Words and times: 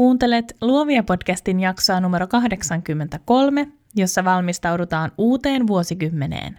Kuuntelet 0.00 0.56
Luovia 0.60 1.02
podcastin 1.02 1.60
jaksoa 1.60 2.00
numero 2.00 2.26
83, 2.26 3.68
jossa 3.96 4.24
valmistaudutaan 4.24 5.12
uuteen 5.18 5.66
vuosikymmeneen. 5.66 6.58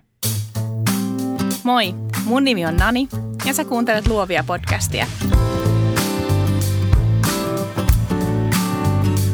Moi, 1.63 1.95
mun 2.25 2.43
nimi 2.43 2.65
on 2.65 2.77
Nani 2.77 3.07
ja 3.45 3.53
sä 3.53 3.65
kuuntelet 3.65 4.07
Luovia 4.07 4.43
podcastia. 4.47 5.05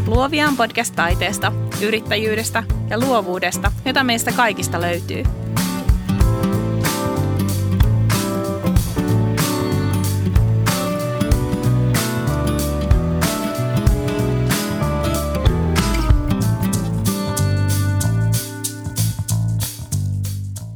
Luovia 0.06 0.48
on 0.48 0.58
podcast 0.58 0.96
taiteesta, 0.96 1.52
yrittäjyydestä 1.82 2.64
ja 2.90 3.00
luovuudesta, 3.00 3.72
jota 3.86 4.04
meistä 4.04 4.32
kaikista 4.32 4.82
löytyy– 4.82 5.24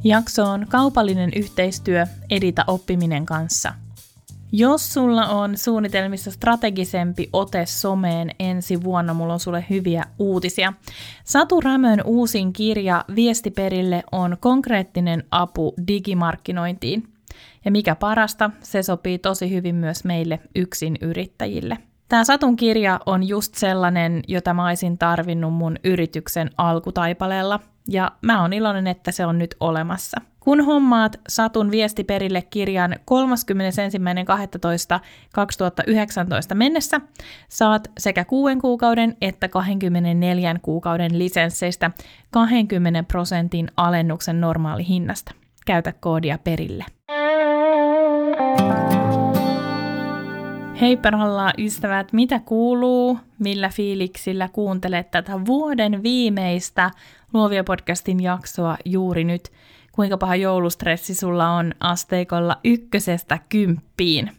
Jakso 0.04 0.44
on 0.44 0.66
kaupallinen 0.68 1.30
yhteistyö 1.36 2.06
Edita 2.30 2.64
oppiminen 2.66 3.26
kanssa. 3.26 3.74
Jos 4.52 4.94
sulla 4.94 5.26
on 5.26 5.58
suunnitelmissa 5.58 6.30
strategisempi 6.30 7.28
ote 7.32 7.66
someen 7.66 8.30
ensi 8.38 8.82
vuonna, 8.82 9.14
mulla 9.14 9.32
on 9.32 9.40
sulle 9.40 9.64
hyviä 9.70 10.04
uutisia. 10.18 10.72
Satu 11.24 11.60
Rämön 11.60 12.02
uusin 12.04 12.52
kirja 12.52 13.04
Viestiperille 13.14 14.02
on 14.12 14.36
konkreettinen 14.40 15.24
apu 15.30 15.74
digimarkkinointiin. 15.88 17.08
Ja 17.64 17.70
mikä 17.70 17.94
parasta, 17.94 18.50
se 18.60 18.82
sopii 18.82 19.18
tosi 19.18 19.50
hyvin 19.50 19.74
myös 19.74 20.04
meille 20.04 20.40
yksin 20.56 20.96
yrittäjille. 21.00 21.78
Tämä 22.12 22.24
Satun 22.24 22.56
kirja 22.56 23.00
on 23.06 23.28
just 23.28 23.54
sellainen, 23.54 24.22
jota 24.28 24.54
mä 24.54 24.66
olisin 24.66 24.98
tarvinnut 24.98 25.54
mun 25.54 25.76
yrityksen 25.84 26.50
alkutaipaleella– 26.56 27.60
ja 27.88 28.12
mä 28.22 28.42
oon 28.42 28.52
iloinen, 28.52 28.86
että 28.86 29.12
se 29.12 29.26
on 29.26 29.38
nyt 29.38 29.54
olemassa. 29.60 30.20
Kun 30.40 30.64
hommaat 30.64 31.20
Satun 31.28 31.70
viesti 31.70 32.04
perille 32.04 32.42
kirjan 32.42 32.92
31.12.2019 32.92 32.98
mennessä, 36.54 37.00
saat 37.48 37.90
sekä 37.98 38.24
6 38.24 38.56
kuukauden 38.56 39.16
että 39.20 39.48
24 39.48 40.56
kuukauden 40.62 41.18
lisensseistä 41.18 41.90
20 42.30 43.02
prosentin 43.02 43.68
alennuksen 43.76 44.40
normaali 44.40 44.88
hinnasta. 44.88 45.32
Käytä 45.66 45.92
koodia 46.00 46.38
perille. 46.38 46.84
Hei 50.82 50.96
perhalla 50.96 51.52
ystävät, 51.58 52.12
mitä 52.12 52.38
kuuluu? 52.38 53.18
Millä 53.38 53.68
fiiliksillä 53.68 54.48
kuuntelet 54.48 55.10
tätä 55.10 55.46
vuoden 55.46 56.02
viimeistä 56.02 56.90
Luovia 57.32 57.64
podcastin 57.64 58.22
jaksoa 58.22 58.76
juuri 58.84 59.24
nyt? 59.24 59.52
Kuinka 59.92 60.16
paha 60.18 60.36
joulustressi 60.36 61.14
sulla 61.14 61.48
on 61.48 61.74
asteikolla 61.80 62.56
ykkösestä 62.64 63.38
kymppiin? 63.48 64.30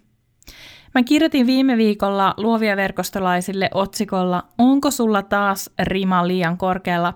Mä 0.95 1.03
kirjoitin 1.03 1.47
viime 1.47 1.77
viikolla 1.77 2.33
luovia 2.37 2.75
verkostolaisille 2.75 3.69
otsikolla 3.73 4.43
Onko 4.57 4.91
sulla 4.91 5.21
taas 5.21 5.69
rima 5.79 6.27
liian 6.27 6.57
korkealla? 6.57 7.13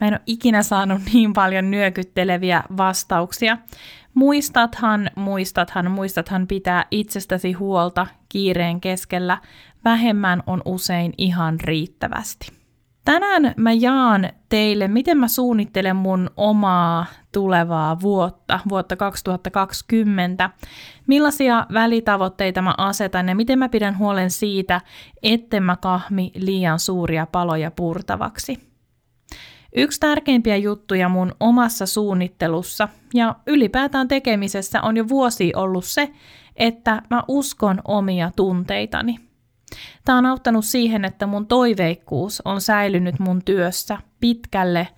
Mä 0.00 0.06
en 0.06 0.14
ole 0.14 0.20
ikinä 0.26 0.62
saanut 0.62 1.00
niin 1.12 1.32
paljon 1.32 1.70
nyökytteleviä 1.70 2.62
vastauksia. 2.76 3.58
Muistathan, 4.18 5.10
muistathan, 5.16 5.90
muistathan 5.90 6.46
pitää 6.46 6.86
itsestäsi 6.90 7.52
huolta 7.52 8.06
kiireen 8.28 8.80
keskellä. 8.80 9.38
Vähemmän 9.84 10.42
on 10.46 10.62
usein 10.64 11.12
ihan 11.18 11.60
riittävästi. 11.60 12.52
Tänään 13.04 13.54
mä 13.56 13.72
jaan 13.72 14.28
teille, 14.48 14.88
miten 14.88 15.18
mä 15.18 15.28
suunnittelen 15.28 15.96
mun 15.96 16.30
omaa 16.36 17.06
tulevaa 17.32 18.00
vuotta, 18.00 18.60
vuotta 18.68 18.96
2020, 18.96 20.50
millaisia 21.06 21.66
välitavoitteita 21.72 22.62
mä 22.62 22.74
asetan 22.78 23.28
ja 23.28 23.34
miten 23.34 23.58
mä 23.58 23.68
pidän 23.68 23.98
huolen 23.98 24.30
siitä, 24.30 24.80
etten 25.22 25.62
mä 25.62 25.76
kahmi 25.76 26.32
liian 26.34 26.78
suuria 26.78 27.26
paloja 27.32 27.70
purtavaksi. 27.70 28.67
Yksi 29.76 30.00
tärkeimpiä 30.00 30.56
juttuja 30.56 31.08
mun 31.08 31.32
omassa 31.40 31.86
suunnittelussa 31.86 32.88
ja 33.14 33.34
ylipäätään 33.46 34.08
tekemisessä 34.08 34.82
on 34.82 34.96
jo 34.96 35.08
vuosi 35.08 35.52
ollut 35.56 35.84
se, 35.84 36.12
että 36.56 37.02
mä 37.10 37.22
uskon 37.28 37.80
omia 37.84 38.30
tunteitani. 38.36 39.18
Tämä 40.04 40.18
on 40.18 40.26
auttanut 40.26 40.64
siihen, 40.64 41.04
että 41.04 41.26
mun 41.26 41.46
toiveikkuus 41.46 42.42
on 42.44 42.60
säilynyt 42.60 43.18
mun 43.18 43.42
työssä 43.44 43.98
pitkälle 44.20 44.88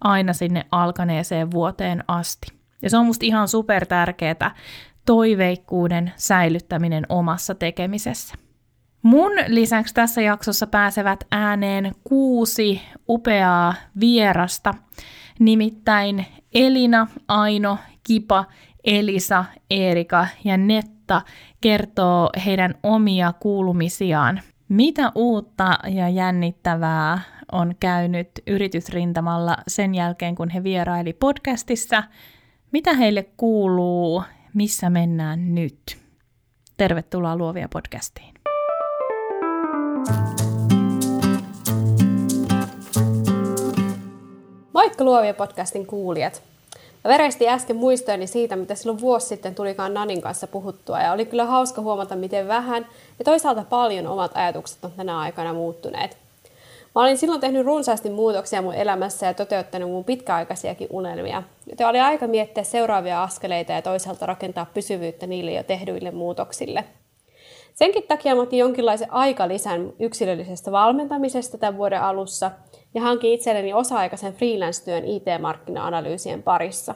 aina 0.00 0.32
sinne 0.32 0.66
alkaneeseen 0.70 1.50
vuoteen 1.50 2.04
asti. 2.08 2.46
Ja 2.82 2.90
se 2.90 2.96
on 2.96 3.06
musta 3.06 3.26
ihan 3.26 3.48
super 3.48 3.86
tärkeää, 3.86 4.54
toiveikkuuden 5.06 6.12
säilyttäminen 6.16 7.06
omassa 7.08 7.54
tekemisessä. 7.54 8.34
Mun 9.02 9.32
lisäksi 9.46 9.94
tässä 9.94 10.20
jaksossa 10.20 10.66
pääsevät 10.66 11.24
ääneen 11.30 11.92
kuusi 12.04 12.82
upeaa 13.08 13.74
vierasta, 14.00 14.74
nimittäin 15.38 16.26
Elina, 16.54 17.06
Aino, 17.28 17.78
Kipa, 18.06 18.44
Elisa, 18.84 19.44
Erika 19.70 20.26
ja 20.44 20.56
Netta 20.56 21.22
kertoo 21.60 22.30
heidän 22.46 22.74
omia 22.82 23.32
kuulumisiaan. 23.40 24.40
Mitä 24.68 25.12
uutta 25.14 25.78
ja 25.88 26.08
jännittävää 26.08 27.20
on 27.52 27.74
käynyt 27.80 28.30
yritysrintamalla 28.46 29.56
sen 29.68 29.94
jälkeen, 29.94 30.34
kun 30.34 30.50
he 30.50 30.62
vieraili 30.62 31.12
podcastissa? 31.12 32.02
Mitä 32.72 32.94
heille 32.94 33.22
kuuluu? 33.36 34.22
Missä 34.54 34.90
mennään 34.90 35.54
nyt? 35.54 35.98
Tervetuloa 36.76 37.36
Luovia 37.36 37.68
podcastiin. 37.68 38.29
Moikka 44.72 45.04
Luovia 45.04 45.34
podcastin 45.34 45.86
kuulijat! 45.86 46.42
Mä 47.04 47.08
veresti 47.08 47.48
äsken 47.48 47.76
muistojani 47.76 48.26
siitä, 48.26 48.56
mitä 48.56 48.74
silloin 48.74 49.00
vuosi 49.00 49.26
sitten 49.26 49.54
tulikaan 49.54 49.94
Nanin 49.94 50.22
kanssa 50.22 50.46
puhuttua, 50.46 51.00
ja 51.00 51.12
oli 51.12 51.26
kyllä 51.26 51.44
hauska 51.44 51.80
huomata, 51.80 52.16
miten 52.16 52.48
vähän 52.48 52.86
ja 53.18 53.24
toisaalta 53.24 53.64
paljon 53.70 54.06
omat 54.06 54.30
ajatukset 54.34 54.84
on 54.84 54.92
tänä 54.96 55.18
aikana 55.18 55.52
muuttuneet. 55.52 56.16
Mä 56.94 57.02
olin 57.02 57.18
silloin 57.18 57.40
tehnyt 57.40 57.66
runsaasti 57.66 58.10
muutoksia 58.10 58.62
mun 58.62 58.74
elämässä 58.74 59.26
ja 59.26 59.34
toteuttanut 59.34 59.90
mun 59.90 60.04
pitkäaikaisiakin 60.04 60.88
unelmia, 60.90 61.42
joten 61.66 61.86
oli 61.86 62.00
aika 62.00 62.26
miettiä 62.26 62.64
seuraavia 62.64 63.22
askeleita 63.22 63.72
ja 63.72 63.82
toisaalta 63.82 64.26
rakentaa 64.26 64.66
pysyvyyttä 64.74 65.26
niille 65.26 65.52
jo 65.52 65.62
tehdyille 65.62 66.10
muutoksille– 66.10 66.84
Senkin 67.80 68.04
takia 68.08 68.34
mä 68.34 68.42
otin 68.42 68.58
jonkinlaisen 68.58 69.12
aikalisän 69.12 69.92
yksilöllisestä 69.98 70.72
valmentamisesta 70.72 71.58
tämän 71.58 71.76
vuoden 71.76 72.02
alussa 72.02 72.50
ja 72.94 73.02
hankin 73.02 73.32
itselleni 73.32 73.72
osa-aikaisen 73.72 74.34
freelance-työn 74.34 75.04
IT-markkina-analyysien 75.04 76.42
parissa. 76.42 76.94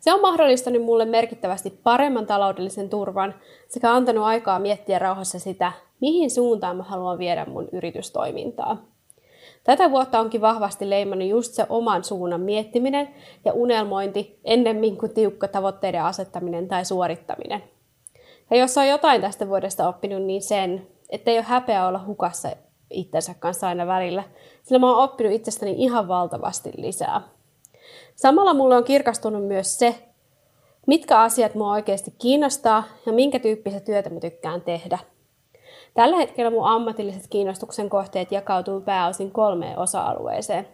Se 0.00 0.14
on 0.14 0.20
mahdollistanut 0.20 0.82
mulle 0.82 1.04
merkittävästi 1.04 1.70
paremman 1.82 2.26
taloudellisen 2.26 2.90
turvan 2.90 3.34
sekä 3.68 3.92
antanut 3.92 4.24
aikaa 4.24 4.58
miettiä 4.58 4.98
rauhassa 4.98 5.38
sitä, 5.38 5.72
mihin 6.00 6.30
suuntaan 6.30 6.76
mä 6.76 6.82
haluan 6.82 7.18
viedä 7.18 7.44
mun 7.44 7.68
yritystoimintaa. 7.72 8.86
Tätä 9.64 9.90
vuotta 9.90 10.20
onkin 10.20 10.40
vahvasti 10.40 10.90
leimannut 10.90 11.28
just 11.28 11.52
se 11.52 11.66
oman 11.68 12.04
suunnan 12.04 12.40
miettiminen 12.40 13.08
ja 13.44 13.52
unelmointi 13.52 14.38
ennemmin 14.44 14.96
kuin 14.96 15.14
tiukka 15.14 15.48
tavoitteiden 15.48 16.02
asettaminen 16.02 16.68
tai 16.68 16.84
suorittaminen– 16.84 17.62
ja 18.50 18.56
jos 18.56 18.78
on 18.78 18.88
jotain 18.88 19.20
tästä 19.20 19.48
vuodesta 19.48 19.88
oppinut, 19.88 20.22
niin 20.22 20.42
sen, 20.42 20.86
että 21.08 21.30
ei 21.30 21.38
ole 21.38 21.44
häpeä 21.44 21.86
olla 21.86 22.04
hukassa 22.06 22.48
itsensä 22.90 23.34
kanssa 23.34 23.68
aina 23.68 23.86
välillä, 23.86 24.24
sillä 24.62 24.78
mä 24.78 24.90
oon 24.90 25.04
oppinut 25.04 25.32
itsestäni 25.32 25.74
ihan 25.76 26.08
valtavasti 26.08 26.70
lisää. 26.76 27.20
Samalla 28.16 28.54
mulle 28.54 28.76
on 28.76 28.84
kirkastunut 28.84 29.46
myös 29.46 29.78
se, 29.78 29.94
mitkä 30.86 31.20
asiat 31.20 31.54
mua 31.54 31.72
oikeasti 31.72 32.14
kiinnostaa 32.18 32.84
ja 33.06 33.12
minkä 33.12 33.38
tyyppistä 33.38 33.80
työtä 33.80 34.10
mä 34.10 34.20
tykkään 34.20 34.60
tehdä. 34.62 34.98
Tällä 35.94 36.16
hetkellä 36.16 36.50
mun 36.50 36.66
ammatilliset 36.66 37.26
kiinnostuksen 37.30 37.90
kohteet 37.90 38.32
jakautuu 38.32 38.80
pääosin 38.80 39.30
kolmeen 39.30 39.78
osa-alueeseen. 39.78 40.68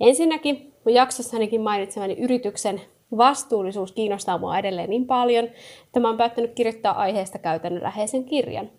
Ensinnäkin 0.00 0.74
mun 0.84 0.94
jaksossanikin 0.94 1.60
mainitsemani 1.60 2.14
yrityksen 2.14 2.80
Vastuullisuus 3.16 3.92
kiinnostaa 3.92 4.38
mua 4.38 4.58
edelleen 4.58 4.90
niin 4.90 5.06
paljon, 5.06 5.44
että 5.86 6.00
mä 6.00 6.08
oon 6.08 6.16
päättänyt 6.16 6.54
kirjoittaa 6.54 6.98
aiheesta 6.98 7.38
käytännönläheisen 7.38 8.24
kirjan. 8.24 8.70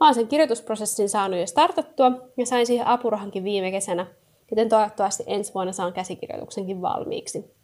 Mä 0.00 0.06
oon 0.06 0.14
sen 0.14 0.28
kirjoitusprosessin 0.28 1.08
saanut 1.08 1.40
jo 1.40 1.46
startattua 1.46 2.12
ja 2.36 2.46
sain 2.46 2.66
siihen 2.66 2.86
apurahankin 2.86 3.44
viime 3.44 3.70
kesänä, 3.70 4.06
joten 4.50 4.68
toivottavasti 4.68 5.24
ensi 5.26 5.54
vuonna 5.54 5.72
saan 5.72 5.92
käsikirjoituksenkin 5.92 6.82
valmiiksi. 6.82 7.56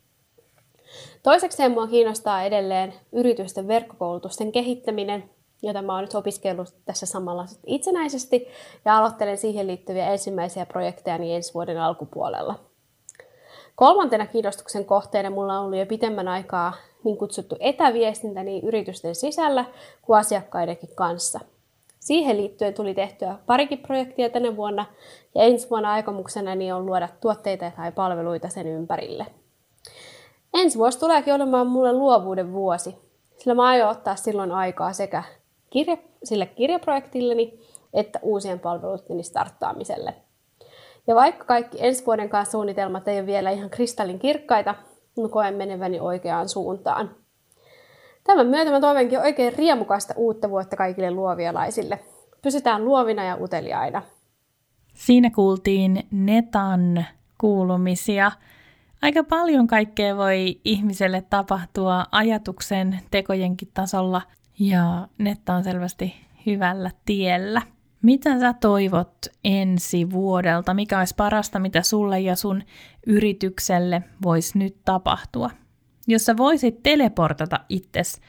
Toisekseen 1.23 1.73
mua 1.73 1.87
kiinnostaa 1.87 2.43
edelleen 2.45 2.95
yritysten 3.13 3.69
verkkokoulutusten 3.69 4.53
kehittäminen 4.53 5.31
jota 5.63 5.83
mä 5.83 5.95
oon 5.95 6.03
nyt 6.03 6.15
opiskellut 6.15 6.75
tässä 6.85 7.07
samalla 7.07 7.47
itsenäisesti 7.67 8.49
ja 8.85 8.99
aloittelen 8.99 9.39
siihen 9.39 9.67
liittyviä 9.67 10.13
ensimmäisiä 10.13 10.67
projekteja 10.67 11.19
niin 11.19 11.37
ensi 11.37 11.55
vuoden 11.55 11.81
alkupuolella. 11.81 12.72
Kolmantena 13.77 14.27
kiinnostuksen 14.27 14.85
kohteena 14.85 15.31
mulla 15.31 15.59
on 15.59 15.65
ollut 15.65 15.79
jo 15.79 15.87
pitemmän 15.87 16.29
aikaa 16.29 16.73
niin 17.05 17.17
kutsuttu 17.17 17.57
etäviestintä 17.61 18.43
niin 18.43 18.65
yritysten 18.65 19.15
sisällä 19.15 19.65
kuin 20.03 20.19
asiakkaidenkin 20.19 20.95
kanssa. 20.95 21.41
Siihen 22.01 22.37
liittyen 22.37 22.75
tuli 22.75 22.95
tehtyä 22.95 23.39
parikin 23.47 23.79
projektia 23.79 24.31
tänä 24.31 24.57
vuonna 24.57 24.87
ja 25.35 25.43
ensi 25.43 25.71
vuonna 25.71 25.93
aikomuksena 25.93 26.55
niin 26.55 26.75
on 26.75 26.87
luoda 26.87 27.09
tuotteita 27.21 27.71
tai 27.77 27.93
palveluita 27.93 28.49
sen 28.49 28.67
ympärille. 28.67 29.27
Ensi 30.55 30.79
vuosi 30.79 30.99
tuleekin 30.99 31.35
olemaan 31.35 31.67
mulle 31.67 31.93
luovuuden 31.93 32.53
vuosi, 32.53 32.97
sillä 33.39 33.55
mä 33.55 33.67
aion 33.69 33.91
ottaa 33.91 34.17
silloin 34.17 34.53
aikaa 34.53 34.93
sekä 34.93 35.23
kirja, 35.71 35.97
sille 36.25 36.47
kirjaprojektilleni 36.47 37.59
että 37.95 38.19
uusien 38.23 38.61
palveluiden 38.61 39.25
starttaamiselle. 39.25 40.15
Ja 41.07 41.15
vaikka 41.15 41.45
kaikki 41.45 41.79
ensi 41.81 42.07
vuoden 42.07 42.29
kanssa 42.29 42.53
suunnitelmat 42.53 43.09
ei 43.09 43.19
ole 43.19 43.27
vielä 43.27 43.51
ihan 43.51 43.71
kristallin 43.71 44.19
kirkkaita, 44.19 44.75
mä 45.21 45.29
koen 45.29 45.55
meneväni 45.55 46.01
oikeaan 46.01 46.49
suuntaan. 46.49 47.11
Tämän 48.25 48.47
myötä 48.47 48.71
mä 48.71 48.81
toivonkin 48.81 49.21
oikein 49.21 49.53
riemukasta 49.53 50.15
uutta 50.17 50.51
vuotta 50.51 50.77
kaikille 50.77 51.11
luovialaisille. 51.11 51.99
Pysytään 52.43 52.85
luovina 52.85 53.25
ja 53.25 53.37
uteliaina. 53.41 54.03
Siinä 54.95 55.31
kuultiin 55.31 56.07
Netan 56.11 57.05
kuulumisia. 57.39 58.33
Aika 59.03 59.25
paljon 59.25 59.67
kaikkea 59.67 60.17
voi 60.17 60.61
ihmiselle 60.65 61.25
tapahtua 61.31 62.05
ajatuksen 62.13 63.01
tekojenkin 63.11 63.69
tasolla 63.75 64.23
ja 64.59 65.09
Netta 65.19 65.55
on 65.55 65.65
selvästi 65.65 66.15
hyvällä 66.47 66.91
tiellä. 67.05 67.63
Mitä 68.03 68.39
sä 68.41 68.53
toivot 68.53 69.27
ensi 69.45 70.11
vuodelta? 70.11 70.75
Mikä 70.75 70.99
olisi 70.99 71.15
parasta, 71.17 71.59
mitä 71.59 71.83
sulle 71.83 72.21
ja 72.21 72.37
sun 72.37 72.63
yritykselle 73.07 74.03
voisi 74.23 74.59
nyt 74.59 74.77
tapahtua? 74.85 75.51
Jos 76.09 76.25
sä 76.25 76.37
voisit 76.37 76.83
teleportata 76.83 77.61
itses 77.69 78.21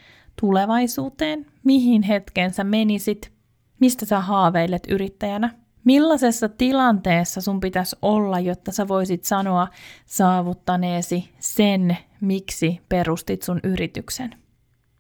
tulevaisuuteen, 0.41 1.45
mihin 1.63 2.03
hetkeen 2.03 2.53
sä 2.53 2.63
menisit, 2.63 3.31
mistä 3.79 4.05
sä 4.05 4.19
haaveilet 4.19 4.83
yrittäjänä? 4.89 5.49
Millaisessa 5.83 6.49
tilanteessa 6.49 7.41
sun 7.41 7.59
pitäisi 7.59 7.95
olla, 8.01 8.39
jotta 8.39 8.71
sä 8.71 8.87
voisit 8.87 9.23
sanoa 9.23 9.67
saavuttaneesi 10.05 11.29
sen, 11.39 11.97
miksi 12.21 12.81
perustit 12.89 13.41
sun 13.41 13.59
yrityksen? 13.63 14.35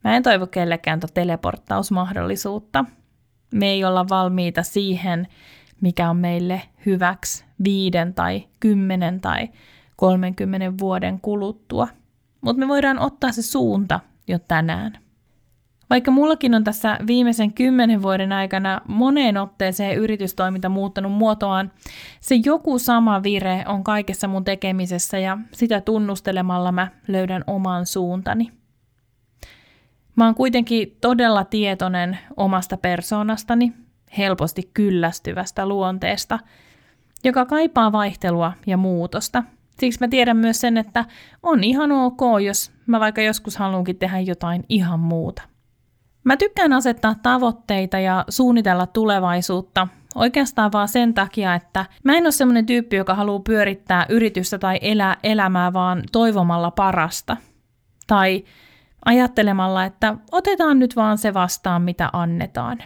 Mä 0.03 0.15
en 0.15 0.23
toivo 0.23 0.47
kellekään 0.47 0.99
teleporttausmahdollisuutta, 1.13 2.85
me 3.53 3.69
ei 3.69 3.83
olla 3.83 4.09
valmiita 4.09 4.63
siihen, 4.63 5.27
mikä 5.81 6.09
on 6.09 6.17
meille 6.17 6.61
hyväksi 6.85 7.45
viiden 7.63 8.13
tai 8.13 8.47
kymmenen 8.59 9.21
tai 9.21 9.49
30 9.95 10.77
vuoden 10.79 11.19
kuluttua. 11.19 11.87
Mutta 12.41 12.59
me 12.59 12.67
voidaan 12.67 12.99
ottaa 12.99 13.31
se 13.31 13.41
suunta 13.41 13.99
jo 14.27 14.39
tänään. 14.39 15.03
Vaikka 15.89 16.11
mullakin 16.11 16.55
on 16.55 16.63
tässä 16.63 16.99
viimeisen 17.07 17.53
kymmenen 17.53 18.01
vuoden 18.01 18.31
aikana 18.31 18.81
moneen 18.87 19.37
otteeseen 19.37 19.97
yritystoiminta 19.97 20.69
muuttanut 20.69 21.11
muotoaan, 21.11 21.71
se 22.19 22.35
joku 22.45 22.79
sama 22.79 23.23
vire 23.23 23.63
on 23.67 23.83
kaikessa 23.83 24.27
mun 24.27 24.43
tekemisessä 24.43 25.19
ja 25.19 25.37
sitä 25.51 25.81
tunnustelemalla 25.81 26.71
mä 26.71 26.87
löydän 27.07 27.43
oman 27.47 27.85
suuntani. 27.85 28.51
Mä 30.15 30.25
oon 30.25 30.35
kuitenkin 30.35 30.97
todella 31.01 31.43
tietoinen 31.43 32.17
omasta 32.37 32.77
persoonastani, 32.77 33.73
helposti 34.17 34.69
kyllästyvästä 34.73 35.65
luonteesta, 35.65 36.39
joka 37.23 37.45
kaipaa 37.45 37.91
vaihtelua 37.91 38.53
ja 38.67 38.77
muutosta. 38.77 39.43
Siksi 39.79 39.99
mä 39.99 40.07
tiedän 40.07 40.37
myös 40.37 40.61
sen, 40.61 40.77
että 40.77 41.05
on 41.43 41.63
ihan 41.63 41.91
ok, 41.91 42.21
jos 42.45 42.71
mä 42.85 42.99
vaikka 42.99 43.21
joskus 43.21 43.57
haluankin 43.57 43.97
tehdä 43.97 44.19
jotain 44.19 44.63
ihan 44.69 44.99
muuta. 44.99 45.41
Mä 46.23 46.37
tykkään 46.37 46.73
asettaa 46.73 47.15
tavoitteita 47.23 47.99
ja 47.99 48.25
suunnitella 48.29 48.87
tulevaisuutta 48.87 49.87
oikeastaan 50.15 50.71
vaan 50.71 50.87
sen 50.87 51.13
takia, 51.13 51.55
että 51.55 51.85
mä 52.03 52.13
en 52.13 52.23
ole 52.23 52.31
semmoinen 52.31 52.65
tyyppi, 52.65 52.95
joka 52.95 53.15
haluaa 53.15 53.39
pyörittää 53.39 54.05
yritystä 54.09 54.57
tai 54.57 54.79
elää 54.81 55.17
elämää 55.23 55.73
vaan 55.73 56.03
toivomalla 56.11 56.71
parasta. 56.71 57.37
Tai 58.07 58.43
ajattelemalla, 59.05 59.85
että 59.85 60.15
otetaan 60.31 60.79
nyt 60.79 60.95
vaan 60.95 61.17
se 61.17 61.33
vastaan, 61.33 61.81
mitä 61.81 62.09
annetaan. 62.13 62.77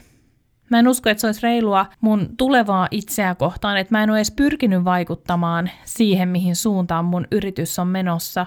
Mä 0.70 0.80
en 0.80 0.88
usko, 0.88 1.10
että 1.10 1.22
se 1.22 1.28
olisi 1.28 1.42
reilua 1.44 1.86
mun 2.02 2.30
tulevaa 2.38 2.88
itseä 2.92 3.36
kohtaan, 3.36 3.78
että 3.78 3.96
mä 3.96 4.04
en 4.04 4.10
ole 4.10 4.18
edes 4.18 4.32
pyrkinyt 4.32 4.86
vaikuttamaan 4.86 5.70
siihen, 5.86 6.30
mihin 6.30 6.56
suuntaan 6.56 7.06
mun 7.06 7.28
yritys 7.32 7.80
on 7.80 7.88
menossa. 7.88 8.46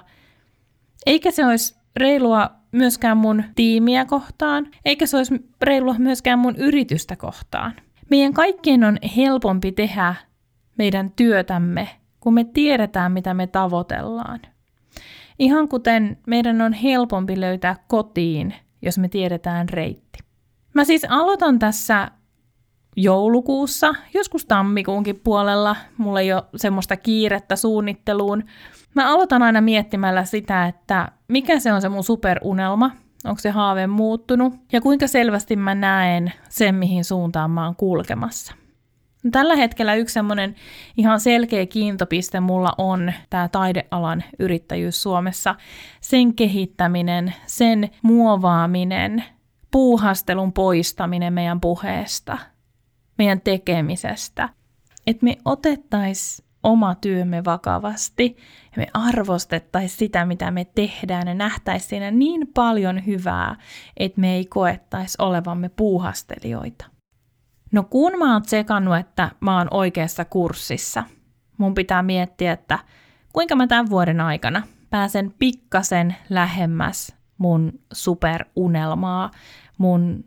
Eikä 1.07 1.31
se 1.31 1.47
olisi 1.47 1.81
reilua 1.97 2.51
myöskään 2.73 3.17
mun 3.17 3.45
tiimiä 3.55 4.05
kohtaan, 4.05 4.67
eikä 4.85 5.07
se 5.07 5.17
olisi 5.17 5.51
reilua 5.63 5.95
myöskään 5.99 6.39
mun 6.39 6.57
yritystä 6.57 7.17
kohtaan. 7.17 7.73
Meidän 8.11 8.33
kaikkien 8.33 8.85
on 8.85 8.99
helpompi 9.17 9.73
tehdä 9.73 10.15
meidän 10.79 11.13
työtämme, 11.17 11.89
kun 12.21 12.35
me 12.35 12.45
tiedetään, 12.45 13.13
mitä 13.13 13.35
me 13.35 13.47
tavoitellaan. 13.47 14.41
Ihan 15.41 15.69
kuten 15.69 16.19
meidän 16.27 16.61
on 16.61 16.73
helpompi 16.73 17.41
löytää 17.41 17.77
kotiin, 17.89 18.55
jos 18.83 18.99
me 18.99 19.09
tiedetään 19.09 19.69
reitti. 19.69 20.19
Mä 20.75 20.85
siis 20.85 21.07
aloitan 21.09 21.59
tässä 21.59 22.11
joulukuussa, 22.97 23.95
joskus 24.15 24.47
tammikuunkin 24.47 25.21
puolella, 25.25 25.77
mulla 25.97 26.21
ei 26.21 26.33
ole 26.33 26.43
semmoista 26.57 26.97
kiirettä 26.97 27.57
suunnitteluun. 27.57 28.45
Mä 28.95 29.09
aloitan 29.13 29.43
aina 29.43 29.61
miettimällä 29.61 30.25
sitä, 30.25 30.67
että 30.67 31.13
mikä 31.29 31.61
se 31.61 31.73
on 31.73 31.83
se 31.83 31.89
mun 31.89 32.05
superunelma, 32.05 32.91
onko 33.25 33.41
se 33.41 33.51
haave 33.51 33.87
muuttunut 33.87 34.55
ja 34.73 34.81
kuinka 34.81 35.07
selvästi 35.07 35.57
mä 35.57 35.75
näen 35.75 36.33
sen, 36.49 36.75
mihin 36.75 37.05
suuntaan 37.05 37.51
mä 37.51 37.65
oon 37.65 37.77
kulkemassa. 37.77 38.55
Tällä 39.33 39.57
hetkellä 39.57 39.95
yksi 39.95 40.13
semmoinen 40.13 40.55
ihan 40.97 41.21
selkeä 41.21 41.67
kiintopiste 41.67 42.41
mulla 42.41 42.73
on 42.79 43.13
tämä 43.31 43.49
taidealan 43.49 44.25
yrittäjyys 44.39 45.03
Suomessa. 45.03 45.55
Sen 46.01 46.35
kehittäminen, 46.35 47.35
sen 47.47 47.91
muovaaminen, 48.03 49.25
puuhastelun 49.71 50.53
poistaminen 50.53 51.33
meidän 51.33 51.61
puheesta, 51.61 52.39
meidän 53.19 53.41
tekemisestä. 53.41 54.49
Että 55.07 55.25
me 55.25 55.37
otettaisiin 55.45 56.49
oma 56.63 56.95
työmme 56.95 57.45
vakavasti 57.45 58.37
ja 58.63 58.77
me 58.77 58.87
arvostettaisiin 58.95 59.99
sitä, 59.99 60.25
mitä 60.25 60.51
me 60.51 60.65
tehdään 60.65 61.29
ja 61.29 61.35
nähtäisiin 61.35 61.89
siinä 61.89 62.11
niin 62.11 62.47
paljon 62.55 63.07
hyvää, 63.07 63.57
että 63.97 64.21
me 64.21 64.35
ei 64.35 64.45
koettaisi 64.45 65.17
olevamme 65.19 65.69
puuhastelijoita. 65.69 66.90
No 67.73 67.83
kun 67.83 68.19
mä 68.19 68.33
oon 68.33 68.43
tsekannut, 68.43 68.97
että 68.97 69.31
mä 69.41 69.59
oon 69.59 69.69
oikeassa 69.71 70.25
kurssissa, 70.25 71.05
mun 71.59 71.75
pitää 71.75 72.03
miettiä, 72.03 72.53
että 72.53 72.79
kuinka 73.33 73.57
mä 73.57 73.67
tämän 73.67 73.91
vuoden 73.91 74.21
aikana 74.21 74.63
pääsen 74.91 75.35
pikkasen 75.39 76.17
lähemmäs 76.29 77.15
mun 77.39 77.73
superunelmaa, 77.93 79.31
mun 79.79 80.25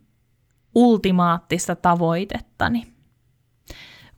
ultimaattista 0.76 1.76
tavoitettani. 1.76 2.88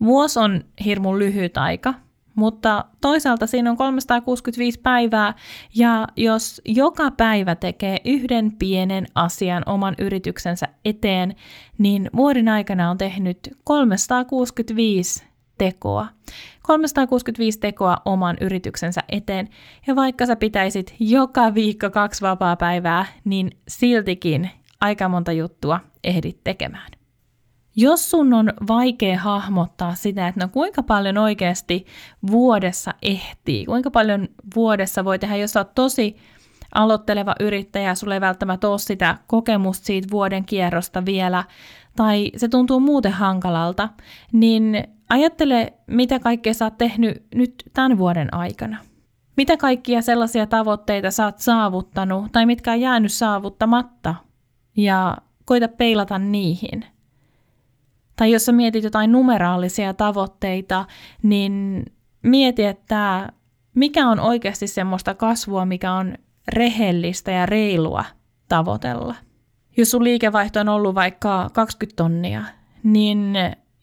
Vuosi 0.03 0.39
on 0.39 0.61
hirmun 0.85 1.19
lyhyt 1.19 1.57
aika, 1.57 1.93
mutta 2.35 2.85
toisaalta 3.01 3.47
siinä 3.47 3.71
on 3.71 3.77
365 3.77 4.79
päivää, 4.79 5.33
ja 5.75 6.07
jos 6.15 6.61
joka 6.65 7.11
päivä 7.11 7.55
tekee 7.55 7.97
yhden 8.05 8.51
pienen 8.51 9.05
asian 9.15 9.63
oman 9.65 9.95
yrityksensä 9.99 10.67
eteen, 10.85 11.35
niin 11.77 12.09
vuoden 12.15 12.47
aikana 12.47 12.89
on 12.89 12.97
tehnyt 12.97 13.39
365 13.63 15.25
tekoa. 15.57 16.07
365 16.61 17.59
tekoa 17.59 17.97
oman 18.05 18.37
yrityksensä 18.41 19.01
eteen, 19.09 19.49
ja 19.87 19.95
vaikka 19.95 20.25
sä 20.25 20.35
pitäisit 20.35 20.95
joka 20.99 21.53
viikko 21.53 21.89
kaksi 21.89 22.21
vapaa 22.21 22.55
päivää, 22.55 23.05
niin 23.23 23.51
siltikin 23.67 24.49
aika 24.81 25.09
monta 25.09 25.31
juttua 25.31 25.79
ehdit 26.03 26.39
tekemään. 26.43 26.94
Jos 27.75 28.11
sun 28.11 28.33
on 28.33 28.53
vaikea 28.67 29.19
hahmottaa 29.19 29.95
sitä, 29.95 30.27
että 30.27 30.45
no 30.45 30.49
kuinka 30.53 30.83
paljon 30.83 31.17
oikeasti 31.17 31.85
vuodessa 32.31 32.93
ehtii, 33.01 33.65
kuinka 33.65 33.91
paljon 33.91 34.27
vuodessa 34.55 35.05
voi 35.05 35.19
tehdä, 35.19 35.35
jos 35.35 35.55
olet 35.55 35.75
tosi 35.75 36.15
aloitteleva 36.75 37.35
yrittäjä, 37.39 37.95
sulle 37.95 38.13
ei 38.13 38.21
välttämättä 38.21 38.69
ole 38.69 38.79
sitä 38.79 39.17
kokemusta 39.27 39.85
siitä 39.85 40.07
vuoden 40.11 40.45
kierrosta 40.45 41.05
vielä, 41.05 41.43
tai 41.95 42.31
se 42.37 42.47
tuntuu 42.47 42.79
muuten 42.79 43.11
hankalalta, 43.11 43.89
niin 44.31 44.83
ajattele, 45.09 45.73
mitä 45.87 46.19
kaikkea 46.19 46.53
sä 46.53 46.65
oot 46.65 46.77
tehnyt 46.77 47.23
nyt 47.35 47.63
tämän 47.73 47.97
vuoden 47.97 48.33
aikana. 48.33 48.77
Mitä 49.37 49.57
kaikkia 49.57 50.01
sellaisia 50.01 50.47
tavoitteita 50.47 51.11
sä 51.11 51.25
oot 51.25 51.39
saavuttanut, 51.39 52.31
tai 52.31 52.45
mitkä 52.45 52.71
on 52.71 52.81
jäänyt 52.81 53.13
saavuttamatta. 53.13 54.15
Ja 54.77 55.17
koita 55.45 55.67
peilata 55.67 56.19
niihin. 56.19 56.85
Tai 58.15 58.31
jos 58.31 58.45
sä 58.45 58.51
mietit 58.51 58.83
jotain 58.83 59.11
numeraalisia 59.11 59.93
tavoitteita, 59.93 60.85
niin 61.23 61.85
mieti, 62.23 62.65
että 62.65 63.29
mikä 63.75 64.07
on 64.07 64.19
oikeasti 64.19 64.67
semmoista 64.67 65.13
kasvua, 65.13 65.65
mikä 65.65 65.93
on 65.93 66.17
rehellistä 66.47 67.31
ja 67.31 67.45
reilua 67.45 68.05
tavoitella. 68.47 69.15
Jos 69.77 69.91
sun 69.91 70.03
liikevaihto 70.03 70.59
on 70.59 70.69
ollut 70.69 70.95
vaikka 70.95 71.49
20 71.53 71.95
tonnia, 71.95 72.43
niin 72.83 73.33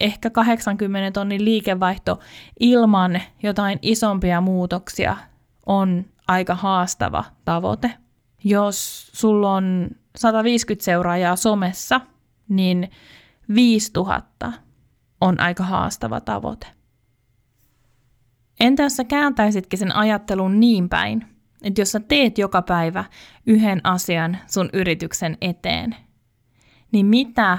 ehkä 0.01 0.31
80 0.31 1.11
tonnin 1.11 1.45
liikevaihto 1.45 2.19
ilman 2.61 3.21
jotain 3.43 3.79
isompia 3.83 4.41
muutoksia 4.41 5.17
on 5.67 6.05
aika 6.29 6.55
haastava 6.55 7.25
tavoite. 7.45 7.91
Jos 8.45 9.11
sulla 9.12 9.55
on 9.55 9.91
150 10.17 10.85
seuraajaa 10.85 11.37
somessa, 11.37 12.01
niin 12.49 12.91
5000 13.55 14.53
on 15.21 15.41
aika 15.41 15.65
haastava 15.65 16.21
tavoite. 16.21 16.67
Entä 18.61 18.83
jos 18.83 18.97
sä 18.97 19.05
kääntäisitkin 19.05 19.79
sen 19.79 19.97
ajattelun 19.97 20.61
niin 20.61 20.89
päin, 20.89 21.27
että 21.63 21.81
jos 21.81 21.93
sä 21.93 22.01
teet 22.01 22.39
joka 22.39 22.63
päivä 22.63 23.05
yhden 23.47 23.81
asian 23.85 24.39
sun 24.47 24.71
yrityksen 24.73 25.39
eteen, 25.41 25.97
niin 26.93 27.07
mitä 27.07 27.59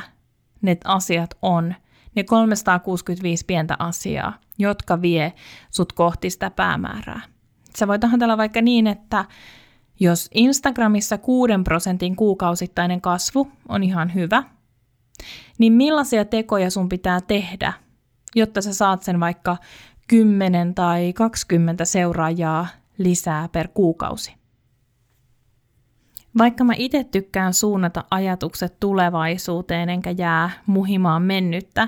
ne 0.61 0.77
asiat 0.85 1.29
on, 1.41 1.75
ne 2.15 2.23
365 2.23 3.45
pientä 3.45 3.75
asiaa, 3.79 4.39
jotka 4.57 5.01
vie 5.01 5.33
sut 5.69 5.93
kohti 5.93 6.29
sitä 6.29 6.49
päämäärää. 6.49 7.21
Sä 7.77 7.87
voit 7.87 8.03
ajatella 8.03 8.37
vaikka 8.37 8.61
niin, 8.61 8.87
että 8.87 9.25
jos 9.99 10.29
Instagramissa 10.33 11.17
6 11.17 11.53
prosentin 11.63 12.15
kuukausittainen 12.15 13.01
kasvu 13.01 13.51
on 13.69 13.83
ihan 13.83 14.13
hyvä, 14.13 14.43
niin 15.57 15.73
millaisia 15.73 16.25
tekoja 16.25 16.69
sun 16.69 16.89
pitää 16.89 17.21
tehdä, 17.21 17.73
jotta 18.35 18.61
sä 18.61 18.73
saat 18.73 19.03
sen 19.03 19.19
vaikka 19.19 19.57
10 20.07 20.75
tai 20.75 21.13
20 21.13 21.85
seuraajaa 21.85 22.67
lisää 22.97 23.49
per 23.51 23.67
kuukausi? 23.73 24.33
Vaikka 26.37 26.63
mä 26.63 26.73
itse 26.77 27.03
tykkään 27.03 27.53
suunnata 27.53 28.03
ajatukset 28.11 28.79
tulevaisuuteen 28.79 29.89
enkä 29.89 30.11
jää 30.11 30.49
muhimaan 30.65 31.21
mennyttä, 31.21 31.87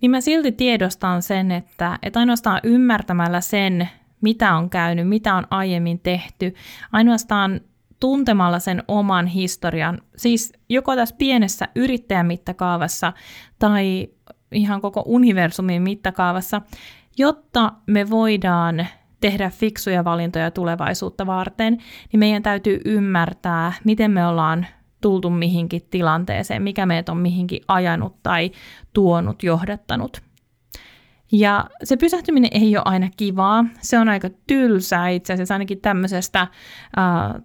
niin 0.00 0.10
mä 0.10 0.20
silti 0.20 0.52
tiedostan 0.52 1.22
sen, 1.22 1.52
että, 1.52 1.98
että 2.02 2.20
ainoastaan 2.20 2.60
ymmärtämällä 2.64 3.40
sen, 3.40 3.88
mitä 4.20 4.54
on 4.56 4.70
käynyt, 4.70 5.08
mitä 5.08 5.34
on 5.34 5.46
aiemmin 5.50 6.00
tehty, 6.00 6.54
ainoastaan 6.92 7.60
tuntemalla 8.00 8.58
sen 8.58 8.82
oman 8.88 9.26
historian, 9.26 9.98
siis 10.16 10.52
joko 10.68 10.96
tässä 10.96 11.14
pienessä 11.18 11.68
yrittäjämittakaavassa 11.76 13.12
tai 13.58 14.08
ihan 14.52 14.80
koko 14.80 15.02
universumin 15.06 15.82
mittakaavassa, 15.82 16.62
jotta 17.18 17.72
me 17.86 18.10
voidaan 18.10 18.86
tehdä 19.20 19.50
fiksuja 19.50 20.04
valintoja 20.04 20.50
tulevaisuutta 20.50 21.26
varten, 21.26 21.78
niin 22.12 22.20
meidän 22.20 22.42
täytyy 22.42 22.80
ymmärtää, 22.84 23.72
miten 23.84 24.10
me 24.10 24.26
ollaan 24.26 24.66
tultu 25.00 25.30
mihinkin 25.30 25.82
tilanteeseen, 25.90 26.62
mikä 26.62 26.86
meitä 26.86 27.12
on 27.12 27.18
mihinkin 27.18 27.60
ajanut 27.68 28.22
tai 28.22 28.50
tuonut, 28.92 29.42
johdattanut. 29.42 30.29
Ja 31.32 31.64
se 31.84 31.96
pysähtyminen 31.96 32.50
ei 32.54 32.76
ole 32.76 32.82
aina 32.86 33.10
kivaa, 33.16 33.64
se 33.80 33.98
on 33.98 34.08
aika 34.08 34.28
tylsää 34.46 35.08
itse 35.08 35.32
asiassa 35.32 35.54
ainakin 35.54 35.80
tämmöisestä 35.80 36.40
äh, 36.40 36.48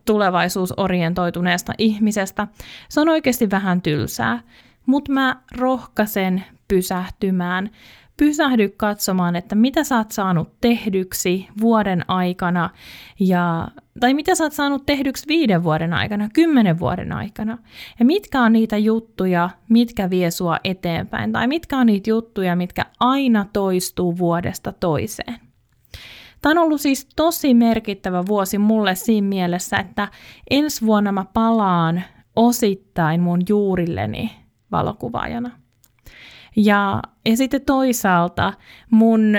tulevaisuusorientoituneesta 0.06 1.74
ihmisestä. 1.77 2.48
Se 2.89 3.01
on 3.01 3.10
oikeasti 3.10 3.51
vähän 3.51 3.82
tylsää, 3.82 4.39
mutta 4.86 5.12
mä 5.12 5.36
rohkaisen 5.58 6.44
pysähtymään, 6.68 7.70
pysähdy 8.17 8.69
katsomaan, 8.69 9.36
että 9.36 9.55
mitä 9.55 9.84
sä 9.84 9.98
oot 9.98 10.12
saanut 10.12 10.62
tehdyksi 10.62 11.48
vuoden 11.62 12.10
aikana, 12.10 12.69
ja, 13.19 13.67
tai 14.00 14.13
mitä 14.13 14.36
sä 14.36 14.43
oot 14.43 14.53
saanut 14.53 14.86
tehdyksi 14.86 15.27
viiden 15.27 15.63
vuoden 15.63 15.93
aikana, 15.93 16.29
kymmenen 16.34 16.79
vuoden 16.79 17.12
aikana, 17.12 17.57
ja 18.00 18.05
mitkä 18.05 18.41
on 18.41 18.53
niitä 18.53 18.77
juttuja, 18.77 19.50
mitkä 19.69 20.10
vie 20.10 20.31
sua 20.31 20.57
eteenpäin, 20.63 21.31
tai 21.31 21.48
mitkä 21.48 21.77
on 21.77 21.86
niitä 21.86 22.10
juttuja, 22.10 22.55
mitkä 22.55 22.86
aina 23.00 23.45
toistuu 23.53 24.17
vuodesta 24.17 24.72
toiseen. 24.72 25.36
Tämä 26.41 26.51
on 26.51 26.65
ollut 26.65 26.81
siis 26.81 27.07
tosi 27.15 27.53
merkittävä 27.53 28.25
vuosi 28.25 28.57
mulle 28.57 28.95
siinä 28.95 29.27
mielessä, 29.27 29.77
että 29.77 30.07
ensi 30.50 30.86
vuonna 30.86 31.12
mä 31.12 31.25
palaan 31.34 32.03
osittain 32.36 33.22
mun 33.22 33.41
juurilleni 33.50 34.31
valokuvaajana– 34.72 35.51
ja, 36.56 37.02
ja 37.26 37.38
sitten 37.38 37.62
toisaalta 37.62 38.54
mun 38.92 39.34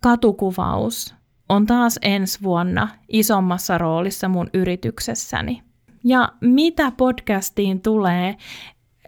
katukuvaus 0.00 1.14
on 1.48 1.66
taas 1.66 1.98
ensi 2.02 2.38
vuonna 2.42 2.88
isommassa 3.08 3.78
roolissa 3.78 4.28
mun 4.28 4.50
yrityksessäni. 4.54 5.62
Ja 6.04 6.32
mitä 6.40 6.92
podcastiin 6.96 7.80
tulee, 7.80 8.36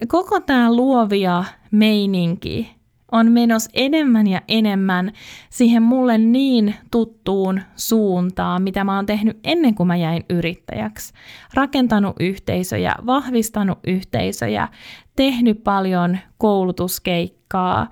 koko 0.08 0.40
tämä 0.40 0.74
luovia 0.76 1.44
meininki 1.70 2.74
on 3.12 3.32
menossa 3.32 3.70
enemmän 3.74 4.26
ja 4.26 4.40
enemmän 4.48 5.12
siihen 5.50 5.82
mulle 5.82 6.18
niin 6.18 6.74
tuttuun 6.90 7.60
suuntaan, 7.76 8.62
mitä 8.62 8.84
mä 8.84 8.96
oon 8.96 9.06
tehnyt 9.06 9.38
ennen 9.44 9.74
kuin 9.74 9.86
mä 9.86 9.96
jäin 9.96 10.24
yrittäjäksi. 10.30 11.12
Rakentanut 11.54 12.16
yhteisöjä, 12.20 12.94
vahvistanut 13.06 13.78
yhteisöjä, 13.86 14.68
tehnyt 15.16 15.64
paljon 15.64 16.18
koulutuskeikkaa. 16.38 17.90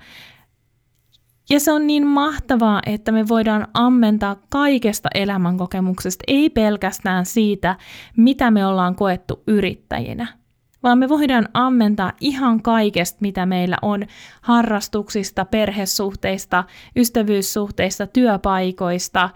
Ja 1.49 1.59
se 1.59 1.71
on 1.71 1.87
niin 1.87 2.07
mahtavaa, 2.07 2.81
että 2.85 3.11
me 3.11 3.27
voidaan 3.27 3.67
ammentaa 3.73 4.35
kaikesta 4.49 5.09
elämänkokemuksesta, 5.15 6.23
ei 6.27 6.49
pelkästään 6.49 7.25
siitä, 7.25 7.75
mitä 8.17 8.51
me 8.51 8.65
ollaan 8.65 8.95
koettu 8.95 9.43
yrittäjinä– 9.47 10.27
vaan 10.83 10.97
me 10.97 11.09
voidaan 11.09 11.49
ammentaa 11.53 12.13
ihan 12.21 12.61
kaikesta, 12.61 13.17
mitä 13.21 13.45
meillä 13.45 13.77
on 13.81 14.03
harrastuksista, 14.41 15.45
perhesuhteista, 15.45 16.63
ystävyyssuhteista, 16.95 18.07
työpaikoista, 18.07 19.29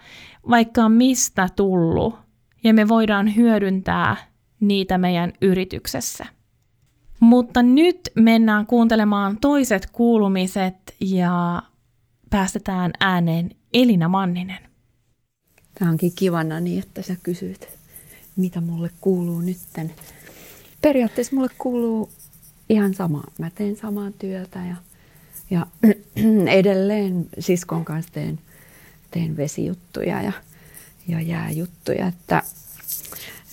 vaikka 0.50 0.88
mistä 0.88 1.48
tullut. 1.56 2.14
Ja 2.64 2.74
me 2.74 2.88
voidaan 2.88 3.36
hyödyntää 3.36 4.16
niitä 4.60 4.98
meidän 4.98 5.32
yrityksessä. 5.42 6.26
Mutta 7.20 7.62
nyt 7.62 8.00
mennään 8.14 8.66
kuuntelemaan 8.66 9.38
toiset 9.40 9.88
kuulumiset 9.92 10.74
ja 11.00 11.62
päästetään 12.30 12.90
ääneen 13.00 13.50
Elina 13.72 14.08
Manninen. 14.08 14.58
Tämä 15.78 15.90
onkin 15.90 16.12
kivana 16.16 16.60
niin, 16.60 16.82
että 16.82 17.02
sä 17.02 17.16
kysyt, 17.22 17.68
mitä 18.36 18.60
mulle 18.60 18.90
kuuluu 19.00 19.40
nytten 19.40 19.92
periaatteessa 20.82 21.36
mulle 21.36 21.50
kuuluu 21.58 22.10
ihan 22.68 22.94
sama. 22.94 23.24
Mä 23.38 23.50
teen 23.50 23.76
samaa 23.76 24.10
työtä 24.18 24.58
ja, 24.58 24.76
ja 25.50 25.66
edelleen 26.58 27.28
siskon 27.38 27.84
kanssa 27.84 28.12
teen, 28.12 28.38
teen 29.10 29.36
vesijuttuja 29.36 30.22
ja, 30.22 30.32
ja 31.08 31.20
jääjuttuja, 31.20 32.06
että, 32.06 32.42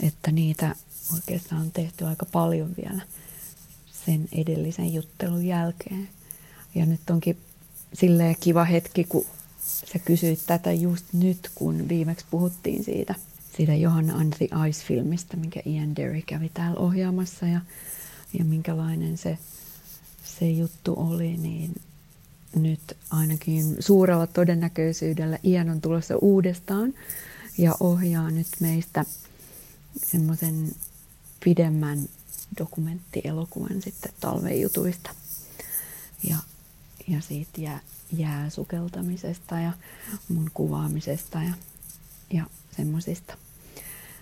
että 0.03 0.31
niitä 0.31 0.75
oikeastaan 1.13 1.61
on 1.61 1.71
tehty 1.71 2.05
aika 2.05 2.25
paljon 2.25 2.69
vielä 2.83 3.01
sen 4.05 4.29
edellisen 4.31 4.93
juttelun 4.93 5.45
jälkeen. 5.45 6.09
Ja 6.75 6.85
nyt 6.85 7.09
onkin 7.09 7.37
silleen 7.93 8.35
kiva 8.39 8.63
hetki, 8.63 9.03
kun 9.03 9.25
sä 9.63 9.99
kysyit 9.99 10.39
tätä 10.47 10.73
just 10.73 11.05
nyt, 11.13 11.51
kun 11.55 11.89
viimeksi 11.89 12.25
puhuttiin 12.29 12.83
siitä– 12.83 13.15
siitä 13.57 13.75
Johanna 13.75 14.15
and 14.15 14.33
the 14.33 14.45
Ice-filmistä, 14.45 15.37
minkä 15.37 15.61
Ian 15.65 15.95
Derry 15.95 16.21
kävi 16.21 16.51
täällä 16.53 16.79
ohjaamassa 16.79 17.45
ja, 17.45 17.61
ja 18.39 18.45
minkälainen 18.45 19.17
se, 19.17 19.37
se 20.23 20.49
juttu 20.49 20.93
oli, 20.97 21.37
niin 21.37 21.75
nyt 22.55 22.97
ainakin 23.09 23.75
suurella 23.79 24.27
todennäköisyydellä 24.27 25.39
Ian 25.43 25.69
on 25.69 25.81
tulossa 25.81 26.17
uudestaan 26.17 26.93
ja 27.57 27.75
ohjaa 27.79 28.31
nyt 28.31 28.47
meistä 28.59 29.05
semmoisen 29.97 30.71
pidemmän 31.43 31.99
dokumenttielokuvan 32.57 33.81
sitten 33.81 34.13
talven 34.19 34.61
jutuista 34.61 35.09
ja, 36.29 36.37
ja 37.07 37.21
siitä 37.21 37.61
jää, 37.61 37.79
jääsukeltamisesta 38.17 39.59
ja 39.59 39.71
mun 40.27 40.51
kuvaamisesta 40.53 41.43
ja, 41.43 41.53
ja 42.33 42.45
semmoisista. 42.75 43.44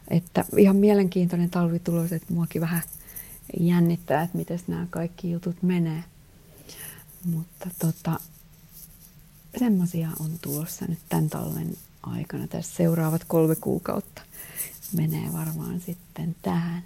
Että 0.08 0.46
ihan 0.58 0.76
mielenkiintoinen 0.76 1.50
talvi 1.50 1.80
tulos, 1.80 2.12
että 2.12 2.34
muakin 2.34 2.62
vähän 2.62 2.82
jännittää, 3.60 4.24
että 4.24 4.38
miten 4.38 4.60
nämä 4.68 4.88
kaikki 4.90 5.32
jutut 5.32 5.64
menee. 5.64 6.04
Mutta 7.26 7.70
tota, 7.80 8.20
semmoisia 9.60 10.10
on 10.20 10.32
tulossa 10.42 10.86
nyt 10.90 11.00
tämän 11.10 11.30
talven 11.30 11.74
aikana. 12.04 12.48
Tässä 12.48 12.76
seuraavat 12.76 13.24
kolme 13.28 13.56
kuukautta 13.56 14.22
menee 14.98 15.34
varmaan 15.34 15.80
sitten 15.80 16.36
tähän. 16.42 16.84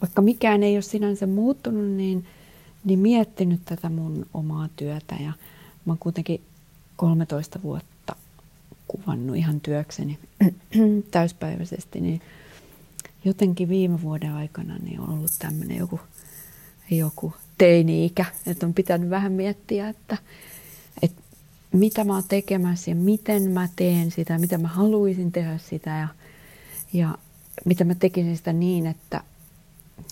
Vaikka 0.00 0.22
mikään 0.22 0.62
ei 0.62 0.76
ole 0.76 0.82
sinänsä 0.82 1.26
muuttunut, 1.26 1.90
niin, 1.90 2.26
niin 2.84 2.98
miettinyt 2.98 3.60
tätä 3.64 3.88
mun 3.88 4.26
omaa 4.34 4.68
työtä 4.76 5.14
ja 5.20 5.32
mä 5.84 5.92
oon 5.92 5.98
kuitenkin 5.98 6.40
13 6.96 7.62
vuotta 7.62 8.16
kuvannut 8.88 9.36
ihan 9.36 9.60
työkseni 9.60 10.18
täyspäiväisesti, 11.10 12.00
niin 12.00 12.20
jotenkin 13.24 13.68
viime 13.68 14.02
vuoden 14.02 14.32
aikana 14.32 14.76
niin 14.76 15.00
on 15.00 15.10
ollut 15.10 15.32
tämmöinen 15.38 15.76
joku, 15.76 16.00
joku 16.90 17.32
teini-ikä, 17.58 18.24
että 18.46 18.66
on 18.66 18.74
pitänyt 18.74 19.10
vähän 19.10 19.32
miettiä, 19.32 19.88
että, 19.88 20.16
että 21.02 21.22
mitä 21.72 22.04
mä 22.04 22.14
oon 22.14 22.24
tekemässä 22.28 22.90
ja 22.90 22.94
miten 22.94 23.50
mä 23.50 23.68
teen 23.76 24.10
sitä, 24.10 24.38
mitä 24.38 24.58
mä 24.58 24.68
haluaisin 24.68 25.32
tehdä 25.32 25.58
sitä 25.58 25.90
ja, 25.90 26.08
ja 26.92 27.18
mitä 27.64 27.84
mä 27.84 27.94
tekisin 27.94 28.36
sitä 28.36 28.52
niin, 28.52 28.86
että 28.86 29.20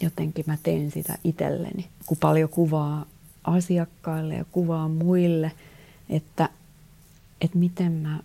jotenkin 0.00 0.44
mä 0.48 0.58
teen 0.62 0.90
sitä 0.90 1.18
itselleni. 1.24 1.88
Kun 2.06 2.16
paljon 2.20 2.48
kuvaa 2.48 3.06
asiakkaille 3.44 4.34
ja 4.34 4.44
kuvaa 4.44 4.88
muille, 4.88 5.52
että, 6.08 6.48
että 7.40 7.58
miten, 7.58 7.92
mä, 7.92 8.20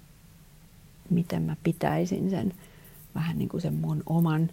miten 1.09 1.41
mä 1.41 1.55
pitäisin 1.63 2.29
sen 2.29 2.53
vähän 3.15 3.37
niin 3.37 3.49
kuin 3.49 3.61
sen 3.61 3.73
mun 3.73 4.03
oman 4.05 4.49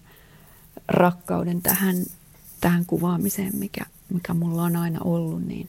rakkauden 0.88 1.62
tähän, 1.62 1.97
tähän 2.61 2.87
kuvaamiseen, 2.87 3.57
mikä, 3.57 3.87
mikä 4.09 4.35
mulla 4.35 4.62
on 4.62 4.76
aina 4.76 5.00
ollut, 5.04 5.47
niin 5.47 5.69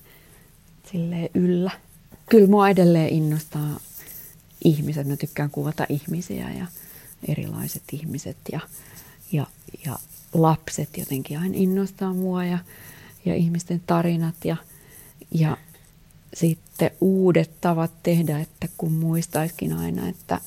silleen 0.92 1.30
yllä. 1.34 1.72
Kyllä 2.30 2.48
mua 2.48 2.70
edelleen 2.70 3.10
innostaa 3.10 3.80
ihmiset. 4.64 5.08
Mä 5.08 5.16
tykkään 5.16 5.50
kuvata 5.50 5.86
ihmisiä 5.90 6.52
ja 6.52 6.66
erilaiset 7.28 7.84
ihmiset 7.92 8.38
ja, 8.52 8.60
ja, 9.32 9.48
ja 9.86 10.00
lapset 10.34 10.98
jotenkin 10.98 11.40
aina 11.40 11.56
innostaa 11.58 12.14
mua 12.14 12.46
ja, 12.46 12.58
ja 13.26 13.36
ihmisten 13.36 13.82
tarinat 13.88 14.36
ja, 14.46 14.58
ja 15.32 15.58
sitten 16.34 16.92
uudet 17.02 17.62
tavat 17.62 17.92
tehdä, 18.04 18.40
että 18.40 18.68
kun 18.78 18.92
muistaiskin 18.92 19.74
aina, 19.74 20.08
että 20.08 20.42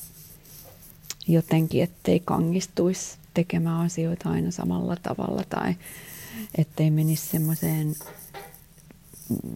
jotenkin 1.28 1.82
ettei 1.82 2.20
kangistuisi 2.20 3.17
tekemään 3.38 3.80
asioita 3.80 4.30
aina 4.30 4.50
samalla 4.50 4.96
tavalla 4.96 5.42
tai 5.48 5.74
ettei 6.58 6.90
menisi 6.90 7.26
semmoiseen 7.26 7.94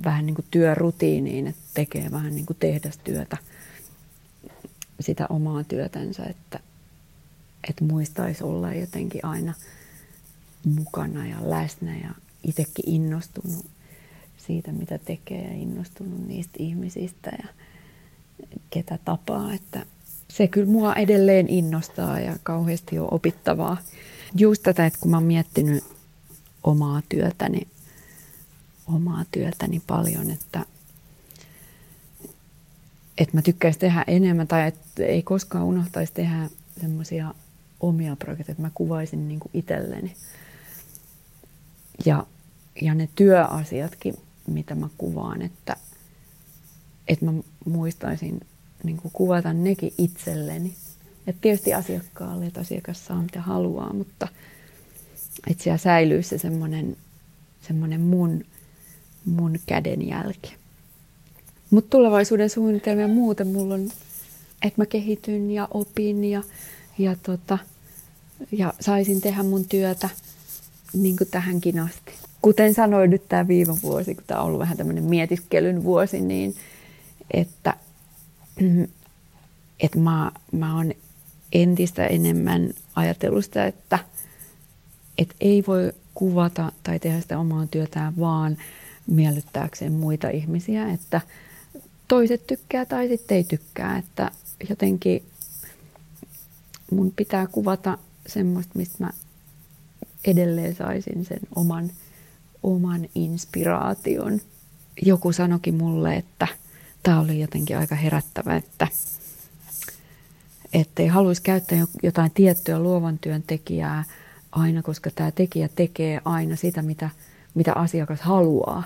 vähän 0.04 0.26
niin 0.26 0.34
kuin 0.34 0.46
työrutiiniin, 0.50 1.46
että 1.46 1.62
tekee 1.74 2.10
vähän 2.10 2.34
niin 2.34 2.46
kuin 2.46 2.56
tehdastyötä, 2.60 3.36
sitä 5.00 5.26
omaa 5.28 5.64
työtänsä, 5.64 6.22
että, 6.24 6.60
että 7.68 7.84
muistaisi 7.84 8.44
olla 8.44 8.74
jotenkin 8.74 9.24
aina 9.24 9.54
mukana 10.64 11.26
ja 11.26 11.36
läsnä 11.40 11.96
ja 11.96 12.10
itsekin 12.44 12.88
innostunut 12.88 13.66
siitä, 14.36 14.72
mitä 14.72 14.98
tekee 14.98 15.42
ja 15.42 15.52
innostunut 15.52 16.28
niistä 16.28 16.54
ihmisistä 16.58 17.30
ja 17.42 17.48
ketä 18.70 18.98
tapaa, 19.04 19.54
että 19.54 19.86
se 20.32 20.48
kyllä 20.48 20.66
mua 20.66 20.94
edelleen 20.94 21.48
innostaa 21.48 22.20
ja 22.20 22.36
kauheasti 22.42 22.98
on 22.98 23.08
opittavaa. 23.10 23.76
Just 24.36 24.62
tätä, 24.62 24.86
että 24.86 24.98
kun 25.00 25.10
mä 25.10 25.16
oon 25.16 25.24
miettinyt 25.24 25.84
omaa 26.64 27.02
työtäni, 27.08 27.68
omaa 28.86 29.24
työtäni 29.32 29.82
paljon, 29.86 30.30
että, 30.30 30.66
että 33.18 33.36
mä 33.36 33.42
tykkäisin 33.42 33.80
tehdä 33.80 34.04
enemmän 34.06 34.48
tai 34.48 34.68
että 34.68 35.04
ei 35.04 35.22
koskaan 35.22 35.64
unohtaisi 35.64 36.12
tehdä 36.12 36.50
semmoisia 36.80 37.34
omia 37.80 38.16
projekteja, 38.16 38.52
että 38.52 38.62
mä 38.62 38.70
kuvaisin 38.74 39.28
niin 39.28 39.40
kuin 39.40 39.50
itselleni. 39.54 40.16
Ja, 42.04 42.26
ja 42.82 42.94
ne 42.94 43.08
työasiatkin, 43.14 44.14
mitä 44.46 44.74
mä 44.74 44.88
kuvaan, 44.98 45.42
että, 45.42 45.76
että 47.08 47.24
mä 47.24 47.32
muistaisin 47.64 48.40
niin 48.84 48.96
kuin 48.96 49.12
kuvata 49.12 49.52
nekin 49.52 49.94
itselleni. 49.98 50.74
Et 51.26 51.36
tietysti 51.40 51.74
asiakkaalle, 51.74 52.46
että 52.46 52.60
asiakas 52.60 53.06
saa 53.06 53.22
mitä 53.22 53.40
haluaa, 53.40 53.92
mutta 53.92 54.28
että 55.50 55.62
siellä 55.62 55.78
säilyy 55.78 56.22
se 56.22 56.38
semmoinen, 56.38 56.96
semmoinen 57.60 58.00
mun, 58.00 58.44
mun 59.24 59.58
kädenjälki. 59.66 60.54
Mutta 61.70 61.90
tulevaisuuden 61.90 62.50
suunnitelmia 62.50 63.08
muuten 63.08 63.46
mulla 63.46 63.74
on, 63.74 63.90
että 64.62 64.80
mä 64.82 64.86
kehityn 64.86 65.50
ja 65.50 65.68
opin 65.70 66.24
ja, 66.24 66.42
ja, 66.98 67.16
tota, 67.22 67.58
ja 68.52 68.74
saisin 68.80 69.20
tehdä 69.20 69.42
mun 69.42 69.64
työtä 69.64 70.08
niin 70.92 71.16
kuin 71.16 71.30
tähänkin 71.30 71.78
asti. 71.78 72.12
Kuten 72.42 72.74
sanoin 72.74 73.10
nyt 73.10 73.28
tämä 73.28 73.48
viime 73.48 73.74
vuosi, 73.82 74.14
kun 74.14 74.24
tämä 74.26 74.40
on 74.40 74.46
ollut 74.46 74.60
vähän 74.60 74.76
tämmöinen 74.76 75.04
mietiskelyn 75.04 75.84
vuosi, 75.84 76.20
niin 76.20 76.54
että. 77.30 77.74
Että 79.80 79.98
mä, 79.98 80.32
mä 80.52 80.76
oon 80.76 80.92
entistä 81.52 82.06
enemmän 82.06 82.70
ajatellut 82.96 83.44
sitä, 83.44 83.66
että 83.66 83.98
et 85.18 85.34
ei 85.40 85.64
voi 85.66 85.92
kuvata 86.14 86.72
tai 86.82 86.98
tehdä 86.98 87.20
sitä 87.20 87.38
omaa 87.38 87.66
työtään 87.66 88.16
vaan 88.18 88.56
miellyttääkseen 89.06 89.92
muita 89.92 90.28
ihmisiä, 90.28 90.90
että 90.90 91.20
toiset 92.08 92.46
tykkää 92.46 92.84
tai 92.84 93.08
sitten 93.08 93.36
ei 93.36 93.44
tykkää, 93.44 93.98
että 93.98 94.30
jotenkin 94.68 95.22
mun 96.90 97.12
pitää 97.16 97.46
kuvata 97.46 97.98
semmoista, 98.26 98.72
mistä 98.78 99.04
mä 99.04 99.10
edelleen 100.24 100.74
saisin 100.74 101.24
sen 101.24 101.40
oman, 101.54 101.90
oman 102.62 103.08
inspiraation. 103.14 104.40
Joku 105.02 105.32
sanokin 105.32 105.74
mulle, 105.74 106.16
että– 106.16 106.48
tämä 107.02 107.20
oli 107.20 107.40
jotenkin 107.40 107.78
aika 107.78 107.94
herättävä, 107.94 108.56
että 108.56 108.88
ei 111.02 111.08
haluaisi 111.08 111.42
käyttää 111.42 111.86
jotain 112.02 112.30
tiettyä 112.30 112.78
luovan 112.78 113.18
työn 113.18 113.42
tekijää 113.42 114.04
aina, 114.52 114.82
koska 114.82 115.10
tämä 115.14 115.30
tekijä 115.30 115.68
tekee 115.68 116.20
aina 116.24 116.56
sitä, 116.56 116.82
mitä, 116.82 117.10
mitä 117.54 117.72
asiakas 117.72 118.20
haluaa, 118.20 118.82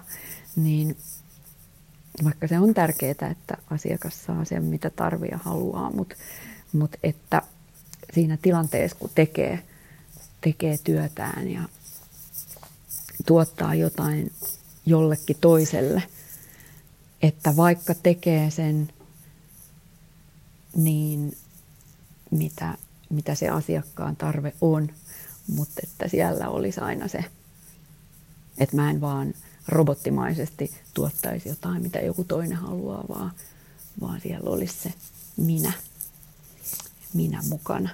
niin 0.56 0.96
vaikka 2.24 2.48
se 2.48 2.58
on 2.58 2.74
tärkeää, 2.74 3.30
että 3.30 3.56
asiakas 3.70 4.24
saa 4.24 4.44
sen, 4.44 4.64
mitä 4.64 4.90
tarvii 4.90 5.30
ja 5.30 5.38
haluaa, 5.38 5.90
mutta 5.90 6.14
mut 6.72 6.96
että 7.02 7.42
siinä 8.12 8.38
tilanteessa, 8.42 8.98
kun 8.98 9.10
tekee, 9.14 9.62
tekee 10.40 10.78
työtään 10.84 11.48
ja 11.48 11.62
tuottaa 13.26 13.74
jotain 13.74 14.32
jollekin 14.86 15.36
toiselle– 15.40 16.02
että 17.22 17.56
vaikka 17.56 17.94
tekee 17.94 18.50
sen 18.50 18.88
niin, 20.76 21.36
mitä, 22.30 22.74
mitä 23.10 23.34
se 23.34 23.48
asiakkaan 23.48 24.16
tarve 24.16 24.52
on, 24.60 24.88
mutta 25.46 25.80
että 25.82 26.08
siellä 26.08 26.48
olisi 26.48 26.80
aina 26.80 27.08
se, 27.08 27.24
että 28.58 28.76
mä 28.76 28.90
en 28.90 29.00
vaan 29.00 29.34
robottimaisesti 29.68 30.74
tuottaisi 30.94 31.48
jotain, 31.48 31.82
mitä 31.82 31.98
joku 31.98 32.24
toinen 32.24 32.56
haluaa, 32.56 33.04
vaan, 33.08 33.32
vaan 34.00 34.20
siellä 34.20 34.50
olisi 34.50 34.74
se 34.82 34.92
minä, 35.36 35.72
minä 37.14 37.42
mukana, 37.48 37.90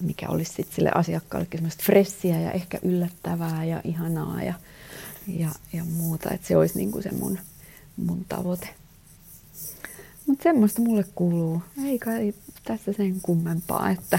mikä 0.00 0.28
olisi 0.28 0.52
sitten 0.52 0.76
sille 0.76 0.90
asiakkaallekin 0.94 1.58
semmoista 1.58 1.84
fressiä 1.84 2.40
ja 2.40 2.52
ehkä 2.52 2.78
yllättävää 2.82 3.64
ja 3.64 3.80
ihanaa 3.84 4.42
ja, 4.42 4.54
ja, 5.28 5.50
ja 5.72 5.84
muuta. 5.84 6.30
Että 6.30 6.48
se 6.48 6.56
olisi 6.56 6.78
niin 6.78 6.92
kuin 6.92 7.02
se 7.02 7.12
mun, 7.12 7.38
mun 7.96 8.24
tavoite. 8.28 8.68
Mutta 10.26 10.42
semmoista 10.42 10.82
mulle 10.82 11.04
kuuluu. 11.14 11.62
Ei 11.84 11.98
kai 11.98 12.34
tässä 12.64 12.92
sen 12.92 13.20
kummempaa, 13.20 13.90
että 13.90 14.18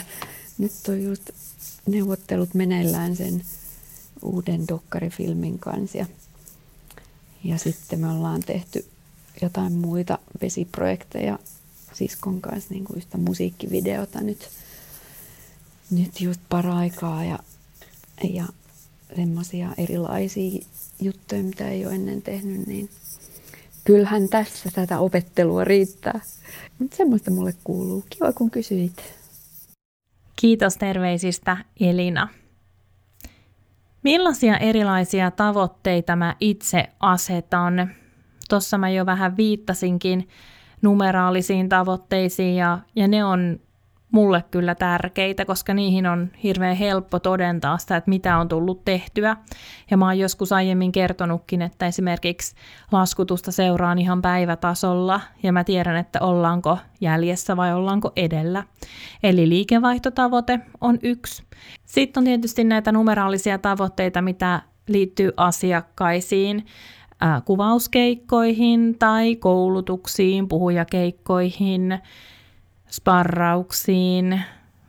nyt 0.57 0.71
on 0.87 1.03
just 1.03 1.29
neuvottelut 1.85 2.53
meneillään 2.53 3.15
sen 3.15 3.43
uuden 4.21 4.67
dokkarifilmin 4.67 5.59
kanssa. 5.59 5.97
Ja, 5.97 6.05
ja 7.43 7.57
sitten 7.57 7.99
me 7.99 8.09
ollaan 8.11 8.41
tehty 8.41 8.85
jotain 9.41 9.73
muita 9.73 10.19
vesiprojekteja 10.41 11.39
siskon 11.93 12.41
kanssa, 12.41 12.73
niin 12.73 12.85
kuin 12.85 12.97
yhtä 12.97 13.17
musiikkivideota 13.17 14.21
nyt, 14.21 14.49
nyt 15.91 16.21
just 16.21 16.41
paraikaa 16.49 17.23
ja, 17.23 17.39
ja 18.23 18.45
semmoisia 19.15 19.69
erilaisia 19.77 20.65
juttuja, 21.01 21.43
mitä 21.43 21.67
ei 21.67 21.85
ole 21.85 21.95
ennen 21.95 22.21
tehnyt, 22.21 22.67
niin 22.67 22.89
kyllähän 23.83 24.29
tässä 24.29 24.69
tätä 24.73 24.99
opettelua 24.99 25.63
riittää. 25.63 26.19
Mutta 26.79 26.97
semmoista 26.97 27.31
mulle 27.31 27.53
kuuluu. 27.63 28.03
Kiva, 28.09 28.33
kun 28.33 28.51
kysyit. 28.51 29.19
Kiitos 30.35 30.77
terveisistä, 30.77 31.57
Elina. 31.79 32.27
Millaisia 34.03 34.57
erilaisia 34.57 35.31
tavoitteita 35.31 36.15
mä 36.15 36.35
itse 36.39 36.89
asetan? 36.99 37.89
Tuossa 38.49 38.77
mä 38.77 38.89
jo 38.89 39.05
vähän 39.05 39.37
viittasinkin 39.37 40.27
numeraalisiin 40.81 41.69
tavoitteisiin 41.69 42.55
ja, 42.55 42.79
ja 42.95 43.07
ne 43.07 43.25
on 43.25 43.59
mulle 44.11 44.43
kyllä 44.51 44.75
tärkeitä, 44.75 45.45
koska 45.45 45.73
niihin 45.73 46.07
on 46.07 46.29
hirveän 46.43 46.75
helppo 46.75 47.19
todentaa 47.19 47.77
sitä, 47.77 47.97
että 47.97 48.09
mitä 48.09 48.37
on 48.37 48.47
tullut 48.47 48.85
tehtyä. 48.85 49.37
Ja 49.91 49.97
mä 49.97 50.05
oon 50.05 50.19
joskus 50.19 50.51
aiemmin 50.51 50.91
kertonutkin, 50.91 51.61
että 51.61 51.87
esimerkiksi 51.87 52.55
laskutusta 52.91 53.51
seuraan 53.51 53.99
ihan 53.99 54.21
päivätasolla, 54.21 55.21
ja 55.43 55.53
mä 55.53 55.63
tiedän, 55.63 55.95
että 55.95 56.19
ollaanko 56.21 56.77
jäljessä 57.01 57.57
vai 57.57 57.73
ollaanko 57.73 58.11
edellä. 58.15 58.63
Eli 59.23 59.49
liikevaihtotavoite 59.49 60.59
on 60.81 60.99
yksi. 61.03 61.43
Sitten 61.85 62.21
on 62.21 62.25
tietysti 62.25 62.63
näitä 62.63 62.91
numeraalisia 62.91 63.57
tavoitteita, 63.57 64.21
mitä 64.21 64.61
liittyy 64.87 65.31
asiakkaisiin, 65.37 66.65
kuvauskeikkoihin 67.45 68.95
tai 68.99 69.35
koulutuksiin, 69.35 70.47
puhujakeikkoihin, 70.47 71.99
sparrauksiin, 72.91 74.41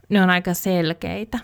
ne 0.09 0.21
on 0.21 0.29
aika 0.29 0.53
selkeitä. 0.53 1.39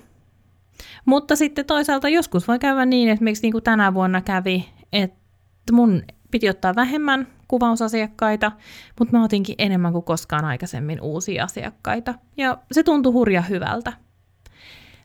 Mutta 1.05 1.35
sitten 1.35 1.65
toisaalta 1.65 2.09
joskus 2.09 2.47
voi 2.47 2.59
käydä 2.59 2.85
niin, 2.85 3.09
että 3.09 3.23
miksi 3.23 3.41
niin 3.41 3.51
kuin 3.51 3.63
tänä 3.63 3.93
vuonna 3.93 4.21
kävi, 4.21 4.69
että 4.93 5.73
mun 5.73 6.03
piti 6.31 6.49
ottaa 6.49 6.75
vähemmän 6.75 7.27
kuvausasiakkaita, 7.47 8.51
mutta 8.99 9.17
mä 9.17 9.23
otinkin 9.23 9.55
enemmän 9.57 9.91
kuin 9.91 10.03
koskaan 10.03 10.45
aikaisemmin 10.45 11.01
uusia 11.01 11.43
asiakkaita. 11.43 12.13
Ja 12.37 12.57
se 12.71 12.83
tuntui 12.83 13.13
hurja 13.13 13.41
hyvältä. 13.41 13.93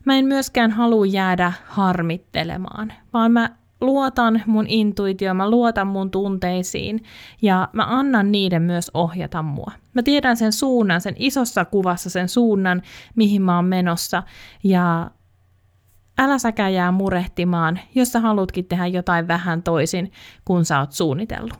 Mä 0.05 0.15
en 0.15 0.25
myöskään 0.25 0.71
halua 0.71 1.05
jäädä 1.05 1.53
harmittelemaan, 1.65 2.93
vaan 3.13 3.31
mä 3.31 3.49
luotan 3.83 4.41
mun 4.45 4.65
intuitioon, 4.67 5.37
mä 5.37 5.49
luotan 5.49 5.87
mun 5.87 6.11
tunteisiin 6.11 7.03
ja 7.41 7.69
mä 7.73 7.85
annan 7.89 8.31
niiden 8.31 8.61
myös 8.61 8.91
ohjata 8.93 9.41
mua. 9.41 9.71
Mä 9.93 10.03
tiedän 10.03 10.37
sen 10.37 10.53
suunnan, 10.53 11.01
sen 11.01 11.15
isossa 11.17 11.65
kuvassa 11.65 12.09
sen 12.09 12.29
suunnan, 12.29 12.81
mihin 13.15 13.41
mä 13.41 13.55
oon 13.55 13.65
menossa 13.65 14.23
ja 14.63 15.11
älä 16.17 16.37
säkään 16.37 16.73
jää 16.73 16.91
murehtimaan, 16.91 17.79
jos 17.95 18.11
sä 18.11 18.19
haluatkin 18.19 18.65
tehdä 18.65 18.87
jotain 18.87 19.27
vähän 19.27 19.63
toisin, 19.63 20.11
kun 20.45 20.65
sä 20.65 20.79
oot 20.79 20.91
suunnitellut. 20.91 21.53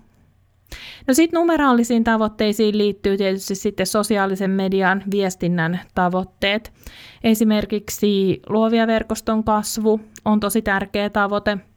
No 1.08 1.14
sitten 1.14 1.38
numeraalisiin 1.38 2.04
tavoitteisiin 2.04 2.78
liittyy 2.78 3.18
tietysti 3.18 3.56
sitten 3.56 3.88
sosiaalisen 3.88 4.52
median 4.52 5.04
viestinnän 5.12 5.80
tavoitteet. 5.96 6.74
Esimerkiksi 7.24 8.42
luovia 8.50 8.88
verkoston 8.88 9.44
kasvu 9.44 10.02
on 10.26 10.40
tosi 10.40 10.62
tärkeä 10.62 11.10
tavoite– 11.10 11.58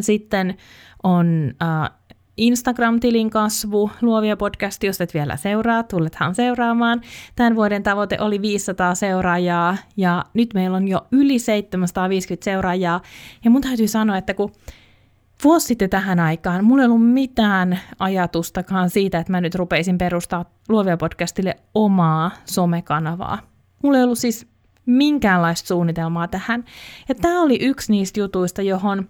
sitten 0.00 0.56
on 1.02 1.54
äh, 1.62 1.90
Instagram-tilin 2.36 3.30
kasvu, 3.30 3.90
Luovia 4.02 4.36
podcast, 4.36 4.82
jos 4.82 5.00
et 5.00 5.14
vielä 5.14 5.36
seuraa, 5.36 5.82
tulethan 5.82 6.34
seuraamaan. 6.34 7.00
Tämän 7.36 7.56
vuoden 7.56 7.82
tavoite 7.82 8.16
oli 8.20 8.42
500 8.42 8.94
seuraajaa 8.94 9.76
ja 9.96 10.24
nyt 10.34 10.54
meillä 10.54 10.76
on 10.76 10.88
jo 10.88 11.06
yli 11.12 11.38
750 11.38 12.44
seuraajaa. 12.44 13.00
Ja 13.44 13.50
mun 13.50 13.62
täytyy 13.62 13.88
sanoa, 13.88 14.16
että 14.16 14.34
kun 14.34 14.52
vuosi 15.44 15.66
sitten 15.66 15.90
tähän 15.90 16.20
aikaan, 16.20 16.64
mulla 16.64 16.82
ei 16.82 16.88
ollut 16.88 17.12
mitään 17.12 17.80
ajatustakaan 17.98 18.90
siitä, 18.90 19.18
että 19.18 19.32
mä 19.32 19.40
nyt 19.40 19.54
rupeisin 19.54 19.98
perustaa 19.98 20.44
Luovia 20.68 20.96
podcastille 20.96 21.56
omaa 21.74 22.30
somekanavaa. 22.44 23.38
Mulla 23.82 23.98
ei 23.98 24.04
ollut 24.04 24.18
siis 24.18 24.46
minkäänlaista 24.86 25.66
suunnitelmaa 25.66 26.28
tähän. 26.28 26.64
Ja 27.08 27.14
tämä 27.14 27.42
oli 27.42 27.58
yksi 27.60 27.92
niistä 27.92 28.20
jutuista, 28.20 28.62
johon 28.62 29.08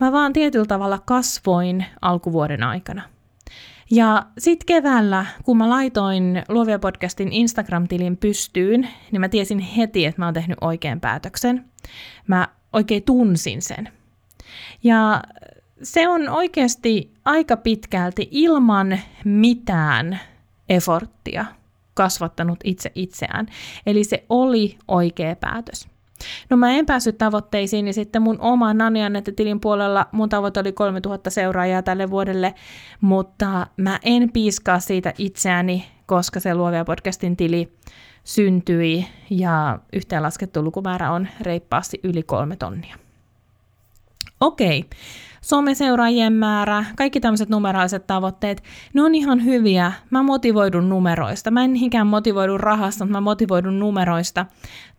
Mä 0.00 0.12
vaan 0.12 0.32
tietyllä 0.32 0.66
tavalla 0.66 0.98
kasvoin 0.98 1.84
alkuvuoden 2.02 2.62
aikana. 2.62 3.02
Ja 3.90 4.26
sitten 4.38 4.66
keväällä, 4.66 5.26
kun 5.42 5.56
mä 5.56 5.70
laitoin 5.70 6.42
Luovia 6.48 6.78
podcastin 6.78 7.32
Instagram-tilin 7.32 8.16
pystyyn, 8.16 8.88
niin 9.12 9.20
mä 9.20 9.28
tiesin 9.28 9.58
heti, 9.58 10.06
että 10.06 10.20
mä 10.20 10.24
oon 10.24 10.34
tehnyt 10.34 10.58
oikean 10.60 11.00
päätöksen. 11.00 11.64
Mä 12.26 12.48
oikein 12.72 13.02
tunsin 13.02 13.62
sen. 13.62 13.88
Ja 14.82 15.22
se 15.82 16.08
on 16.08 16.28
oikeasti 16.28 17.12
aika 17.24 17.56
pitkälti 17.56 18.28
ilman 18.30 18.98
mitään 19.24 20.20
eforttia 20.68 21.44
kasvattanut 21.94 22.58
itse 22.64 22.92
itseään. 22.94 23.46
Eli 23.86 24.04
se 24.04 24.24
oli 24.28 24.78
oikea 24.88 25.36
päätös. 25.36 25.88
No 26.50 26.56
mä 26.56 26.70
en 26.70 26.86
päässyt 26.86 27.18
tavoitteisiin, 27.18 27.84
niin 27.84 27.94
sitten 27.94 28.22
mun 28.22 28.40
oma 28.40 28.74
Nani 28.74 29.00
tilin 29.36 29.60
puolella 29.60 30.06
mun 30.12 30.28
tavoite 30.28 30.60
oli 30.60 30.72
3000 30.72 31.30
seuraajaa 31.30 31.82
tälle 31.82 32.10
vuodelle, 32.10 32.54
mutta 33.00 33.66
mä 33.76 33.98
en 34.02 34.32
piiskaa 34.32 34.80
siitä 34.80 35.14
itseäni, 35.18 35.84
koska 36.06 36.40
se 36.40 36.54
Luovia 36.54 36.84
podcastin 36.84 37.36
tili 37.36 37.72
syntyi 38.24 39.06
ja 39.30 39.78
yhteenlaskettu 39.92 40.62
lukumäärä 40.62 41.10
on 41.10 41.28
reippaasti 41.40 42.00
yli 42.02 42.22
kolme 42.22 42.56
tonnia. 42.56 42.96
Okei, 44.40 44.84
someseuraajien 45.48 46.32
määrä, 46.32 46.84
kaikki 46.96 47.20
tämmöiset 47.20 47.48
numeraaliset 47.48 48.06
tavoitteet, 48.06 48.62
ne 48.94 49.02
on 49.02 49.14
ihan 49.14 49.44
hyviä. 49.44 49.92
Mä 50.10 50.22
motivoidun 50.22 50.88
numeroista. 50.88 51.50
Mä 51.50 51.64
en 51.64 51.72
niinkään 51.72 52.06
motivoidu 52.06 52.58
rahasta, 52.58 53.04
mutta 53.04 53.12
mä 53.12 53.20
motivoidun 53.20 53.78
numeroista. 53.78 54.46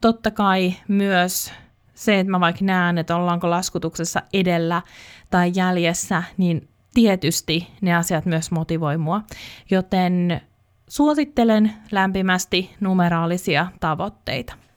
Totta 0.02 0.32
kai 0.32 0.74
myös 0.88 1.54
se, 1.94 2.20
että 2.20 2.32
mä 2.32 2.40
vaikka 2.40 2.66
näen, 2.66 2.98
että 2.98 3.16
ollaanko 3.16 3.50
laskutuksessa 3.50 4.22
edellä 4.34 4.82
tai 5.30 5.52
jäljessä, 5.56 6.24
niin 6.38 6.68
tietysti 6.94 7.68
ne 7.82 7.96
asiat 7.96 8.26
myös 8.26 8.52
motivoi 8.52 8.98
mua. 8.98 9.22
Joten 9.72 10.42
suosittelen 10.88 11.72
lämpimästi 11.92 12.76
numeraalisia 12.80 13.68
tavoitteita. 13.80 14.69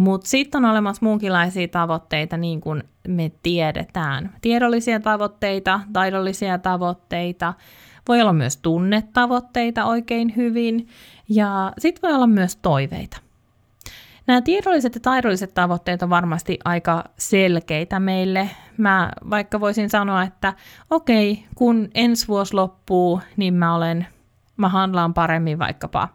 Mutta 0.00 0.28
sitten 0.28 0.64
on 0.64 0.70
olemassa 0.70 1.04
muunkinlaisia 1.04 1.68
tavoitteita, 1.68 2.36
niin 2.36 2.60
kuin 2.60 2.84
me 3.08 3.32
tiedetään. 3.42 4.34
Tiedollisia 4.40 5.00
tavoitteita, 5.00 5.80
taidollisia 5.92 6.58
tavoitteita, 6.58 7.54
voi 8.08 8.20
olla 8.20 8.32
myös 8.32 8.56
tunnetavoitteita 8.56 9.84
oikein 9.84 10.36
hyvin, 10.36 10.88
ja 11.28 11.72
sitten 11.78 12.08
voi 12.08 12.16
olla 12.16 12.26
myös 12.26 12.56
toiveita. 12.56 13.16
Nämä 14.26 14.40
tiedolliset 14.40 14.94
ja 14.94 15.00
taidolliset 15.00 15.54
tavoitteet 15.54 16.02
on 16.02 16.10
varmasti 16.10 16.58
aika 16.64 17.04
selkeitä 17.18 18.00
meille. 18.00 18.50
Mä 18.76 19.10
vaikka 19.30 19.60
voisin 19.60 19.90
sanoa, 19.90 20.22
että 20.22 20.54
okei, 20.90 21.44
kun 21.54 21.88
ensi 21.94 22.28
vuosi 22.28 22.54
loppuu, 22.54 23.20
niin 23.36 23.54
mä 23.54 23.74
olen, 23.74 24.06
mä 24.56 24.68
handlaan 24.68 25.14
paremmin 25.14 25.58
vaikkapa 25.58 26.08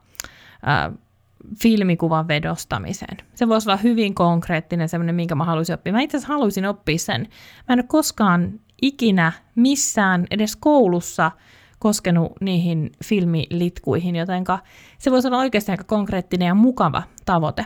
filmikuvan 1.62 2.28
vedostamiseen. 2.28 3.18
Se 3.36 3.48
voisi 3.48 3.70
olla 3.70 3.78
hyvin 3.78 4.16
konkreettinen, 4.16 4.90
semmoinen, 4.90 5.16
minkä 5.16 5.36
mä 5.36 5.44
haluaisin 5.44 5.76
oppia. 5.76 5.94
Mä 5.94 6.02
itse 6.02 6.18
asiassa 6.18 6.34
haluaisin 6.34 6.66
oppia 6.66 6.98
sen. 6.98 7.22
Mä 7.68 7.74
en 7.74 7.80
ole 7.80 7.86
koskaan 7.88 8.60
ikinä 8.82 9.32
missään, 9.56 10.28
edes 10.32 10.56
koulussa, 10.56 11.32
koskenut 11.80 12.32
niihin 12.42 12.92
filmilitkuihin, 13.04 14.16
jotenka 14.16 14.60
se 14.98 15.12
voisi 15.12 15.28
olla 15.28 15.38
oikeasti 15.38 15.72
aika 15.72 15.84
konkreettinen 15.84 16.46
ja 16.46 16.56
mukava 16.56 17.04
tavoite 17.26 17.66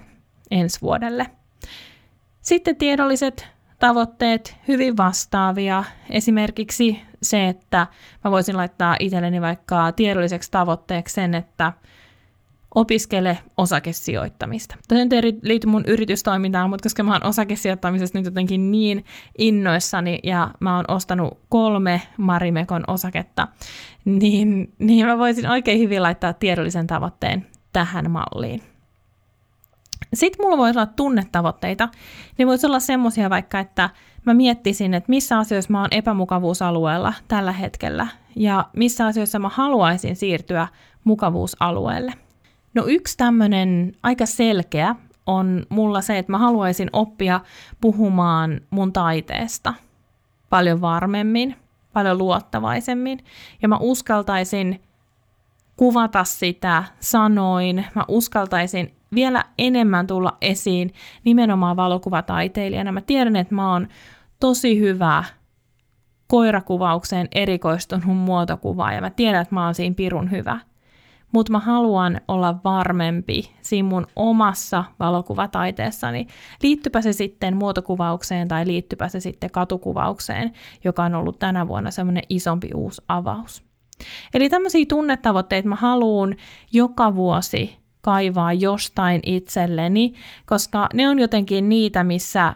ensi 0.52 0.82
vuodelle. 0.82 1.26
Sitten 2.42 2.76
tiedolliset 2.76 3.48
tavoitteet, 3.80 4.58
hyvin 4.68 4.98
vastaavia. 4.98 5.84
Esimerkiksi 6.10 7.02
se, 7.22 7.48
että 7.48 7.88
mä 8.24 8.32
voisin 8.32 8.58
laittaa 8.58 8.96
itselleni 9.00 9.42
vaikka 9.42 9.92
tiedolliseksi 9.92 10.52
tavoitteeksi 10.52 11.14
sen, 11.16 11.36
että 11.36 11.74
opiskele 12.76 13.38
osakesijoittamista. 13.58 14.76
Tämä 14.88 15.02
ei 15.02 15.40
liity 15.42 15.68
mun 15.68 15.84
yritystoimintaan, 15.88 16.70
mutta 16.70 16.84
koska 16.84 17.04
mä 17.04 17.12
oon 17.14 17.26
osakesijoittamisesta 17.26 18.18
nyt 18.18 18.26
jotenkin 18.26 18.72
niin 18.72 19.06
innoissani 19.38 20.20
ja 20.24 20.52
mä 20.60 20.76
oon 20.76 20.86
ostanut 20.88 21.38
kolme 21.50 22.02
Marimekon 22.18 22.84
osaketta, 22.88 23.48
niin, 24.06 24.74
niin 24.80 25.06
mä 25.06 25.18
voisin 25.18 25.50
oikein 25.50 25.80
hyvin 25.80 26.04
laittaa 26.04 26.34
tiedollisen 26.34 26.88
tavoitteen 26.88 27.48
tähän 27.74 28.12
malliin. 28.12 28.64
Sitten 30.14 30.46
mulla 30.46 30.58
voisi 30.58 30.80
olla 30.80 30.92
tunnetavoitteita. 30.96 31.90
Ne 32.38 32.48
voisi 32.48 32.68
olla 32.68 32.80
semmoisia 32.80 33.30
vaikka, 33.30 33.60
että 33.60 33.90
mä 34.26 34.34
miettisin, 34.34 34.94
että 34.94 35.10
missä 35.10 35.38
asioissa 35.38 35.72
mä 35.72 35.82
oon 35.82 35.88
epämukavuusalueella 35.92 37.14
tällä 37.28 37.52
hetkellä 37.52 38.08
ja 38.36 38.66
missä 38.76 39.06
asioissa 39.06 39.40
mä 39.40 39.50
haluaisin 39.50 40.16
siirtyä 40.16 40.68
mukavuusalueelle– 41.04 42.14
No 42.80 42.86
yksi 42.88 43.18
tämmöinen 43.18 43.92
aika 44.04 44.26
selkeä 44.26 44.96
on 45.26 45.66
mulla 45.70 46.02
se, 46.02 46.18
että 46.18 46.32
mä 46.32 46.38
haluaisin 46.38 46.90
oppia 46.94 47.40
puhumaan 47.82 48.62
mun 48.70 48.94
taiteesta 48.94 49.74
paljon 50.50 50.82
varmemmin, 50.82 51.56
paljon 51.94 52.18
luottavaisemmin, 52.18 53.20
ja 53.62 53.68
mä 53.68 53.78
uskaltaisin 53.78 54.82
kuvata 55.76 56.24
sitä 56.24 56.84
sanoin, 57.00 57.86
mä 57.96 58.04
uskaltaisin 58.08 58.96
vielä 59.16 59.46
enemmän 59.58 60.08
tulla 60.08 60.38
esiin 60.42 60.94
nimenomaan 61.26 61.76
valokuvataiteilijana. 61.76 62.92
Mä 62.92 63.02
tiedän, 63.02 63.36
että 63.36 63.56
mä 63.56 63.72
oon 63.72 63.88
tosi 64.40 64.80
hyvä 64.80 65.24
koirakuvaukseen 66.28 67.28
erikoistunut 67.32 68.18
muotokuva 68.18 68.92
ja 68.92 69.02
mä 69.02 69.10
tiedän, 69.10 69.42
että 69.42 69.56
mä 69.56 69.66
oon 69.66 69.76
siinä 69.76 69.96
pirun 69.96 70.32
hyvä. 70.32 70.60
Mutta 71.32 71.52
mä 71.52 71.60
haluan 71.60 72.22
olla 72.28 72.60
varmempi 72.64 73.52
siinä 73.62 73.90
mun 73.90 74.08
omassa 74.16 74.84
valokuvataiteessani. 75.00 76.28
Liittypä 76.64 77.02
se 77.02 77.14
sitten 77.14 77.58
muotokuvaukseen 77.58 78.48
tai 78.48 78.68
liittypä 78.68 79.08
se 79.08 79.20
sitten 79.20 79.52
katukuvaukseen, 79.52 80.52
joka 80.84 81.04
on 81.04 81.16
ollut 81.16 81.40
tänä 81.40 81.68
vuonna 81.68 81.92
semmoinen 81.92 82.24
isompi 82.30 82.70
uusi 82.76 83.02
avaus. 83.08 83.64
Eli 84.34 84.50
tämmöisiä 84.50 84.86
tunnetavoitteita 84.90 85.70
mä 85.70 85.76
haluan 85.76 86.36
joka 86.74 87.16
vuosi 87.16 87.78
kaivaa 88.02 88.54
jostain 88.54 89.22
itselleni, 89.26 90.14
koska 90.46 90.90
ne 90.94 91.10
on 91.10 91.20
jotenkin 91.20 91.70
niitä, 91.70 92.04
missä, 92.04 92.56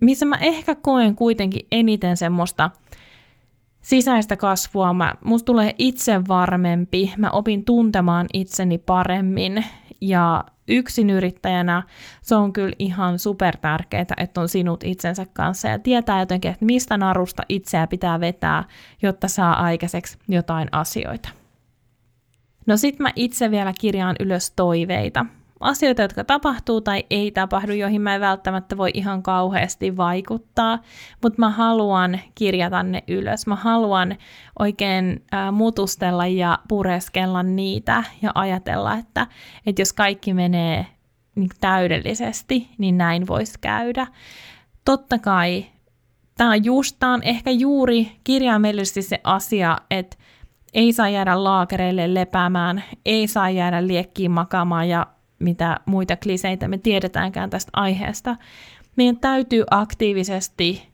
missä 0.00 0.26
mä 0.26 0.36
ehkä 0.36 0.74
koen 0.74 1.16
kuitenkin 1.16 1.66
eniten 1.72 2.16
semmoista 2.16 2.70
sisäistä 3.82 4.36
kasvua. 4.36 4.92
Mä, 4.92 5.14
musta 5.24 5.46
tulee 5.46 5.74
itse 5.78 6.20
varmempi, 6.28 7.12
mä 7.16 7.30
opin 7.30 7.64
tuntemaan 7.64 8.26
itseni 8.32 8.78
paremmin 8.78 9.64
ja 10.00 10.44
yksin 10.68 11.10
yrittäjänä 11.10 11.82
se 12.22 12.34
on 12.34 12.52
kyllä 12.52 12.76
ihan 12.78 13.18
super 13.18 13.56
tärkeää, 13.56 14.06
että 14.16 14.40
on 14.40 14.48
sinut 14.48 14.84
itsensä 14.84 15.26
kanssa 15.32 15.68
ja 15.68 15.78
tietää 15.78 16.20
jotenkin, 16.20 16.50
että 16.50 16.64
mistä 16.64 16.96
narusta 16.96 17.42
itseä 17.48 17.86
pitää 17.86 18.20
vetää, 18.20 18.64
jotta 19.02 19.28
saa 19.28 19.62
aikaiseksi 19.64 20.18
jotain 20.28 20.68
asioita. 20.72 21.28
No 22.66 22.76
sit 22.76 22.98
mä 22.98 23.10
itse 23.16 23.50
vielä 23.50 23.72
kirjaan 23.80 24.16
ylös 24.20 24.50
toiveita. 24.50 25.26
Asioita, 25.62 26.02
jotka 26.02 26.24
tapahtuu 26.24 26.80
tai 26.80 27.04
ei 27.10 27.30
tapahdu, 27.30 27.72
joihin 27.72 28.02
mä 28.02 28.14
en 28.14 28.20
välttämättä 28.20 28.76
voi 28.76 28.90
ihan 28.94 29.22
kauheasti 29.22 29.96
vaikuttaa, 29.96 30.78
mutta 31.22 31.40
mä 31.40 31.50
haluan 31.50 32.20
kirjata 32.34 32.82
ne 32.82 33.02
ylös. 33.08 33.46
Mä 33.46 33.56
haluan 33.56 34.16
oikein 34.58 35.24
äh, 35.34 35.52
mutustella 35.52 36.26
ja 36.26 36.58
pureskella 36.68 37.42
niitä 37.42 38.04
ja 38.22 38.30
ajatella, 38.34 38.94
että, 38.94 39.26
että 39.66 39.82
jos 39.82 39.92
kaikki 39.92 40.34
menee 40.34 40.86
niin 41.34 41.50
täydellisesti, 41.60 42.68
niin 42.78 42.98
näin 42.98 43.26
voisi 43.26 43.58
käydä. 43.60 44.06
Totta 44.84 45.18
kai 45.18 45.66
tämä 46.36 46.50
on 46.50 46.64
just, 46.64 47.02
on 47.02 47.22
ehkä 47.22 47.50
juuri 47.50 48.12
kirjaimellisesti 48.24 49.02
se 49.02 49.20
asia, 49.24 49.78
että 49.90 50.16
ei 50.74 50.92
saa 50.92 51.08
jäädä 51.08 51.44
laakereille 51.44 52.14
lepäämään, 52.14 52.84
ei 53.06 53.26
saa 53.28 53.50
jäädä 53.50 53.86
liekkiin 53.86 54.30
makaamaan 54.30 54.88
ja 54.88 55.06
mitä 55.42 55.80
muita 55.86 56.16
kliseitä 56.16 56.68
me 56.68 56.78
tiedetäänkään 56.78 57.50
tästä 57.50 57.70
aiheesta. 57.72 58.36
Meidän 58.96 59.16
täytyy 59.16 59.64
aktiivisesti 59.70 60.88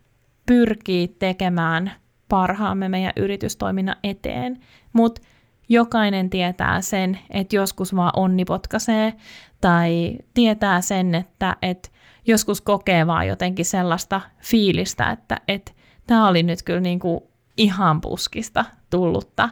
pyrkiä 0.47 1.09
tekemään 1.19 1.93
parhaamme 2.29 2.89
meidän 2.89 3.13
yritystoiminnan 3.17 3.97
eteen, 4.05 4.61
mutta 4.93 5.21
jokainen 5.69 6.31
tietää 6.31 6.81
sen, 6.81 7.19
että 7.31 7.57
joskus 7.57 7.97
vaan 7.97 8.13
onni 8.17 8.45
potkaisee, 8.45 9.15
tai 9.61 10.19
tietää 10.35 10.81
sen, 10.81 11.15
että, 11.15 11.57
että 11.63 11.89
joskus 12.27 12.61
kokee 12.61 13.07
vaan 13.07 13.27
jotenkin 13.27 13.65
sellaista 13.65 14.21
fiilistä, 14.41 15.11
että, 15.11 15.41
että 15.49 15.73
tämä 16.07 16.29
oli 16.29 16.43
nyt 16.43 16.63
kyllä 16.63 16.81
niin 16.81 16.99
kuin 16.99 17.21
ihan 17.57 18.01
puskista 18.01 18.65
tullutta 18.91 19.49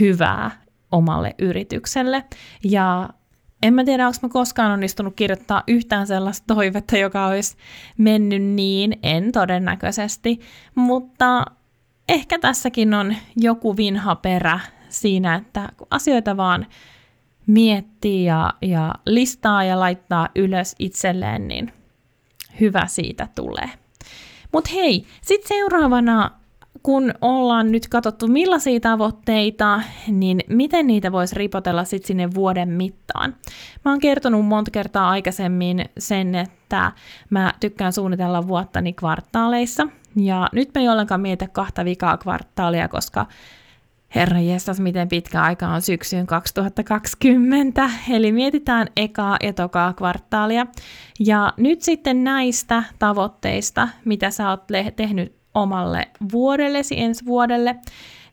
hyvää 0.00 0.50
omalle 0.92 1.34
yritykselle. 1.38 2.24
Ja 2.64 3.08
en 3.62 3.74
mä 3.74 3.84
tiedä, 3.84 4.06
onko 4.06 4.18
mä 4.22 4.28
koskaan 4.28 4.72
onnistunut 4.72 5.16
kirjoittaa 5.16 5.62
yhtään 5.68 6.06
sellaista 6.06 6.54
toivetta, 6.54 6.96
joka 6.96 7.26
olisi 7.26 7.56
mennyt 7.98 8.42
niin, 8.42 8.98
en 9.02 9.32
todennäköisesti, 9.32 10.40
mutta 10.74 11.44
ehkä 12.08 12.38
tässäkin 12.38 12.94
on 12.94 13.16
joku 13.36 13.76
vinha 13.76 14.14
perä 14.14 14.60
siinä, 14.88 15.34
että 15.34 15.68
kun 15.76 15.86
asioita 15.90 16.36
vaan 16.36 16.66
miettii 17.46 18.24
ja, 18.24 18.54
ja 18.62 18.94
listaa 19.06 19.64
ja 19.64 19.80
laittaa 19.80 20.28
ylös 20.36 20.74
itselleen, 20.78 21.48
niin 21.48 21.72
hyvä 22.60 22.86
siitä 22.86 23.28
tulee. 23.34 23.70
Mutta 24.52 24.70
hei, 24.74 25.06
sitten 25.22 25.48
seuraavana 25.48 26.30
kun 26.82 27.14
ollaan 27.20 27.72
nyt 27.72 27.88
katsottu 27.88 28.28
millaisia 28.28 28.80
tavoitteita, 28.80 29.82
niin 30.08 30.40
miten 30.48 30.86
niitä 30.86 31.12
voisi 31.12 31.34
ripotella 31.34 31.84
sitten 31.84 32.06
sinne 32.06 32.34
vuoden 32.34 32.68
mittaan. 32.68 33.36
Mä 33.84 33.90
oon 33.90 34.00
kertonut 34.00 34.46
monta 34.46 34.70
kertaa 34.70 35.10
aikaisemmin 35.10 35.84
sen, 35.98 36.34
että 36.34 36.92
mä 37.30 37.52
tykkään 37.60 37.92
suunnitella 37.92 38.48
vuottani 38.48 38.92
kvartaaleissa, 38.92 39.88
ja 40.16 40.48
nyt 40.52 40.70
me 40.74 40.80
ei 40.80 40.88
ollenkaan 40.88 41.20
mietitä 41.20 41.52
kahta 41.52 41.84
vikaa 41.84 42.16
kvartaalia, 42.16 42.88
koska 42.88 43.26
Herra 44.14 44.40
jestas, 44.40 44.80
miten 44.80 45.08
pitkä 45.08 45.42
aika 45.42 45.68
on 45.68 45.82
syksyyn 45.82 46.26
2020. 46.26 47.90
Eli 48.10 48.32
mietitään 48.32 48.88
ekaa 48.96 49.36
ja 49.42 49.52
tokaa 49.52 49.92
kvartaalia. 49.92 50.66
Ja 51.20 51.52
nyt 51.56 51.82
sitten 51.82 52.24
näistä 52.24 52.82
tavoitteista, 52.98 53.88
mitä 54.04 54.30
sä 54.30 54.50
oot 54.50 54.62
tehnyt 54.96 55.41
omalle 55.54 56.08
vuodellesi 56.32 57.00
ensi 57.00 57.26
vuodelle, 57.26 57.76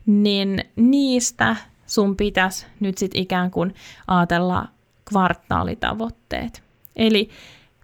niin 0.06 0.64
niistä 0.76 1.56
sun 1.86 2.16
pitäisi 2.16 2.66
nyt 2.80 2.98
sitten 2.98 3.22
ikään 3.22 3.50
kuin 3.50 3.74
ajatella 4.06 4.68
kvartaalitavoitteet. 5.08 6.62
Eli 6.96 7.28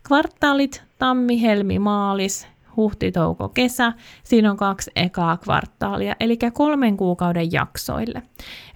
kvartaalit 0.08 0.82
tammi, 0.98 1.42
helmi, 1.42 1.78
maalis, 1.78 2.48
huhti, 2.76 3.12
touko, 3.12 3.48
kesä. 3.48 3.92
Siinä 4.24 4.50
on 4.50 4.56
kaksi 4.56 4.90
ekaa 4.96 5.36
kvartaalia, 5.36 6.16
eli 6.20 6.38
kolmen 6.52 6.96
kuukauden 6.96 7.52
jaksoille. 7.52 8.22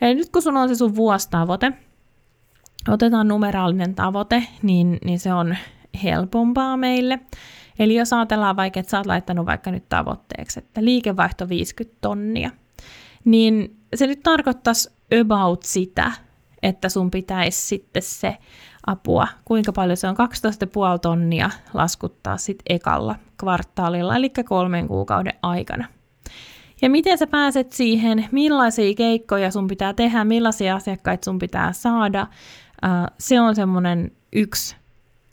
Eli 0.01 0.15
nyt 0.15 0.29
kun 0.29 0.43
sun 0.43 0.57
on 0.57 0.69
se 0.69 0.75
sun 0.75 0.97
vuostavoite, 0.97 1.73
otetaan 2.89 3.29
numeraalinen 3.29 3.95
tavoite, 3.95 4.43
niin, 4.63 4.99
niin 5.05 5.19
se 5.19 5.33
on 5.33 5.57
helpompaa 6.03 6.77
meille. 6.77 7.21
Eli 7.81 7.95
jos 7.95 8.13
ajatellaan 8.13 8.57
vaikka, 8.57 8.81
että 8.81 8.91
sä 8.91 8.99
oot 8.99 9.07
laittanut 9.07 9.47
vaikka 9.47 9.71
nyt 9.71 9.89
tavoitteeksi, 9.89 10.59
että 10.59 10.85
liikevaihto 10.85 11.49
50 11.49 11.99
tonnia, 12.01 12.51
niin 13.25 13.77
se 13.95 14.07
nyt 14.07 14.21
tarkoittaisi 14.23 14.91
about 15.21 15.63
sitä, 15.63 16.13
että 16.63 16.89
sun 16.89 17.11
pitäisi 17.11 17.69
sitten 17.69 18.03
se 18.03 18.37
apua, 18.87 19.29
kuinka 19.45 19.73
paljon 19.73 19.97
se 19.97 20.09
on 20.09 20.17
12,5 20.17 20.99
tonnia 21.03 21.51
laskuttaa 21.75 22.37
sitten 22.37 22.77
ekalla 22.77 23.17
kvartaalilla, 23.37 24.17
eli 24.17 24.31
kolmen 24.49 24.89
kuukauden 24.89 25.35
aikana. 25.43 25.89
Ja 26.83 26.91
miten 26.91 27.19
sä 27.19 27.27
pääset 27.27 27.73
siihen, 27.73 28.29
millaisia 28.33 28.95
keikkoja 28.95 29.51
sun 29.51 29.69
pitää 29.69 29.93
tehdä, 29.93 30.25
millaisia 30.25 30.75
asiakkaita 30.75 31.25
sun 31.25 31.39
pitää 31.39 31.73
saada, 31.73 32.27
se 33.19 33.41
on 33.41 33.55
semmoinen 33.55 34.13
yksi 34.33 34.77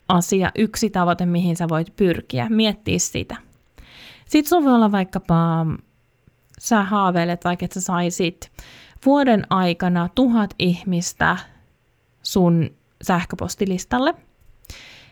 asia, 0.08 0.52
yksi 0.54 0.90
tavoite, 0.90 1.26
mihin 1.26 1.56
sä 1.56 1.68
voit 1.68 1.96
pyrkiä, 1.96 2.46
miettiä 2.50 2.98
sitä. 2.98 3.36
Sitten 4.26 4.48
sulla 4.48 4.64
voi 4.64 4.74
olla 4.74 4.92
vaikkapa, 4.92 5.66
sä 6.58 6.82
haaveilet 6.82 7.44
vaikka, 7.44 7.64
että 7.64 7.80
sä 7.80 7.86
saisit 7.86 8.50
vuoden 9.06 9.46
aikana 9.50 10.08
tuhat 10.14 10.54
ihmistä 10.58 11.36
sun 12.22 12.70
sähköpostilistalle. 13.02 14.14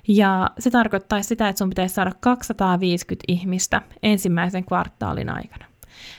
Ja 0.09 0.51
se 0.59 0.71
tarkoittaisi 0.71 1.29
sitä, 1.29 1.49
että 1.49 1.59
sun 1.59 1.69
pitäisi 1.69 1.95
saada 1.95 2.13
250 2.21 3.25
ihmistä 3.29 3.83
ensimmäisen 4.03 4.65
kvartaalin 4.65 5.29
aikana. 5.29 5.65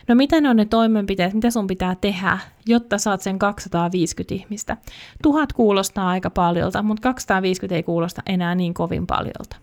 No 0.08 0.16
miten 0.16 0.46
on 0.46 0.56
ne 0.56 0.66
toimenpiteet, 0.66 1.34
mitä 1.34 1.52
sun 1.52 1.68
pitää 1.68 1.96
tehdä, 2.02 2.38
jotta 2.66 2.98
saat 2.98 3.22
sen 3.22 3.40
250 3.40 4.36
ihmistä? 4.36 4.78
Tuhat 5.24 5.54
kuulostaa 5.54 6.10
aika 6.10 6.30
paljolta, 6.30 6.84
mutta 6.84 7.02
250 7.02 7.76
ei 7.76 7.84
kuulosta 7.84 8.22
enää 8.26 8.56
niin 8.56 8.74
kovin 8.74 9.08
paljolta. 9.08 9.56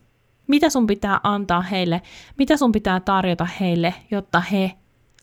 Mitä 0.46 0.70
sun 0.70 0.86
pitää 0.86 1.20
antaa 1.22 1.62
heille, 1.62 2.02
mitä 2.38 2.56
sun 2.56 2.72
pitää 2.72 3.00
tarjota 3.00 3.48
heille, 3.60 3.94
jotta 4.10 4.40
he 4.40 4.72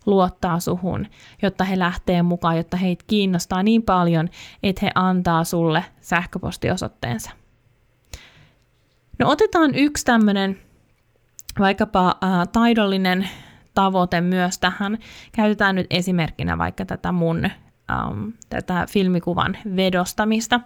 luottaa 0.05 0.59
suhun, 0.59 1.07
jotta 1.41 1.63
he 1.63 1.79
lähtee 1.79 2.21
mukaan, 2.21 2.57
jotta 2.57 2.77
heitä 2.77 3.03
kiinnostaa 3.07 3.63
niin 3.63 3.83
paljon, 3.83 4.29
että 4.63 4.85
he 4.85 4.91
antaa 4.95 5.43
sulle 5.43 5.85
sähköpostiosoitteensa. 6.01 7.31
No 9.19 9.29
otetaan 9.29 9.75
yksi 9.75 10.05
tämmöinen 10.05 10.59
vaikkapa 11.59 12.07
äh, 12.07 12.47
taidollinen 12.51 13.29
tavoite 13.73 14.21
myös 14.21 14.59
tähän. 14.59 14.97
Käytetään 15.31 15.75
nyt 15.75 15.87
esimerkkinä 15.89 16.57
vaikka 16.57 16.85
tätä 16.85 17.11
mun 17.11 17.49
um, 17.91 18.33
tätä 18.49 18.85
filmikuvan 18.89 19.57
vedostamista. 19.75 20.59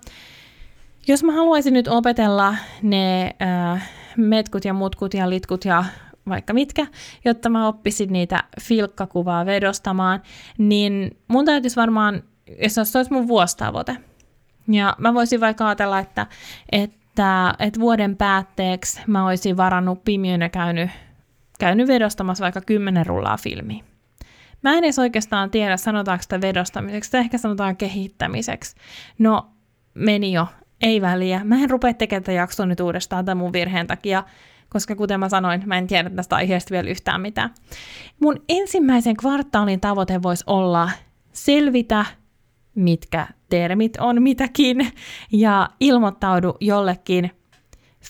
Jos 1.08 1.24
mä 1.24 1.32
haluaisin 1.32 1.74
nyt 1.74 1.88
opetella 1.88 2.56
ne 2.82 3.36
uh, 3.74 3.80
metkut 4.18 4.66
ja 4.66 4.74
mutkut 4.74 5.14
ja 5.14 5.30
litkut 5.30 5.66
ja 5.66 5.86
vaikka 6.30 6.54
mitkä, 6.54 6.88
jotta 7.26 7.50
mä 7.50 7.68
oppisin 7.68 8.14
niitä 8.14 8.44
filkkakuvaa 8.62 9.46
vedostamaan, 9.46 10.22
niin 10.58 11.18
mun 11.28 11.46
täytyisi 11.46 11.76
varmaan, 11.76 12.24
jos 12.64 12.74
se 12.92 12.98
olisi 12.98 13.14
mun 13.14 13.28
vuostavoite, 13.28 13.98
ja 14.68 14.96
mä 14.98 15.14
voisin 15.14 15.40
vaikka 15.40 15.68
ajatella, 15.68 16.00
että, 16.00 16.28
että, 16.72 17.54
että 17.60 17.80
vuoden 17.80 18.18
päätteeksi 18.18 19.02
mä 19.08 19.28
olisin 19.28 19.58
varannut 19.58 20.04
pimiön 20.04 20.42
ja 20.42 20.50
käynyt 20.50 20.90
käynyt 21.60 21.88
vedostamassa 21.88 22.44
vaikka 22.44 22.62
kymmenen 22.62 23.06
rullaa 23.06 23.38
filmiä. 23.38 23.84
Mä 24.62 24.74
en 24.74 24.84
edes 24.84 25.00
oikeastaan 25.00 25.52
tiedä, 25.52 25.78
sanotaanko 25.78 26.22
sitä 26.22 26.42
vedostamiseksi, 26.42 27.12
tai 27.12 27.22
ehkä 27.22 27.38
sanotaan 27.38 27.78
kehittämiseksi. 27.78 28.76
No, 29.20 29.50
meni 29.94 30.34
jo, 30.34 30.48
ei 30.82 31.02
väliä. 31.02 31.44
Mä 31.44 31.56
en 31.56 31.70
rupea 31.70 31.94
tekemään 31.94 32.24
tätä 32.24 32.32
jaksoa 32.32 32.66
nyt 32.66 32.80
uudestaan 32.80 33.26
tämän 33.26 33.38
mun 33.38 33.54
virheen 33.54 33.88
takia, 33.88 34.24
koska 34.70 34.96
kuten 34.96 35.20
mä 35.20 35.30
sanoin, 35.30 35.64
mä 35.66 35.78
en 35.78 35.88
tiedä 35.88 36.10
tästä 36.10 36.36
aiheesta 36.36 36.72
vielä 36.72 36.90
yhtään 36.90 37.22
mitään. 37.22 37.54
Mun 38.22 38.44
ensimmäisen 38.50 39.18
kvartaalin 39.18 39.80
tavoite 39.80 40.24
voisi 40.24 40.44
olla 40.48 40.90
selvitä, 41.32 42.06
mitkä 42.76 43.28
termit 43.50 43.98
on 43.98 44.24
mitäkin, 44.24 44.92
ja 45.32 45.70
ilmoittaudu 45.80 46.58
jollekin 46.60 47.32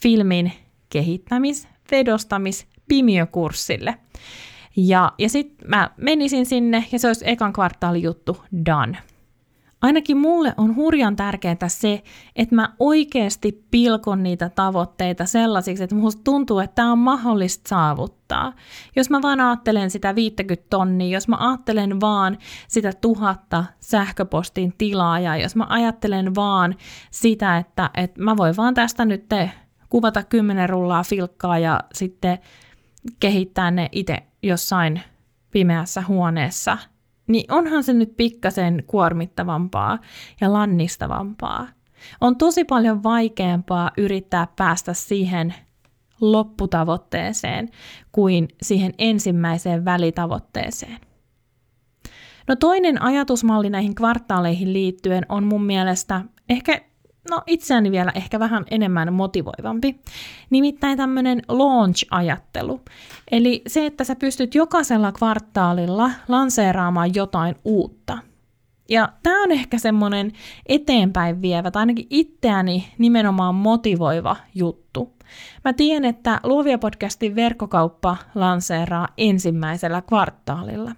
filmin 0.01 0.51
kehittämis, 0.89 1.67
vedostamis, 1.91 2.67
pimiökurssille. 2.87 3.95
Ja, 4.77 5.11
ja 5.17 5.29
sitten 5.29 5.69
mä 5.69 5.89
menisin 5.97 6.45
sinne, 6.45 6.85
ja 6.91 6.99
se 6.99 7.07
olisi 7.07 7.29
ekan 7.29 7.53
kvartaalin 7.53 8.03
juttu 8.03 8.37
done. 8.65 8.97
Ainakin 9.81 10.17
mulle 10.17 10.53
on 10.57 10.75
hurjan 10.75 11.15
tärkeää 11.15 11.67
se, 11.67 12.03
että 12.35 12.55
mä 12.55 12.73
oikeasti 12.79 13.65
pilkon 13.71 14.23
niitä 14.23 14.49
tavoitteita 14.49 15.25
sellaisiksi, 15.25 15.83
että 15.83 15.95
musta 15.95 16.21
tuntuu, 16.23 16.59
että 16.59 16.75
tämä 16.75 16.91
on 16.91 16.99
mahdollista 16.99 17.69
saavuttaa. 17.69 18.53
Jos 18.95 19.09
mä 19.09 19.21
vaan 19.21 19.39
ajattelen 19.39 19.91
sitä 19.91 20.15
50 20.15 20.65
tonnia, 20.69 21.13
jos 21.17 21.27
mä 21.27 21.37
ajattelen 21.39 22.01
vaan 22.01 22.37
sitä 22.67 22.93
tuhatta 23.01 23.65
sähköpostin 23.79 24.73
tilaajaa, 24.77 25.37
jos 25.37 25.55
mä 25.55 25.65
ajattelen 25.69 26.35
vaan 26.35 26.75
sitä, 27.11 27.57
että, 27.57 27.89
että 27.93 28.21
mä 28.21 28.37
voin 28.37 28.57
vaan 28.57 28.73
tästä 28.73 29.05
nyt 29.05 29.29
te 29.29 29.51
kuvata 29.89 30.23
kymmenen 30.23 30.69
rullaa 30.69 31.03
filkkaa 31.03 31.59
ja 31.59 31.79
sitten 31.93 32.39
kehittää 33.19 33.71
ne 33.71 33.89
itse 33.91 34.17
jossain 34.43 35.01
pimeässä 35.51 36.03
huoneessa– 36.07 36.77
niin 37.27 37.53
onhan 37.53 37.83
se 37.83 37.93
nyt 37.93 38.17
pikkasen 38.17 38.83
kuormittavampaa 38.87 39.99
ja 40.41 40.53
lannistavampaa. 40.53 41.67
On 42.21 42.37
tosi 42.37 42.63
paljon 42.63 43.03
vaikeampaa 43.03 43.91
yrittää 43.97 44.47
päästä 44.55 44.93
siihen 44.93 45.55
lopputavoitteeseen 46.21 47.69
kuin 48.11 48.47
siihen 48.61 48.93
ensimmäiseen 48.97 49.85
välitavoitteeseen. 49.85 50.97
No 52.47 52.55
toinen 52.55 53.01
ajatusmalli 53.01 53.69
näihin 53.69 53.95
kvartaaleihin 53.95 54.73
liittyen 54.73 55.25
on 55.29 55.43
mun 55.43 55.63
mielestä 55.63 56.21
ehkä 56.49 56.81
no 57.29 57.41
itseäni 57.47 57.91
vielä 57.91 58.11
ehkä 58.15 58.39
vähän 58.39 58.65
enemmän 58.71 59.13
motivoivampi. 59.13 59.99
Nimittäin 60.49 60.97
tämmöinen 60.97 61.41
launch-ajattelu. 61.47 62.81
Eli 63.31 63.61
se, 63.67 63.85
että 63.85 64.03
sä 64.03 64.15
pystyt 64.15 64.55
jokaisella 64.55 65.11
kvartaalilla 65.11 66.11
lanseeraamaan 66.27 67.15
jotain 67.15 67.55
uutta. 67.65 68.17
Ja 68.89 69.09
tämä 69.23 69.43
on 69.43 69.51
ehkä 69.51 69.77
semmoinen 69.77 70.31
eteenpäin 70.65 71.41
vievä, 71.41 71.71
tai 71.71 71.79
ainakin 71.79 72.07
itseäni 72.09 72.93
nimenomaan 72.97 73.55
motivoiva 73.55 74.35
juttu. 74.55 75.15
Mä 75.63 75.73
tiedän, 75.73 76.05
että 76.05 76.39
Luovia 76.43 76.77
podcastin 76.77 77.35
verkkokauppa 77.35 78.17
lanseeraa 78.35 79.07
ensimmäisellä 79.17 80.01
kvartaalilla. 80.01 80.91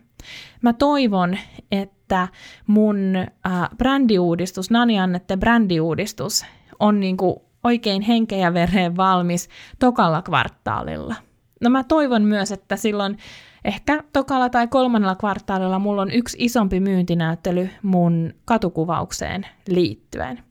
Mä 0.62 0.74
toivon, 0.74 1.38
että 1.72 1.97
että 2.08 2.28
mun 2.68 3.16
äh, 3.16 3.70
brändiuudistus, 3.78 4.72
Nani 4.72 5.00
Annette 5.00 5.38
brändiuudistus 5.38 6.46
on 6.80 7.00
niinku 7.00 7.46
oikein 7.64 8.02
henkeä 8.02 8.38
ja 8.38 8.54
vereen 8.54 8.98
valmis 8.98 9.50
tokalla 9.80 10.22
kvartaalilla. 10.22 11.16
No 11.62 11.70
mä 11.70 11.84
toivon 11.84 12.22
myös, 12.22 12.52
että 12.52 12.76
silloin 12.76 13.18
ehkä 13.66 14.04
tokalla 14.14 14.50
tai 14.50 14.68
kolmannella 14.68 15.16
kvartaalilla 15.16 15.80
mulla 15.80 16.02
on 16.02 16.12
yksi 16.12 16.38
isompi 16.40 16.80
myyntinäyttely 16.80 17.70
mun 17.82 18.34
katukuvaukseen 18.46 19.48
liittyen. 19.68 20.44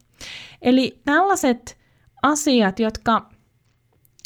Eli 0.61 1.01
tällaiset 1.05 1.77
asiat, 2.23 2.79
jotka 2.79 3.29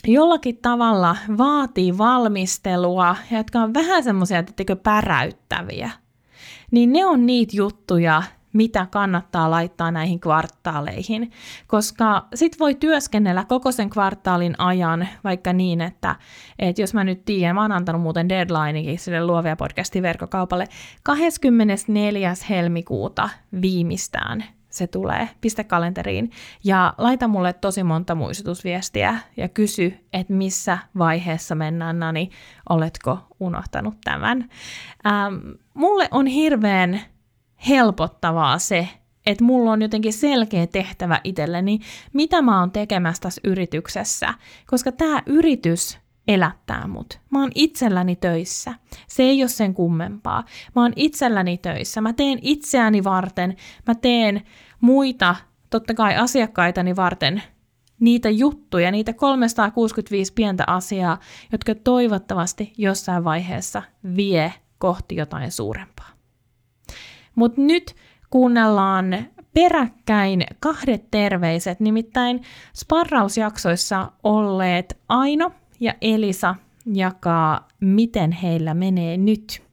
jollakin 0.07 0.57
tavalla 0.57 1.15
vaatii 1.37 1.97
valmistelua 1.97 3.15
ja 3.31 3.37
jotka 3.37 3.59
on 3.59 3.73
vähän 3.73 4.03
semmoisia, 4.03 4.39
että 4.39 4.75
päräyttäviä, 4.83 5.89
niin 6.71 6.93
ne 6.93 7.05
on 7.05 7.25
niitä 7.25 7.55
juttuja, 7.55 8.23
mitä 8.53 8.87
kannattaa 8.91 9.51
laittaa 9.51 9.91
näihin 9.91 10.19
kvartaaleihin, 10.19 11.31
koska 11.67 12.27
sit 12.35 12.59
voi 12.59 12.75
työskennellä 12.75 13.45
koko 13.45 13.71
sen 13.71 13.89
kvartaalin 13.89 14.55
ajan 14.57 15.07
vaikka 15.23 15.53
niin, 15.53 15.81
että, 15.81 16.15
että 16.59 16.81
jos 16.81 16.93
mä 16.93 17.03
nyt 17.03 17.25
tiedän, 17.25 17.55
mä 17.55 17.61
oon 17.61 17.71
antanut 17.71 18.01
muuten 18.01 18.29
deadlinekin 18.29 18.99
sille 18.99 19.25
Luovia 19.25 19.55
podcastin 19.55 20.03
verkkokaupalle, 20.03 20.67
24. 21.03 22.33
helmikuuta 22.49 23.29
viimeistään 23.61 24.43
se 24.71 24.87
tulee, 24.87 25.29
pistä 25.41 25.63
kalenteriin 25.63 26.31
ja 26.63 26.93
laita 26.97 27.27
mulle 27.27 27.53
tosi 27.53 27.83
monta 27.83 28.15
muistutusviestiä 28.15 29.17
ja 29.37 29.49
kysy, 29.49 29.93
että 30.13 30.33
missä 30.33 30.77
vaiheessa 30.97 31.55
mennään, 31.55 31.99
Nani, 31.99 32.29
oletko 32.69 33.19
unohtanut 33.39 33.95
tämän. 34.03 34.49
Ähm, 35.05 35.35
mulle 35.73 36.07
on 36.11 36.27
hirveän 36.27 37.01
helpottavaa 37.69 38.59
se, 38.59 38.87
että 39.25 39.43
mulla 39.43 39.71
on 39.71 39.81
jotenkin 39.81 40.13
selkeä 40.13 40.67
tehtävä 40.67 41.21
itselleni, 41.23 41.79
mitä 42.13 42.41
mä 42.41 42.59
oon 42.59 42.71
tekemässä 42.71 43.21
tässä 43.21 43.41
yrityksessä, 43.43 44.33
koska 44.67 44.91
tämä 44.91 45.23
yritys 45.25 45.99
elättää 46.27 46.87
mut. 46.87 47.19
Mä 47.29 47.39
oon 47.39 47.51
itselläni 47.55 48.15
töissä. 48.15 48.73
Se 49.07 49.23
ei 49.23 49.43
ole 49.43 49.49
sen 49.49 49.73
kummempaa. 49.73 50.43
Mä 50.75 50.81
oon 50.81 50.93
itselläni 50.95 51.57
töissä. 51.57 52.01
Mä 52.01 52.13
teen 52.13 52.39
itseäni 52.41 53.03
varten. 53.03 53.55
Mä 53.87 53.95
teen 53.95 54.41
muita, 54.81 55.35
totta 55.69 55.93
kai 55.93 56.15
asiakkaitani 56.15 56.95
varten, 56.95 57.43
niitä 57.99 58.29
juttuja, 58.29 58.91
niitä 58.91 59.13
365 59.13 60.33
pientä 60.33 60.63
asiaa, 60.67 61.19
jotka 61.51 61.75
toivottavasti 61.75 62.73
jossain 62.77 63.23
vaiheessa 63.23 63.81
vie 64.15 64.53
kohti 64.81 65.15
jotain 65.15 65.51
suurempaa. 65.51 66.09
Mutta 67.35 67.61
nyt 67.61 67.95
kuunnellaan 68.29 69.05
peräkkäin 69.53 70.43
kahdet 70.59 71.11
terveiset, 71.11 71.79
nimittäin 71.79 72.43
sparrausjaksoissa 72.75 74.11
olleet 74.23 74.97
Aino 75.09 75.51
ja 75.79 75.93
Elisa 76.01 76.55
jakaa, 76.93 77.67
miten 77.79 78.31
heillä 78.31 78.73
menee 78.73 79.17
nyt. 79.17 79.63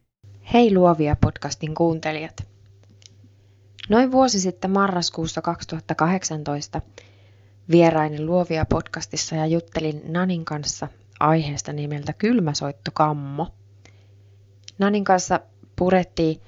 Hei 0.53 0.75
luovia 0.75 1.17
podcastin 1.21 1.75
kuuntelijat. 1.75 2.49
Noin 3.89 4.13
vuosi 4.13 4.41
sitten 4.41 4.71
marraskuussa 4.71 5.43
2018 5.43 6.81
vierainen 7.71 8.27
luovia 8.27 8.65
podcastissa 8.65 9.35
ja 9.35 9.47
juttelin 9.47 10.03
Nanin 10.09 10.45
kanssa 10.45 10.89
aiheesta 11.21 11.73
nimeltä 11.73 12.13
Kylmäsoitto 12.13 12.91
Kammo. 12.95 13.58
Nanin 14.79 15.05
kanssa 15.05 15.41
purettiin 15.77 16.41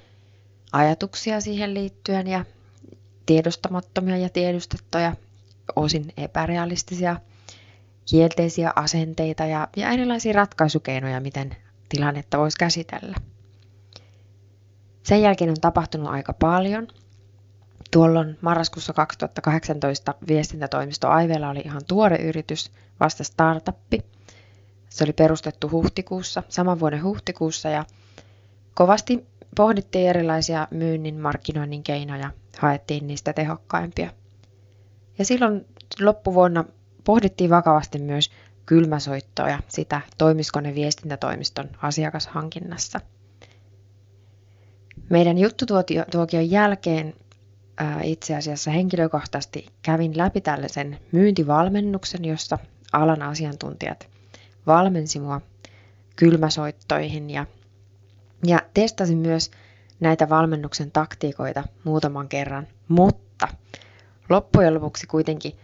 ajatuksia 0.71 1.41
siihen 1.41 1.73
liittyen 1.73 2.27
ja 2.27 2.45
tiedostamattomia 3.25 4.17
ja 4.17 4.29
tiedostettuja, 4.29 5.15
osin 5.75 6.13
epärealistisia 6.17 7.15
kielteisiä 8.11 8.73
asenteita 8.75 9.45
ja, 9.45 9.67
ja 9.75 9.89
erilaisia 9.89 10.33
ratkaisukeinoja, 10.33 11.19
miten 11.19 11.55
tilannetta 11.89 12.37
voisi 12.37 12.57
käsitellä. 12.57 13.15
Sen 15.03 15.21
jälkeen 15.21 15.49
on 15.49 15.61
tapahtunut 15.61 16.07
aika 16.07 16.33
paljon. 16.33 16.87
Tuolloin 17.91 18.37
marraskuussa 18.41 18.93
2018 18.93 20.15
viestintätoimisto 20.27 21.09
Aivella 21.09 21.49
oli 21.49 21.61
ihan 21.65 21.81
tuore 21.87 22.15
yritys, 22.15 22.71
vasta 22.99 23.23
startuppi. 23.23 24.03
Se 24.89 25.03
oli 25.03 25.13
perustettu 25.13 25.69
huhtikuussa, 25.69 26.43
saman 26.49 26.79
vuoden 26.79 27.03
huhtikuussa 27.03 27.69
ja 27.69 27.85
kovasti 28.73 29.25
pohdittiin 29.57 30.09
erilaisia 30.09 30.67
myynnin 30.71 31.19
markkinoinnin 31.19 31.83
keinoja, 31.83 32.31
haettiin 32.57 33.07
niistä 33.07 33.33
tehokkaimpia. 33.33 34.09
Ja 35.17 35.25
silloin 35.25 35.65
loppuvuonna 36.01 36.65
pohdittiin 37.03 37.49
vakavasti 37.49 37.99
myös 37.99 38.31
kylmäsoittoa 38.65 39.49
ja 39.49 39.59
sitä 39.67 40.01
toimiskone 40.17 40.75
viestintätoimiston 40.75 41.69
asiakashankinnassa. 41.81 43.01
Meidän 45.09 45.37
juttutuokion 45.37 46.49
jälkeen 46.49 47.13
itse 48.03 48.35
asiassa 48.35 48.71
henkilökohtaisesti 48.71 49.65
kävin 49.81 50.17
läpi 50.17 50.41
tällaisen 50.41 50.99
myyntivalmennuksen, 51.11 52.25
jossa 52.25 52.57
alan 52.93 53.21
asiantuntijat 53.21 54.09
valmensi 54.67 55.19
mua 55.19 55.41
kylmäsoittoihin 56.15 57.29
ja, 57.29 57.45
ja 58.45 58.61
testasin 58.73 59.17
myös 59.17 59.51
näitä 59.99 60.29
valmennuksen 60.29 60.91
taktiikoita 60.91 61.63
muutaman 61.83 62.27
kerran, 62.27 62.67
mutta 62.87 63.47
loppujen 64.29 64.73
lopuksi 64.73 65.07
kuitenkin– 65.07 65.53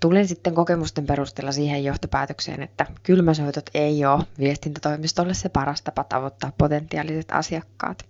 Tulin 0.00 0.28
sitten 0.28 0.54
kokemusten 0.54 1.06
perusteella 1.06 1.52
siihen 1.52 1.84
johtopäätökseen, 1.84 2.62
että 2.62 2.86
kylmäsoitot 3.02 3.70
ei 3.74 4.04
ole 4.04 4.24
viestintätoimistolle 4.38 5.34
se 5.34 5.48
paras 5.48 5.82
tapa 5.82 6.04
tavoittaa 6.04 6.52
potentiaaliset 6.58 7.30
asiakkaat. 7.32 8.04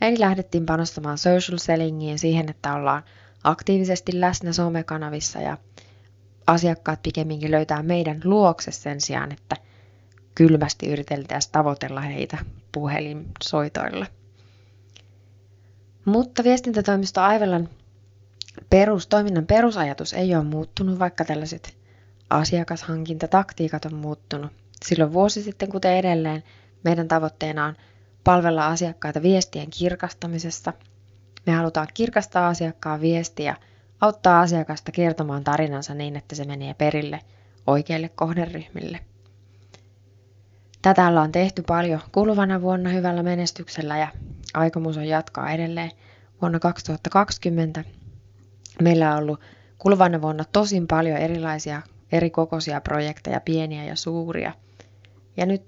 Eli 0.00 0.20
lähdettiin 0.20 0.66
panostamaan 0.66 1.18
social 1.18 1.58
sellingiin 1.58 2.18
siihen, 2.18 2.50
että 2.50 2.74
ollaan 2.74 3.02
aktiivisesti 3.44 4.20
läsnä 4.20 4.52
somekanavissa 4.52 5.40
ja 5.40 5.58
asiakkaat 6.46 7.02
pikemminkin 7.02 7.50
löytää 7.50 7.82
meidän 7.82 8.20
luokse 8.24 8.70
sen 8.70 9.00
sijaan, 9.00 9.32
että 9.32 9.56
kylmästi 10.38 10.88
yriteltäisiin 10.88 11.52
tavoitella 11.52 12.00
heitä 12.00 12.38
puhelinsoitoilla. 12.72 14.06
Mutta 16.04 16.44
viestintätoimisto 16.44 17.20
Aivelan 17.20 17.68
perus, 18.70 19.06
toiminnan 19.06 19.46
perusajatus 19.46 20.12
ei 20.12 20.34
ole 20.34 20.44
muuttunut, 20.44 20.98
vaikka 20.98 21.24
tällaiset 21.24 21.76
asiakashankintataktiikat 22.30 23.84
on 23.84 23.94
muuttunut. 23.94 24.52
Silloin 24.84 25.12
vuosi 25.12 25.42
sitten, 25.42 25.68
kuten 25.68 25.96
edelleen, 25.96 26.42
meidän 26.84 27.08
tavoitteena 27.08 27.64
on 27.64 27.76
palvella 28.24 28.66
asiakkaita 28.66 29.22
viestien 29.22 29.70
kirkastamisessa. 29.70 30.72
Me 31.46 31.52
halutaan 31.52 31.88
kirkastaa 31.94 32.48
asiakkaan 32.48 33.00
viestiä, 33.00 33.56
auttaa 34.00 34.40
asiakasta 34.40 34.92
kertomaan 34.92 35.44
tarinansa 35.44 35.94
niin, 35.94 36.16
että 36.16 36.34
se 36.34 36.44
menee 36.44 36.74
perille 36.74 37.20
oikeille 37.66 38.08
kohderyhmille. 38.08 39.00
Tätä 40.88 41.08
ollaan 41.08 41.32
tehty 41.32 41.62
paljon 41.62 42.00
kuluvana 42.12 42.60
vuonna 42.62 42.90
hyvällä 42.90 43.22
menestyksellä 43.22 43.98
ja 43.98 44.08
aikomus 44.54 44.96
on 44.96 45.04
jatkaa 45.04 45.50
edelleen 45.50 45.90
vuonna 46.42 46.58
2020. 46.58 47.84
Meillä 48.82 49.12
on 49.12 49.22
ollut 49.22 49.40
kuluvana 49.78 50.22
vuonna 50.22 50.44
tosin 50.52 50.86
paljon 50.86 51.16
erilaisia 51.16 51.82
eri 52.12 52.30
kokoisia 52.30 52.80
projekteja, 52.80 53.40
pieniä 53.40 53.84
ja 53.84 53.96
suuria. 53.96 54.52
Ja 55.36 55.46
nyt 55.46 55.62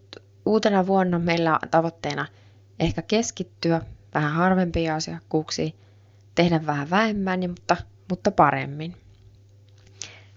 uutena 0.47 0.87
vuonna 0.87 1.19
meillä 1.19 1.53
on 1.53 1.69
tavoitteena 1.71 2.27
ehkä 2.79 3.03
keskittyä 3.03 3.81
vähän 4.15 4.33
harvempiin 4.33 4.93
asiakkuuksiin, 4.93 5.75
tehdä 6.35 6.67
vähän 6.67 6.91
vähemmän, 6.91 7.41
mutta, 7.51 7.77
mutta 8.11 8.31
paremmin. 8.31 8.97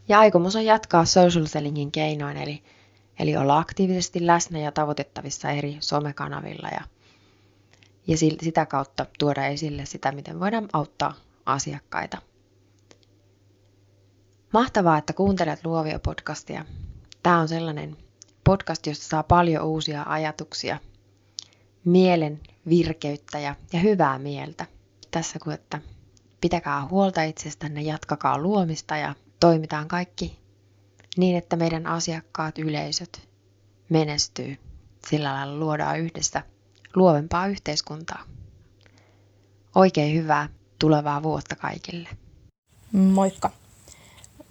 Ja 0.08 0.20
aikomus 0.20 0.56
on 0.56 0.66
jatkaa 0.66 1.06
social 1.06 1.46
sellingin 1.46 1.92
keinoin, 1.92 2.38
eli, 2.38 2.64
eli 3.20 3.38
olla 3.38 3.58
aktiivisesti 3.58 4.28
läsnä 4.28 4.60
ja 4.60 4.72
tavoitettavissa 4.72 5.52
eri 5.52 5.78
somekanavilla 5.80 6.68
ja, 6.68 6.82
ja 8.08 8.18
sitä 8.18 8.66
kautta 8.66 9.06
tuoda 9.20 9.46
esille 9.46 9.86
sitä, 9.86 10.12
miten 10.12 10.40
voidaan 10.40 10.70
auttaa 10.74 11.14
asiakkaita. 11.46 12.18
Mahtavaa, 14.54 14.98
että 14.98 15.14
kuuntelet 15.14 15.66
Luovia 15.66 16.00
podcastia. 16.00 16.66
Tämä 17.24 17.40
on 17.40 17.48
sellainen 17.48 17.98
podcast, 18.44 18.88
josta 18.88 19.06
saa 19.06 19.24
paljon 19.24 19.64
uusia 19.64 20.04
ajatuksia, 20.08 20.78
mielen 21.86 22.40
virkeyttä 22.70 23.40
ja, 23.40 23.56
ja 23.74 23.80
hyvää 23.80 24.20
mieltä. 24.20 24.66
Tässä 25.12 25.40
kun, 25.40 25.54
että 25.54 25.82
pitäkää 26.42 26.88
huolta 26.88 27.24
itsestänne, 27.24 27.82
jatkakaa 27.82 28.38
luomista 28.38 28.98
ja 28.98 29.16
toimitaan 29.40 29.88
kaikki 29.88 30.43
niin, 31.18 31.38
että 31.38 31.56
meidän 31.56 31.88
asiakkaat, 31.88 32.60
yleisöt 32.60 33.28
menestyy. 33.90 34.58
Sillä 35.08 35.34
lailla 35.34 35.60
luodaan 35.60 36.00
yhdessä 36.00 36.44
luovempaa 36.96 37.48
yhteiskuntaa. 37.48 38.24
Oikein 39.76 40.16
hyvää 40.16 40.50
tulevaa 40.80 41.24
vuotta 41.24 41.56
kaikille. 41.56 42.10
Moikka! 42.92 43.50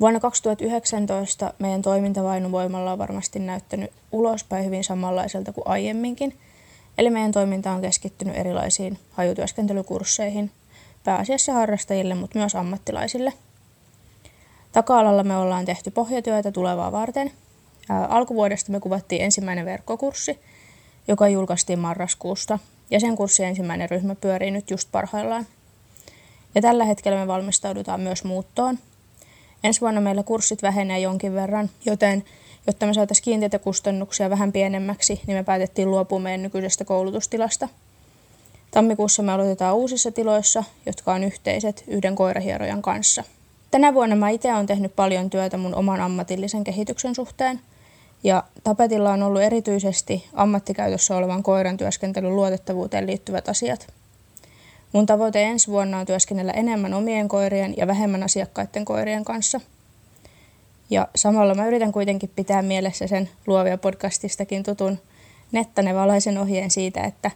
Vuonna 0.00 0.20
2019 0.20 1.54
meidän 1.58 1.82
toiminta 1.82 2.22
Vainuvoimalla 2.22 2.92
on 2.92 2.98
varmasti 2.98 3.38
näyttänyt 3.38 3.92
ulospäin 4.12 4.64
hyvin 4.64 4.84
samanlaiselta 4.84 5.52
kuin 5.52 5.66
aiemminkin. 5.66 6.38
Eli 6.98 7.10
meidän 7.10 7.32
toiminta 7.32 7.72
on 7.72 7.80
keskittynyt 7.80 8.36
erilaisiin 8.36 8.98
hajutyöskentelykursseihin, 9.12 10.50
pääasiassa 11.04 11.52
harrastajille, 11.52 12.14
mutta 12.14 12.38
myös 12.38 12.54
ammattilaisille. 12.54 13.32
Taka-alalla 14.72 15.24
me 15.24 15.36
ollaan 15.36 15.64
tehty 15.64 15.90
pohjatyötä 15.90 16.52
tulevaa 16.52 16.92
varten. 16.92 17.32
alkuvuodesta 18.08 18.72
me 18.72 18.80
kuvattiin 18.80 19.22
ensimmäinen 19.22 19.64
verkkokurssi, 19.64 20.38
joka 21.08 21.28
julkaistiin 21.28 21.78
marraskuusta, 21.78 22.58
ja 22.90 23.00
sen 23.00 23.16
kurssin 23.16 23.46
ensimmäinen 23.46 23.90
ryhmä 23.90 24.14
pyörii 24.14 24.50
nyt 24.50 24.70
just 24.70 24.88
parhaillaan. 24.92 25.46
Ja 26.54 26.62
tällä 26.62 26.84
hetkellä 26.84 27.18
me 27.18 27.26
valmistaudutaan 27.26 28.00
myös 28.00 28.24
muuttoon, 28.24 28.78
Ensi 29.64 29.80
vuonna 29.80 30.00
meillä 30.00 30.22
kurssit 30.22 30.62
vähenee 30.62 31.00
jonkin 31.00 31.34
verran, 31.34 31.70
joten 31.86 32.24
jotta 32.66 32.86
me 32.86 32.94
saataisiin 32.94 33.24
kiinteitä 33.24 33.58
kustannuksia 33.58 34.30
vähän 34.30 34.52
pienemmäksi, 34.52 35.20
niin 35.26 35.36
me 35.36 35.44
päätettiin 35.44 35.90
luopua 35.90 36.18
meidän 36.18 36.42
nykyisestä 36.42 36.84
koulutustilasta. 36.84 37.68
Tammikuussa 38.70 39.22
me 39.22 39.32
aloitetaan 39.32 39.76
uusissa 39.76 40.12
tiloissa, 40.12 40.64
jotka 40.86 41.12
on 41.12 41.24
yhteiset 41.24 41.84
yhden 41.86 42.14
koirahierojan 42.14 42.82
kanssa. 42.82 43.24
Tänä 43.72 43.94
vuonna 43.94 44.16
mä 44.16 44.30
itse 44.30 44.54
olen 44.54 44.66
tehnyt 44.66 44.96
paljon 44.96 45.30
työtä 45.30 45.56
mun 45.56 45.74
oman 45.74 46.00
ammatillisen 46.00 46.64
kehityksen 46.64 47.14
suhteen, 47.14 47.60
ja 48.24 48.44
tapetilla 48.64 49.12
on 49.12 49.22
ollut 49.22 49.42
erityisesti 49.42 50.28
ammattikäytössä 50.32 51.16
olevan 51.16 51.42
koiran 51.42 51.76
työskentelyn 51.76 52.36
luotettavuuteen 52.36 53.06
liittyvät 53.06 53.48
asiat– 53.48 53.86
Mun 54.92 55.06
tavoite 55.06 55.42
ensi 55.42 55.68
vuonna 55.68 55.98
on 55.98 56.06
työskennellä 56.06 56.52
enemmän 56.52 56.94
omien 56.94 57.28
koirien 57.28 57.74
ja 57.76 57.86
vähemmän 57.86 58.22
asiakkaiden 58.22 58.84
koirien 58.84 59.24
kanssa. 59.24 59.60
Ja 60.90 61.08
samalla 61.14 61.54
mä 61.54 61.66
yritän 61.66 61.92
kuitenkin 61.92 62.30
pitää 62.36 62.62
mielessä 62.62 63.06
sen 63.06 63.28
luovia 63.46 63.78
podcastistakin 63.78 64.62
tutun 64.62 64.98
nettänevalaisen 65.52 66.38
ohjeen 66.38 66.70
siitä, 66.70 67.04
että 67.04 67.30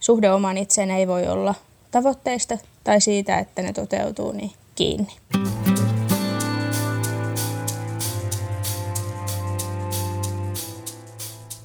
suhde 0.00 0.30
oman 0.30 0.58
itseen 0.58 0.90
ei 0.90 1.08
voi 1.08 1.26
olla 1.26 1.54
tavoitteista 1.90 2.58
tai 2.84 3.00
siitä, 3.00 3.38
että 3.38 3.62
ne 3.62 3.72
toteutuu, 3.72 4.32
niin 4.32 4.52
kiinni. 4.78 5.12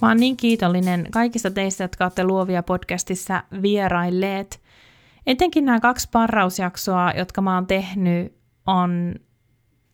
Mä 0.01 0.07
oon 0.07 0.18
niin 0.18 0.38
kiitollinen 0.38 1.07
kaikista 1.11 1.51
teistä, 1.51 1.84
jotka 1.84 2.05
olette 2.05 2.24
Luovia 2.24 2.64
podcastissa 2.64 3.43
vierailleet. 3.61 4.61
Etenkin 5.28 5.66
nämä 5.66 5.80
kaksi 5.80 6.09
parrausjaksoa, 6.11 7.11
jotka 7.18 7.41
mä 7.41 7.55
oon 7.55 7.68
tehnyt, 7.68 8.34
on 8.68 9.16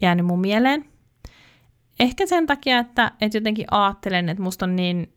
jäänyt 0.02 0.26
mun 0.26 0.42
mieleen. 0.42 0.86
Ehkä 2.00 2.26
sen 2.26 2.48
takia, 2.48 2.80
että, 2.80 3.12
että 3.22 3.38
jotenkin 3.38 3.66
ajattelen, 3.72 4.30
että 4.30 4.44
musta 4.44 4.66
on 4.66 4.76
niin 4.76 5.14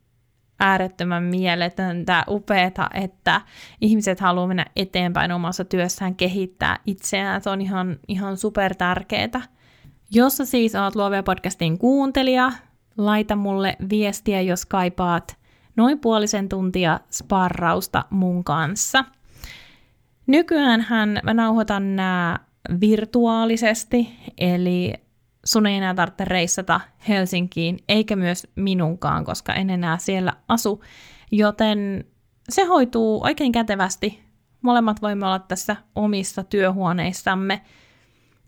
äärettömän 0.60 1.22
mieletöntä, 1.22 2.24
upeeta, 2.28 2.88
että 2.94 3.40
ihmiset 3.80 4.20
haluaa 4.20 4.46
mennä 4.46 4.66
eteenpäin 4.76 5.32
omassa 5.32 5.64
työssään, 5.64 6.14
kehittää 6.14 6.78
itseään. 6.86 7.42
Se 7.42 7.50
on 7.50 7.60
ihan, 7.60 7.96
ihan 8.08 8.36
super 8.36 8.74
tärkeää. 8.74 9.42
Jos 10.10 10.36
sä 10.36 10.44
siis 10.44 10.74
oot 10.74 10.96
Luovia 10.96 11.22
podcastin 11.22 11.78
kuuntelija, 11.78 12.52
laita 12.96 13.36
mulle 13.36 13.76
viestiä, 13.90 14.40
jos 14.40 14.66
kaipaat 14.66 15.36
noin 15.76 15.98
puolisen 15.98 16.48
tuntia 16.48 17.00
sparrausta 17.10 18.04
mun 18.10 18.44
kanssa– 18.44 19.04
Nykyään 20.26 20.86
mä 21.22 21.34
nauhoitan 21.34 21.96
nämä 21.96 22.38
virtuaalisesti, 22.80 24.08
eli 24.38 24.92
sun 25.44 25.66
ei 25.66 25.76
enää 25.76 25.94
tarvitse 25.94 26.24
reissata 26.24 26.80
Helsinkiin, 27.08 27.78
eikä 27.88 28.16
myös 28.16 28.46
minunkaan, 28.56 29.24
koska 29.24 29.54
en 29.54 29.70
enää 29.70 29.98
siellä 29.98 30.32
asu, 30.48 30.82
joten 31.30 32.04
se 32.48 32.64
hoituu 32.64 33.22
oikein 33.24 33.52
kätevästi. 33.52 34.22
Molemmat 34.62 35.02
voimme 35.02 35.26
olla 35.26 35.38
tässä 35.38 35.76
omissa 35.94 36.44
työhuoneissamme, 36.44 37.62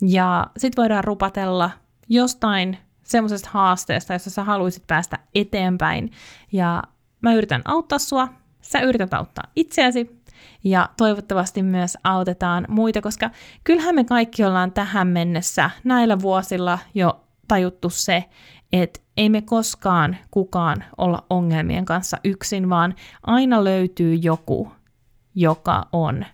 ja 0.02 0.46
sitten 0.56 0.82
voidaan 0.82 1.04
rupatella 1.04 1.70
jostain 2.08 2.78
semmoisesta 3.04 3.48
haasteesta, 3.52 4.12
jossa 4.12 4.30
sä 4.30 4.44
haluaisit 4.44 4.86
päästä 4.86 5.18
eteenpäin, 5.34 6.10
ja 6.52 6.82
mä 7.20 7.34
yritän 7.34 7.62
auttaa 7.64 7.98
sua, 7.98 8.28
sä 8.60 8.80
yrität 8.80 9.14
auttaa 9.14 9.44
itseäsi, 9.56 10.23
ja 10.64 10.88
toivottavasti 10.96 11.62
myös 11.62 11.98
autetaan 12.04 12.66
muita, 12.68 13.00
koska 13.00 13.30
kyllähän 13.64 13.94
me 13.94 14.04
kaikki 14.04 14.44
ollaan 14.44 14.72
tähän 14.72 15.08
mennessä 15.08 15.70
näillä 15.84 16.20
vuosilla 16.20 16.78
jo 16.94 17.20
tajuttu 17.48 17.90
se, 17.90 18.24
että 18.72 19.00
ei 19.16 19.28
me 19.28 19.42
koskaan 19.42 20.16
kukaan 20.30 20.84
olla 20.98 21.24
ongelmien 21.30 21.84
kanssa 21.84 22.16
yksin, 22.24 22.70
vaan 22.70 22.94
aina 23.22 23.64
löytyy 23.64 24.14
joku, 24.14 24.72
joka 25.34 25.86
on 25.92 26.24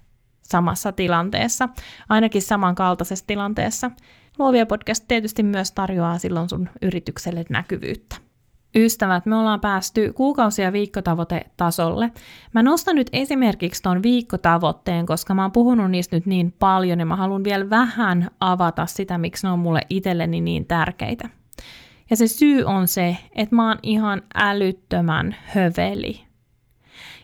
samassa 0.43 0.93
tilanteessa, 0.93 1.69
ainakin 2.09 2.43
samankaltaisessa 2.43 3.27
tilanteessa. 3.27 3.91
Luovia 4.39 4.67
podcast 4.67 5.05
tietysti 5.09 5.43
myös 5.43 5.73
tarjoaa 5.73 6.19
silloin 6.19 6.49
sun 6.49 6.69
yritykselle 6.83 7.45
näkyvyyttä. 7.49 8.30
Ystävät, 8.75 9.27
me 9.27 9.37
ollaan 9.37 9.61
päästy 9.61 10.13
kuukausi- 10.13 10.63
ja 10.63 10.73
viikkotavoitetasolle. 10.73 12.13
Mä 12.53 12.63
nostan 12.63 12.97
nyt 12.97 13.11
esimerkiksi 13.13 13.83
ton 13.83 14.03
viikkotavoitteen, 14.03 15.07
koska 15.07 15.35
mä 15.35 15.43
oon 15.43 15.53
puhunut 15.53 15.91
niistä 15.91 16.17
nyt 16.17 16.27
niin 16.27 16.53
paljon 16.59 17.01
ja 17.01 17.07
mä 17.07 17.17
haluan 17.17 17.45
vielä 17.45 17.71
vähän 17.71 18.31
avata 18.41 18.87
sitä, 18.87 19.19
miksi 19.19 19.47
ne 19.47 19.53
on 19.53 19.59
mulle 19.59 19.81
itselleni 19.89 20.41
niin 20.41 20.67
tärkeitä. 20.67 21.29
Ja 22.11 22.17
se 22.17 22.27
syy 22.27 22.65
on 22.65 22.89
se, 22.89 23.17
että 23.35 23.57
mä 23.57 23.69
oon 23.69 23.79
ihan 23.83 24.23
älyttömän 24.35 25.37
höveli. 25.55 26.21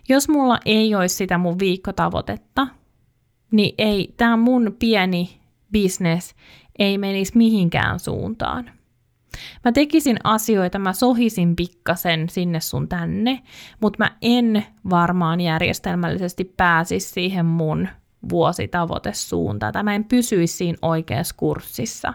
Jos 0.08 0.28
mulla 0.28 0.58
ei 0.64 0.94
olisi 0.94 1.14
sitä 1.14 1.38
mun 1.38 1.58
viikkotavoitetta, 1.58 2.66
niin 3.50 3.74
ei 3.78 4.14
tämä 4.16 4.36
mun 4.36 4.76
pieni 4.78 5.40
business 5.72 6.34
ei 6.78 6.98
menisi 6.98 7.36
mihinkään 7.36 8.00
suuntaan. 8.00 8.70
Mä 9.64 9.72
tekisin 9.72 10.16
asioita, 10.24 10.78
mä 10.78 10.92
sohisin 10.92 11.56
pikkasen 11.56 12.28
sinne 12.28 12.60
sun 12.60 12.88
tänne, 12.88 13.42
mutta 13.80 14.04
mä 14.04 14.10
en 14.22 14.66
varmaan 14.90 15.40
järjestelmällisesti 15.40 16.52
pääsisi 16.56 17.10
siihen 17.10 17.46
mun 17.46 17.88
vuositavoitesuuntaan, 18.28 19.72
tai 19.72 19.82
mä 19.82 19.94
en 19.94 20.04
pysyisi 20.04 20.56
siinä 20.56 20.78
oikeassa 20.82 21.34
kurssissa. 21.38 22.14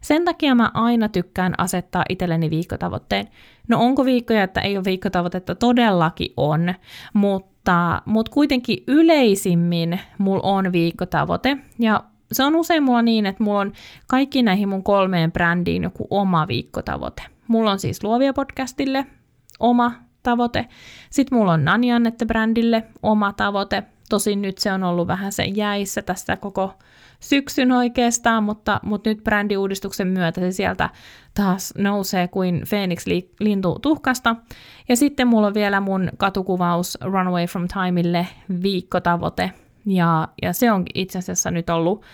Sen 0.00 0.24
takia 0.24 0.54
mä 0.54 0.70
aina 0.74 1.08
tykkään 1.08 1.54
asettaa 1.58 2.04
itselleni 2.08 2.50
viikkotavoitteen. 2.50 3.28
No 3.68 3.80
onko 3.80 4.04
viikkoja, 4.04 4.42
että 4.42 4.60
ei 4.60 4.76
ole 4.76 4.84
viikkotavoitetta? 4.84 5.54
Todellakin 5.54 6.32
on, 6.36 6.74
mutta, 7.12 8.02
mutta 8.04 8.32
kuitenkin 8.32 8.84
yleisimmin 8.86 10.00
mulla 10.18 10.42
on 10.42 10.72
viikkotavoite, 10.72 11.56
ja 11.78 12.04
se 12.32 12.44
on 12.44 12.56
usein 12.56 12.82
mulla 12.82 13.02
niin, 13.02 13.26
että 13.26 13.42
mulla 13.42 13.60
on 13.60 13.72
kaikki 14.06 14.42
näihin 14.42 14.68
mun 14.68 14.82
kolmeen 14.82 15.32
brändiin 15.32 15.82
joku 15.82 16.06
oma 16.10 16.48
viikkotavoite. 16.48 17.22
Mulla 17.48 17.70
on 17.70 17.78
siis 17.78 18.04
Luovia 18.04 18.32
podcastille 18.32 19.06
oma 19.60 19.92
tavoite. 20.22 20.66
Sitten 21.10 21.38
mulla 21.38 21.52
on 21.52 21.64
Nani 21.64 21.92
Annette-brändille 21.92 22.82
oma 23.02 23.32
tavoite. 23.32 23.82
Tosin 24.08 24.42
nyt 24.42 24.58
se 24.58 24.72
on 24.72 24.84
ollut 24.84 25.08
vähän 25.08 25.32
sen 25.32 25.56
jäissä 25.56 26.02
tässä 26.02 26.36
koko 26.36 26.74
syksyn 27.20 27.72
oikeastaan, 27.72 28.44
mutta, 28.44 28.80
mutta 28.82 29.10
nyt 29.10 29.24
brändiuudistuksen 29.24 30.08
myötä 30.08 30.40
se 30.40 30.50
sieltä 30.50 30.90
taas 31.34 31.74
nousee 31.78 32.28
kuin 32.28 32.62
Phoenix 32.68 33.06
lintu 33.40 33.78
tuhkasta. 33.78 34.36
Ja 34.88 34.96
sitten 34.96 35.28
mulla 35.28 35.46
on 35.46 35.54
vielä 35.54 35.80
mun 35.80 36.10
katukuvaus 36.16 36.98
Runaway 37.00 37.46
from 37.46 37.68
Timeille 37.68 38.26
viikkotavoite, 38.62 39.50
ja, 39.86 40.28
ja 40.42 40.52
se 40.52 40.72
on 40.72 40.84
itse 40.94 41.18
asiassa 41.18 41.50
nyt 41.50 41.70
ollut, 41.70 42.04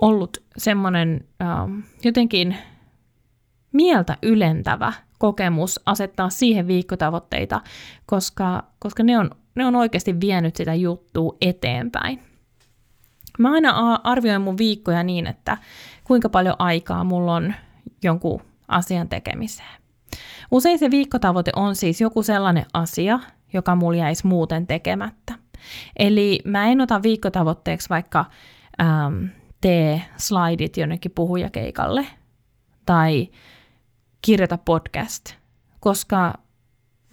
ollut 0.00 0.44
semmoinen 0.56 1.24
ähm, 1.42 1.78
jotenkin 2.04 2.56
mieltä 3.72 4.16
ylentävä 4.22 4.92
kokemus 5.18 5.80
asettaa 5.86 6.30
siihen 6.30 6.66
viikkotavoitteita, 6.66 7.60
koska, 8.06 8.64
koska 8.78 9.02
ne, 9.02 9.18
on, 9.18 9.30
ne 9.54 9.66
on 9.66 9.76
oikeasti 9.76 10.20
vienyt 10.20 10.56
sitä 10.56 10.74
juttua 10.74 11.36
eteenpäin. 11.40 12.22
Mä 13.38 13.52
aina 13.52 14.00
arvioin 14.04 14.42
mun 14.42 14.58
viikkoja 14.58 15.02
niin, 15.02 15.26
että 15.26 15.58
kuinka 16.04 16.28
paljon 16.28 16.56
aikaa 16.58 17.04
mulla 17.04 17.34
on 17.34 17.54
jonkun 18.02 18.40
asian 18.68 19.08
tekemiseen. 19.08 19.80
Usein 20.50 20.78
se 20.78 20.90
viikkotavoite 20.90 21.52
on 21.56 21.76
siis 21.76 22.00
joku 22.00 22.22
sellainen 22.22 22.66
asia, 22.74 23.20
joka 23.52 23.74
mulla 23.74 23.98
jäisi 23.98 24.26
muuten 24.26 24.66
tekemättä. 24.66 25.34
Eli 25.98 26.40
mä 26.44 26.66
en 26.66 26.80
ota 26.80 27.02
viikkotavoitteeksi 27.02 27.88
vaikka 27.88 28.24
ähm, 28.80 29.24
tee 29.60 30.02
slaidit 30.16 30.76
jonnekin 30.76 31.12
puhujakeikalle 31.14 32.06
tai 32.86 33.28
kirjoita 34.22 34.58
podcast, 34.58 35.34
koska 35.80 36.34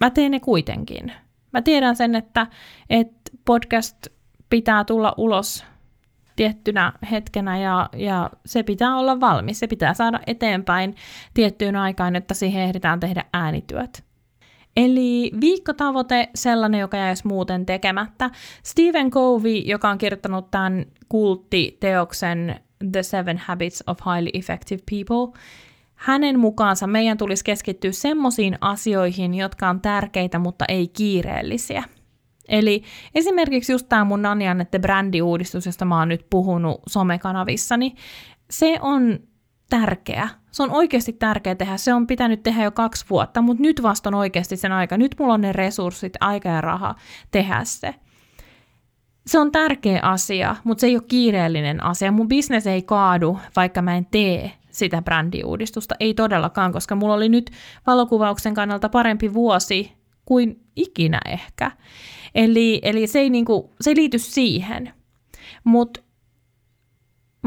mä 0.00 0.10
teen 0.10 0.30
ne 0.30 0.40
kuitenkin. 0.40 1.12
Mä 1.52 1.62
tiedän 1.62 1.96
sen, 1.96 2.14
että, 2.14 2.46
että 2.90 3.30
podcast 3.44 4.06
pitää 4.50 4.84
tulla 4.84 5.14
ulos 5.16 5.64
tiettynä 6.36 6.92
hetkenä 7.10 7.58
ja, 7.58 7.90
ja 7.96 8.30
se 8.46 8.62
pitää 8.62 8.96
olla 8.96 9.20
valmis. 9.20 9.58
Se 9.58 9.66
pitää 9.66 9.94
saada 9.94 10.20
eteenpäin 10.26 10.96
tiettyyn 11.34 11.76
aikaan, 11.76 12.16
että 12.16 12.34
siihen 12.34 12.62
ehditään 12.62 13.00
tehdä 13.00 13.24
äänityöt. 13.32 14.07
Eli 14.78 15.30
viikkotavoite, 15.40 16.28
sellainen, 16.34 16.80
joka 16.80 16.96
jäisi 16.96 17.26
muuten 17.26 17.66
tekemättä. 17.66 18.30
Stephen 18.62 19.10
Covey, 19.10 19.56
joka 19.56 19.90
on 19.90 19.98
kirjoittanut 19.98 20.50
tämän 20.50 20.86
kulttiteoksen 21.08 22.60
The 22.92 23.02
Seven 23.02 23.38
Habits 23.38 23.84
of 23.86 23.98
Highly 24.06 24.30
Effective 24.32 24.82
People, 24.90 25.40
hänen 25.94 26.38
mukaansa 26.38 26.86
meidän 26.86 27.18
tulisi 27.18 27.44
keskittyä 27.44 27.92
semmoisiin 27.92 28.58
asioihin, 28.60 29.34
jotka 29.34 29.68
on 29.68 29.80
tärkeitä, 29.80 30.38
mutta 30.38 30.64
ei 30.68 30.88
kiireellisiä. 30.88 31.84
Eli 32.48 32.82
esimerkiksi 33.14 33.72
just 33.72 33.86
tämä 33.88 34.04
mun 34.04 34.22
Nani 34.22 34.48
Annette 34.48 34.78
brändiuudistus, 34.78 35.66
josta 35.66 35.84
mä 35.84 35.98
oon 35.98 36.08
nyt 36.08 36.26
puhunut 36.30 36.80
somekanavissani, 36.88 37.94
se 38.50 38.78
on 38.80 39.18
tärkeä. 39.70 40.28
Se 40.50 40.62
on 40.62 40.70
oikeasti 40.70 41.12
tärkeä 41.12 41.54
tehdä. 41.54 41.76
Se 41.76 41.94
on 41.94 42.06
pitänyt 42.06 42.42
tehdä 42.42 42.64
jo 42.64 42.70
kaksi 42.70 43.06
vuotta, 43.10 43.42
mutta 43.42 43.62
nyt 43.62 43.82
vasta 43.82 44.10
on 44.10 44.14
oikeasti 44.14 44.56
sen 44.56 44.72
aika. 44.72 44.96
Nyt 44.96 45.14
mulla 45.18 45.34
on 45.34 45.40
ne 45.40 45.52
resurssit, 45.52 46.12
aika 46.20 46.48
ja 46.48 46.60
raha 46.60 46.94
tehdä 47.30 47.60
se. 47.64 47.94
Se 49.26 49.38
on 49.38 49.52
tärkeä 49.52 50.00
asia, 50.02 50.56
mutta 50.64 50.80
se 50.80 50.86
ei 50.86 50.96
ole 50.96 51.04
kiireellinen 51.08 51.84
asia. 51.84 52.12
Mun 52.12 52.28
bisnes 52.28 52.66
ei 52.66 52.82
kaadu, 52.82 53.38
vaikka 53.56 53.82
mä 53.82 53.96
en 53.96 54.06
tee 54.06 54.52
sitä 54.70 55.02
brändiuudistusta. 55.02 55.94
Ei 56.00 56.14
todellakaan, 56.14 56.72
koska 56.72 56.94
mulla 56.94 57.14
oli 57.14 57.28
nyt 57.28 57.50
valokuvauksen 57.86 58.54
kannalta 58.54 58.88
parempi 58.88 59.34
vuosi 59.34 59.92
kuin 60.24 60.60
ikinä 60.76 61.20
ehkä. 61.26 61.70
Eli, 62.34 62.80
eli 62.82 63.06
se, 63.06 63.18
ei 63.18 63.30
niinku, 63.30 63.74
se 63.80 63.90
ei 63.90 63.96
liity 63.96 64.18
siihen. 64.18 64.92
Mutta 65.64 66.00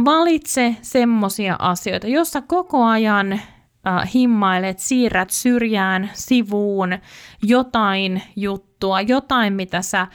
valitse 0.06 0.76
semmosia 0.82 1.56
asioita, 1.60 2.08
jossa 2.08 2.42
koko 2.42 2.86
ajan 2.86 3.34
äh, 3.34 4.14
himmailet, 4.14 4.80
siirrät 4.80 5.30
syrjään, 5.30 6.10
sivuun 6.14 6.90
jotain 7.44 8.22
juttua, 8.36 9.02
jotain 9.02 9.54
mitä 9.54 9.82
sä 9.82 10.08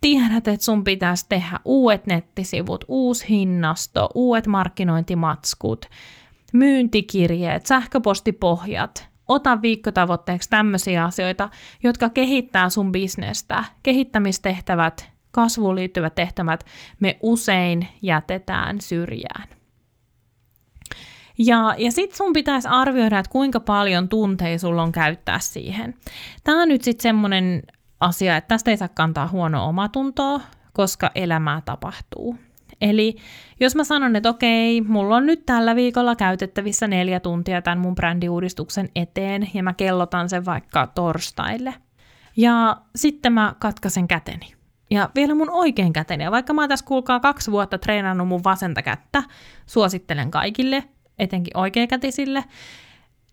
tiedät, 0.00 0.48
että 0.48 0.64
sun 0.64 0.84
pitäisi 0.84 1.26
tehdä 1.28 1.60
uudet 1.64 2.06
nettisivut, 2.06 2.84
uusi 2.88 3.28
hinnasto, 3.28 4.08
uudet 4.14 4.46
markkinointimatskut, 4.46 5.86
myyntikirjeet, 6.52 7.66
sähköpostipohjat. 7.66 9.08
Ota 9.28 9.62
viikkotavoitteeksi 9.62 10.50
tämmöisiä 10.50 11.04
asioita, 11.04 11.48
jotka 11.82 12.08
kehittää 12.08 12.70
sun 12.70 12.92
bisnestä. 12.92 13.64
Kehittämistehtävät 13.82 15.11
kasvuun 15.32 15.74
liittyvät 15.74 16.14
tehtävät 16.14 16.64
me 17.00 17.18
usein 17.22 17.88
jätetään 18.02 18.80
syrjään. 18.80 19.48
Ja, 21.38 21.74
ja 21.78 21.92
sitten 21.92 22.16
sun 22.16 22.32
pitäisi 22.32 22.68
arvioida, 22.68 23.18
että 23.18 23.32
kuinka 23.32 23.60
paljon 23.60 24.08
tunteja 24.08 24.58
sulla 24.58 24.82
on 24.82 24.92
käyttää 24.92 25.38
siihen. 25.38 25.94
Tämä 26.44 26.62
on 26.62 26.68
nyt 26.68 26.82
sitten 26.82 27.02
semmoinen 27.02 27.62
asia, 28.00 28.36
että 28.36 28.48
tästä 28.48 28.70
ei 28.70 28.76
saa 28.76 28.88
kantaa 28.88 29.28
huonoa 29.28 29.62
omatuntoa, 29.62 30.40
koska 30.72 31.10
elämää 31.14 31.62
tapahtuu. 31.64 32.36
Eli 32.80 33.16
jos 33.60 33.76
mä 33.76 33.84
sanon, 33.84 34.16
että 34.16 34.28
okei, 34.28 34.80
mulla 34.80 35.16
on 35.16 35.26
nyt 35.26 35.46
tällä 35.46 35.76
viikolla 35.76 36.16
käytettävissä 36.16 36.88
neljä 36.88 37.20
tuntia 37.20 37.62
tämän 37.62 37.78
mun 37.78 37.94
brändiuudistuksen 37.94 38.88
eteen, 38.96 39.50
ja 39.54 39.62
mä 39.62 39.74
kellotan 39.74 40.28
sen 40.28 40.44
vaikka 40.44 40.86
torstaille. 40.86 41.74
Ja 42.36 42.76
sitten 42.96 43.32
mä 43.32 43.54
katkaisen 43.58 44.08
käteni. 44.08 44.61
Ja 44.92 45.10
vielä 45.14 45.34
mun 45.34 45.50
oikein 45.50 45.92
käteni. 45.92 46.24
Ja 46.24 46.30
vaikka 46.30 46.52
mä 46.52 46.62
oon 46.62 46.68
tässä 46.68 46.86
kuulkaa 46.86 47.20
kaksi 47.20 47.52
vuotta 47.52 47.78
treenannut 47.78 48.28
mun 48.28 48.44
vasenta 48.44 48.82
kättä, 48.82 49.22
suosittelen 49.66 50.30
kaikille, 50.30 50.84
etenkin 51.18 51.56
oikeakätisille, 51.56 52.44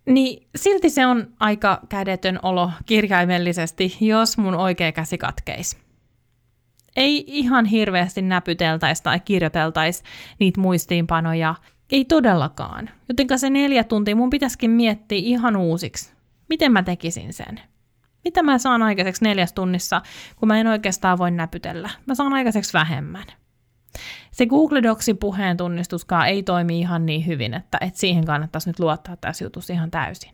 niin 0.06 0.48
silti 0.56 0.90
se 0.90 1.06
on 1.06 1.28
aika 1.40 1.82
kädetön 1.90 2.40
olo 2.44 2.72
kirjaimellisesti, 2.86 3.98
jos 4.02 4.38
mun 4.38 4.56
oikea 4.56 4.92
käsi 4.92 5.18
katkeisi. 5.18 5.78
Ei 6.96 7.24
ihan 7.28 7.66
hirveästi 7.66 8.22
näpyteltäisi 8.22 9.04
tai 9.04 9.20
kirjoiteltaisi 9.20 10.04
niitä 10.40 10.62
muistiinpanoja. 10.62 11.56
Ei 11.92 12.06
todellakaan. 12.06 12.90
Jotenka 13.10 13.38
se 13.38 13.50
neljä 13.50 13.84
tuntia 13.84 14.16
mun 14.16 14.30
pitäisikin 14.30 14.72
miettiä 14.72 15.20
ihan 15.22 15.56
uusiksi. 15.56 16.12
Miten 16.50 16.72
mä 16.72 16.84
tekisin 16.84 17.34
sen? 17.34 17.60
Mitä 18.24 18.44
mä 18.44 18.58
saan 18.58 18.84
aikaiseksi 18.84 19.24
neljäs 19.24 19.54
tunnissa, 19.54 20.02
kun 20.36 20.48
mä 20.48 20.60
en 20.60 20.68
oikeastaan 20.68 21.18
voi 21.18 21.32
näpytellä? 21.32 21.90
Mä 22.06 22.16
saan 22.16 22.34
aikaiseksi 22.34 22.74
vähemmän. 22.74 23.26
Se 24.32 24.46
Google 24.46 24.84
Docsin 24.84 25.18
puheen 25.18 25.58
tunnistuskaan 25.58 26.28
ei 26.28 26.44
toimi 26.44 26.80
ihan 26.80 27.06
niin 27.06 27.28
hyvin, 27.28 27.54
että, 27.54 27.78
että 27.82 28.00
siihen 28.00 28.26
kannattaisi 28.26 28.70
nyt 28.70 28.80
luottaa 28.80 29.18
tässä 29.18 29.46
jutussa 29.46 29.74
ihan 29.74 29.92
täysin. 29.92 30.32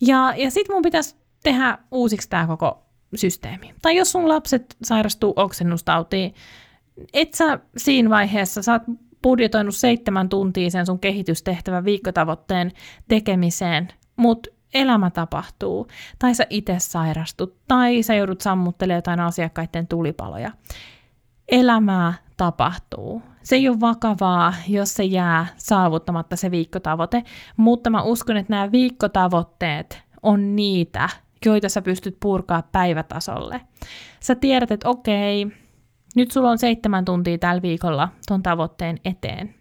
Ja, 0.00 0.34
ja 0.36 0.50
sitten 0.50 0.76
mun 0.76 0.82
pitäisi 0.82 1.16
tehdä 1.42 1.78
uusiksi 1.90 2.28
tämä 2.28 2.46
koko 2.46 2.86
systeemi. 3.14 3.74
Tai 3.82 3.96
jos 3.96 4.12
sun 4.12 4.28
lapset 4.28 4.76
sairastuu 4.82 5.32
oksennustautiin, 5.36 6.34
et 7.12 7.34
sä 7.34 7.58
siinä 7.76 8.10
vaiheessa, 8.10 8.62
sä 8.62 8.72
oot 8.72 8.82
budjetoinut 9.22 9.74
seitsemän 9.74 10.28
tuntia 10.28 10.70
sen 10.70 10.86
sun 10.86 10.98
kehitystehtävän 10.98 11.84
viikkotavoitteen 11.84 12.72
tekemiseen, 13.08 13.88
mutta 14.16 14.50
elämä 14.74 15.10
tapahtuu, 15.10 15.88
tai 16.18 16.34
sä 16.34 16.46
itse 16.50 16.76
sairastut, 16.78 17.56
tai 17.68 18.02
sä 18.02 18.14
joudut 18.14 18.40
sammuttelemaan 18.40 18.98
jotain 18.98 19.20
asiakkaiden 19.20 19.86
tulipaloja. 19.86 20.50
Elämää 21.48 22.14
tapahtuu. 22.36 23.22
Se 23.42 23.56
ei 23.56 23.68
ole 23.68 23.80
vakavaa, 23.80 24.54
jos 24.68 24.94
se 24.94 25.04
jää 25.04 25.46
saavuttamatta 25.56 26.36
se 26.36 26.50
viikkotavoite, 26.50 27.22
mutta 27.56 27.90
mä 27.90 28.02
uskon, 28.02 28.36
että 28.36 28.52
nämä 28.52 28.72
viikkotavoitteet 28.72 30.02
on 30.22 30.56
niitä, 30.56 31.08
joita 31.46 31.68
sä 31.68 31.82
pystyt 31.82 32.16
purkaa 32.20 32.62
päivätasolle. 32.62 33.60
Sä 34.20 34.34
tiedät, 34.34 34.70
että 34.70 34.88
okei, 34.88 35.46
Nyt 36.16 36.30
sulla 36.30 36.50
on 36.50 36.58
seitsemän 36.58 37.04
tuntia 37.04 37.38
tällä 37.38 37.62
viikolla 37.62 38.08
ton 38.28 38.42
tavoitteen 38.42 38.98
eteen. 39.04 39.54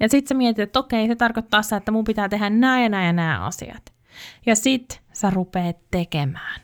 Ja 0.00 0.08
sitten 0.08 0.28
sä 0.28 0.34
mietit, 0.34 0.58
että 0.58 0.78
okei, 0.78 1.06
se 1.06 1.16
tarkoittaa 1.16 1.62
sitä, 1.62 1.76
että 1.76 1.92
mun 1.92 2.04
pitää 2.04 2.28
tehdä 2.28 2.50
nämä 2.50 2.82
ja 2.82 2.88
nämä 2.88 3.04
ja 3.04 3.12
nämä 3.12 3.46
asiat. 3.46 3.97
Ja 4.46 4.56
sit 4.56 5.02
sä 5.12 5.30
rupeat 5.30 5.76
tekemään. 5.90 6.60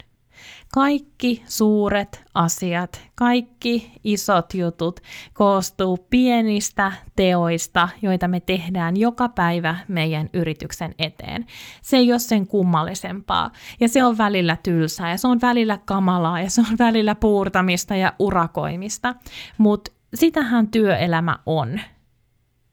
Kaikki 0.74 1.42
suuret 1.46 2.24
asiat, 2.34 3.00
kaikki 3.14 3.92
isot 4.04 4.54
jutut 4.54 5.00
koostuu 5.32 6.06
pienistä 6.10 6.92
teoista, 7.16 7.88
joita 8.02 8.28
me 8.28 8.40
tehdään 8.40 8.96
joka 8.96 9.28
päivä 9.28 9.76
meidän 9.88 10.30
yrityksen 10.32 10.94
eteen. 10.98 11.46
Se 11.82 11.96
ei 11.96 12.12
ole 12.12 12.18
sen 12.18 12.46
kummallisempaa 12.46 13.50
ja 13.80 13.88
se 13.88 14.04
on 14.04 14.18
välillä 14.18 14.56
tylsää 14.62 15.10
ja 15.10 15.18
se 15.18 15.28
on 15.28 15.40
välillä 15.42 15.78
kamalaa 15.84 16.40
ja 16.40 16.50
se 16.50 16.60
on 16.60 16.78
välillä 16.78 17.14
puurtamista 17.14 17.96
ja 17.96 18.12
urakoimista, 18.18 19.14
mutta 19.58 19.92
sitähän 20.14 20.68
työelämä 20.68 21.38
on. 21.46 21.80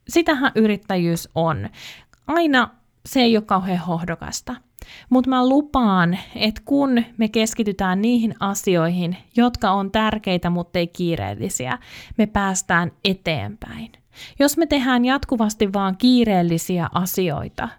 Sitähän 0.07 0.51
yrittäjyys 0.55 1.29
on. 1.35 1.69
Aina 2.27 2.69
se 3.05 3.21
ei 3.21 3.37
ole 3.37 3.45
kauhean 3.45 3.79
hohdokasta. 3.79 4.55
Mutta 5.09 5.29
mä 5.29 5.49
lupaan, 5.49 6.17
että 6.35 6.61
kun 6.65 7.03
me 7.17 7.27
keskitytään 7.27 8.01
niihin 8.01 8.35
asioihin, 8.39 9.17
jotka 9.37 9.71
on 9.71 9.91
tärkeitä, 9.91 10.49
mutta 10.49 10.79
ei 10.79 10.87
kiireellisiä, 10.87 11.79
me 12.17 12.25
päästään 12.25 12.91
eteenpäin. 13.05 13.91
Jos 14.39 14.57
me 14.57 14.65
tehdään 14.65 15.05
jatkuvasti 15.05 15.73
vaan 15.73 15.97
kiireellisiä 15.97 16.89
asioita, 16.93 17.69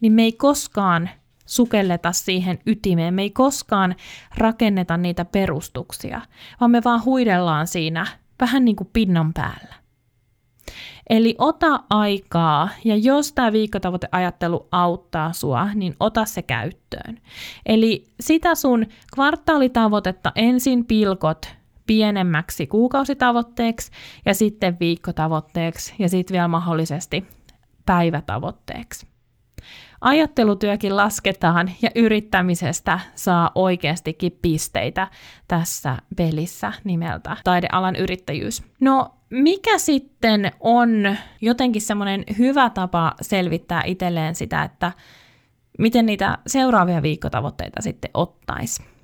niin 0.00 0.12
me 0.12 0.22
ei 0.22 0.32
koskaan 0.32 1.10
sukelleta 1.46 2.12
siihen 2.12 2.58
ytimeen, 2.66 3.14
me 3.14 3.22
ei 3.22 3.30
koskaan 3.30 3.96
rakenneta 4.36 4.96
niitä 4.96 5.24
perustuksia, 5.24 6.20
vaan 6.60 6.70
me 6.70 6.82
vaan 6.84 7.04
huidellaan 7.04 7.66
siinä 7.66 8.06
vähän 8.40 8.64
niin 8.64 8.76
kuin 8.76 8.90
pinnan 8.92 9.32
päällä. 9.32 9.85
Eli 11.10 11.34
ota 11.38 11.80
aikaa, 11.90 12.68
ja 12.84 12.96
jos 12.96 13.32
tämä 13.32 13.52
viikkotavoiteajattelu 13.52 14.68
auttaa 14.72 15.32
sua, 15.32 15.68
niin 15.74 15.94
ota 16.00 16.24
se 16.24 16.42
käyttöön. 16.42 17.18
Eli 17.66 18.04
sitä 18.20 18.54
sun 18.54 18.86
kvartaalitavoitetta 19.14 20.32
ensin 20.34 20.84
pilkot 20.84 21.46
pienemmäksi 21.86 22.66
kuukausitavoitteeksi 22.66 23.90
ja 24.24 24.34
sitten 24.34 24.76
viikkotavoitteeksi 24.80 25.94
ja 25.98 26.08
sitten 26.08 26.32
vielä 26.32 26.48
mahdollisesti 26.48 27.26
päivätavoitteeksi. 27.86 29.15
Ajattelutyökin 30.00 30.96
lasketaan 30.96 31.70
ja 31.82 31.90
yrittämisestä 31.94 33.00
saa 33.14 33.50
oikeastikin 33.54 34.38
pisteitä 34.42 35.08
tässä 35.48 35.96
pelissä 36.16 36.72
nimeltä 36.84 37.36
taidealan 37.44 37.96
yrittäjyys. 37.96 38.62
No 38.80 39.14
mikä 39.30 39.78
sitten 39.78 40.52
on 40.60 41.16
jotenkin 41.40 41.82
semmoinen 41.82 42.24
hyvä 42.38 42.70
tapa 42.70 43.14
selvittää 43.20 43.82
itselleen 43.86 44.34
sitä, 44.34 44.62
että 44.62 44.92
miten 45.78 46.06
niitä 46.06 46.38
seuraavia 46.46 47.02
viikkotavoitteita 47.02 47.82
sitten 47.82 48.10
ottaisi? 48.14 48.95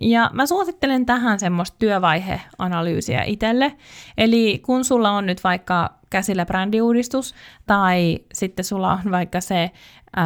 Ja 0.00 0.30
mä 0.32 0.46
suosittelen 0.46 1.06
tähän 1.06 1.40
semmoista 1.40 1.76
työvaiheanalyysiä 1.78 3.22
itselle. 3.22 3.76
Eli 4.18 4.58
kun 4.58 4.84
sulla 4.84 5.10
on 5.10 5.26
nyt 5.26 5.44
vaikka 5.44 5.98
käsillä 6.10 6.46
brändiuudistus 6.46 7.34
tai 7.66 8.18
sitten 8.32 8.64
sulla 8.64 8.92
on 8.92 9.10
vaikka 9.10 9.40
se 9.40 9.70
äh, 10.18 10.24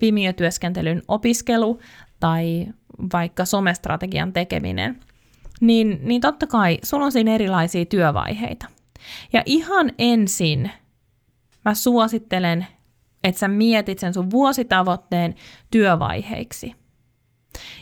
Vimeo-työskentelyn 0.00 1.02
opiskelu 1.08 1.78
tai 2.20 2.66
vaikka 3.12 3.44
somestrategian 3.44 4.32
tekeminen, 4.32 5.00
niin, 5.60 6.00
niin 6.02 6.20
totta 6.20 6.46
kai 6.46 6.78
sulla 6.82 7.04
on 7.04 7.12
siinä 7.12 7.34
erilaisia 7.34 7.84
työvaiheita. 7.84 8.66
Ja 9.32 9.42
ihan 9.46 9.92
ensin 9.98 10.70
mä 11.64 11.74
suosittelen, 11.74 12.66
että 13.24 13.38
sä 13.38 13.48
mietit 13.48 13.98
sen 13.98 14.14
sun 14.14 14.30
vuositavoitteen 14.30 15.34
työvaiheiksi. 15.70 16.74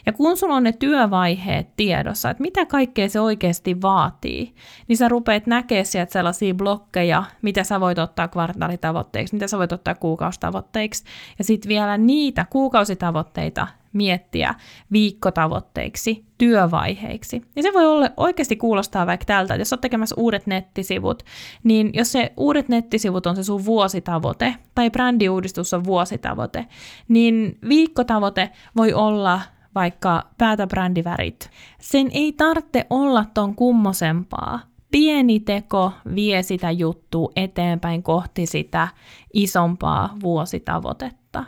Ja 0.07 0.12
kun 0.12 0.37
sulla 0.37 0.55
on 0.55 0.62
ne 0.62 0.73
työvaiheet 0.73 1.77
tiedossa, 1.77 2.31
että 2.31 2.43
mitä 2.43 2.67
kaikkea 2.67 3.09
se 3.09 3.21
oikeasti 3.21 3.83
vaatii, 3.83 4.55
niin 4.89 4.97
sä 4.97 5.09
rupeat 5.09 5.47
näkemään 5.47 5.87
sieltä 5.87 6.12
sellaisia 6.12 6.55
blokkeja, 6.55 7.25
mitä 7.43 7.64
sä 7.64 7.81
voit 7.81 7.99
ottaa 7.99 8.29
kvartaalitavoitteiksi, 8.29 9.35
mitä 9.35 9.49
sä 9.49 9.59
voit 9.59 9.73
ottaa 9.73 9.95
kuukausitavoitteiksi, 9.95 11.05
ja 11.39 11.45
sitten 11.45 11.69
vielä 11.69 11.99
niitä 11.99 12.47
kuukausitavoitteita 12.51 13.67
miettiä 13.93 14.55
viikkotavoitteiksi, 14.93 16.25
työvaiheiksi. 16.39 17.43
Ja 17.57 17.62
se 17.62 17.73
voi 17.73 17.87
olla, 17.87 18.11
oikeasti 18.17 18.57
kuulostaa 18.57 19.07
vaikka 19.07 19.25
tältä, 19.25 19.55
että 19.55 19.61
jos 19.61 19.73
olet 19.73 19.81
tekemässä 19.81 20.14
uudet 20.19 20.47
nettisivut, 20.47 21.23
niin 21.64 21.91
jos 21.93 22.12
se 22.12 22.33
uudet 22.37 22.69
nettisivut 22.69 23.27
on 23.27 23.37
se 23.37 23.43
sun 23.43 23.64
vuositavoite, 23.64 24.55
tai 24.75 24.91
brändiuudistus 24.91 25.75
on 25.75 25.85
vuositavoite, 25.85 26.67
niin 27.09 27.59
viikkotavoite 27.69 28.51
voi 28.77 28.93
olla 28.93 29.41
vaikka 29.77 30.22
päätä 30.39 30.66
brändivärit. 30.66 31.51
Sen 31.81 32.09
ei 32.12 32.33
tarvitse 32.33 32.87
olla 32.91 33.24
ton 33.35 33.55
kummosempaa. 33.55 34.61
Pieni 34.91 35.41
teko 35.41 35.93
vie 36.14 36.43
sitä 36.43 36.70
juttua 36.70 37.33
eteenpäin 37.37 38.03
kohti 38.03 38.47
sitä 38.47 38.89
isompaa 39.35 40.16
vuositavoitetta. 40.22 41.45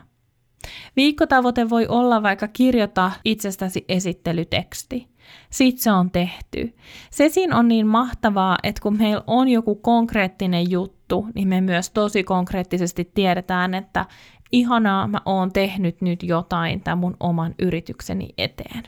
Viikkotavoite 0.96 1.70
voi 1.70 1.86
olla 1.86 2.22
vaikka 2.22 2.48
kirjoita 2.48 3.10
itsestäsi 3.24 3.84
esittelyteksti. 3.88 5.08
Sitten 5.50 5.82
se 5.82 5.92
on 5.92 6.10
tehty. 6.10 6.76
Se 7.10 7.28
siinä 7.28 7.56
on 7.56 7.68
niin 7.68 7.86
mahtavaa, 7.86 8.58
että 8.62 8.82
kun 8.82 8.98
meillä 8.98 9.22
on 9.26 9.48
joku 9.48 9.74
konkreettinen 9.74 10.70
juttu, 10.70 11.26
niin 11.34 11.48
me 11.48 11.60
myös 11.60 11.90
tosi 11.90 12.24
konkreettisesti 12.24 13.10
tiedetään, 13.14 13.74
että 13.74 14.06
ihanaa, 14.52 15.06
mä 15.06 15.20
oon 15.24 15.52
tehnyt 15.52 16.00
nyt 16.00 16.22
jotain 16.22 16.80
tämän 16.80 16.98
mun 16.98 17.16
oman 17.20 17.54
yritykseni 17.58 18.28
eteen. 18.38 18.82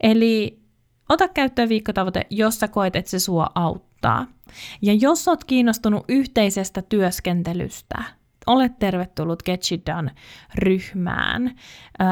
Eli 0.00 0.60
ota 1.08 1.28
käyttöön 1.28 1.68
viikkotavoite, 1.68 2.26
jos 2.30 2.60
sä 2.60 2.68
koet, 2.68 2.96
että 2.96 3.10
se 3.10 3.18
sua 3.18 3.46
auttaa. 3.54 4.26
Ja 4.82 4.94
jos 4.94 5.28
oot 5.28 5.44
kiinnostunut 5.44 6.04
yhteisestä 6.08 6.82
työskentelystä, 6.82 8.02
olet 8.46 8.78
tervetullut 8.78 9.42
Get 9.42 9.62
Shit 9.62 9.82
Done-ryhmään. 9.86 11.54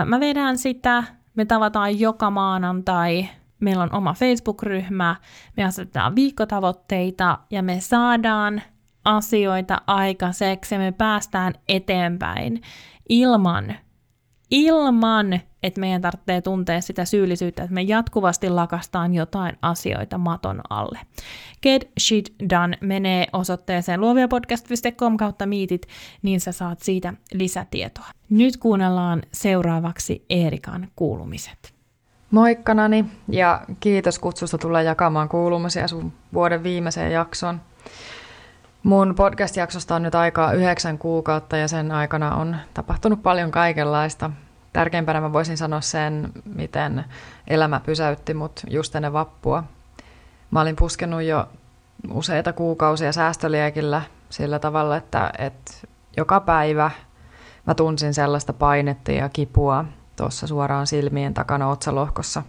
Mä 0.04 0.20
vedän 0.20 0.58
sitä, 0.58 1.04
me 1.34 1.44
tavataan 1.44 2.00
joka 2.00 2.30
maanantai, 2.30 3.28
meillä 3.60 3.82
on 3.82 3.94
oma 3.94 4.14
Facebook-ryhmä, 4.14 5.16
me 5.56 5.64
asetetaan 5.64 6.14
viikkotavoitteita 6.14 7.38
ja 7.50 7.62
me 7.62 7.80
saadaan 7.80 8.62
asioita 9.04 9.80
aikaiseksi 9.86 10.74
ja 10.74 10.78
me 10.78 10.92
päästään 10.92 11.54
eteenpäin 11.68 12.62
ilman, 13.08 13.74
ilman, 14.50 15.40
että 15.62 15.80
meidän 15.80 16.00
tarvitsee 16.00 16.40
tuntea 16.40 16.80
sitä 16.80 17.04
syyllisyyttä, 17.04 17.62
että 17.62 17.74
me 17.74 17.82
jatkuvasti 17.82 18.50
lakastaan 18.50 19.14
jotain 19.14 19.56
asioita 19.62 20.18
maton 20.18 20.60
alle. 20.70 20.98
Get 21.62 21.90
Shit 22.00 22.34
Done 22.50 22.78
menee 22.80 23.26
osoitteeseen 23.32 24.00
luoviapodcast.com 24.00 25.16
kautta 25.16 25.46
miitit, 25.46 25.86
niin 26.22 26.40
sä 26.40 26.52
saat 26.52 26.80
siitä 26.80 27.14
lisätietoa. 27.32 28.06
Nyt 28.30 28.56
kuunnellaan 28.56 29.22
seuraavaksi 29.32 30.24
Eerikan 30.30 30.88
kuulumiset. 30.96 31.74
Moikka 32.30 32.74
Nani 32.74 33.04
ja 33.28 33.60
kiitos 33.80 34.18
kutsusta 34.18 34.58
tulla 34.58 34.82
jakamaan 34.82 35.28
kuulumisia 35.28 35.88
sun 35.88 36.12
vuoden 36.34 36.62
viimeiseen 36.62 37.12
jakson. 37.12 37.60
Mun 38.82 39.14
podcast-jaksosta 39.14 39.94
on 39.94 40.02
nyt 40.02 40.14
aikaa 40.14 40.52
yhdeksän 40.52 40.98
kuukautta 40.98 41.56
ja 41.56 41.68
sen 41.68 41.92
aikana 41.92 42.34
on 42.34 42.56
tapahtunut 42.74 43.22
paljon 43.22 43.50
kaikenlaista. 43.50 44.30
Tärkeimpänä 44.72 45.20
mä 45.20 45.32
voisin 45.32 45.56
sanoa 45.56 45.80
sen, 45.80 46.32
miten 46.54 47.04
elämä 47.46 47.80
pysäytti 47.80 48.34
mut 48.34 48.60
just 48.70 48.96
ennen 48.96 49.12
vappua. 49.12 49.64
Mä 50.50 50.60
olin 50.60 50.76
puskenut 50.76 51.22
jo 51.22 51.48
useita 52.12 52.52
kuukausia 52.52 53.12
säästöliekillä 53.12 54.02
sillä 54.30 54.58
tavalla, 54.58 54.96
että, 54.96 55.32
että 55.38 55.72
joka 56.16 56.40
päivä 56.40 56.90
mä 57.66 57.74
tunsin 57.74 58.14
sellaista 58.14 58.52
painetta 58.52 59.12
ja 59.12 59.28
kipua 59.28 59.84
tuossa 60.16 60.46
suoraan 60.46 60.86
silmien 60.86 61.34
takana 61.34 61.68
otsalohkossa. 61.68 62.42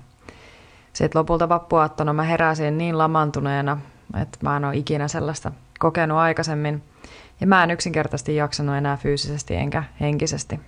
Sitten 0.94 1.20
lopulta 1.20 1.50
vappuaattona 1.50 2.14
mä 2.14 2.24
heräsin 2.24 2.78
niin 2.78 2.98
lamantuneena, 2.98 3.78
että 4.22 4.38
mä 4.42 4.58
en 4.58 4.66
ole 4.66 4.78
ikinä 4.78 5.08
sellaista 5.08 5.52
kokenut 5.80 6.18
aikaisemmin. 6.18 6.84
Ja 7.42 7.48
mä 7.48 7.64
en 7.64 7.72
yksinkertaisesti 7.72 8.36
jaksanut 8.36 8.76
enää 8.76 8.98
fyysisesti 8.98 9.56
enkä 9.56 9.84
henkisesti. 10.00 10.60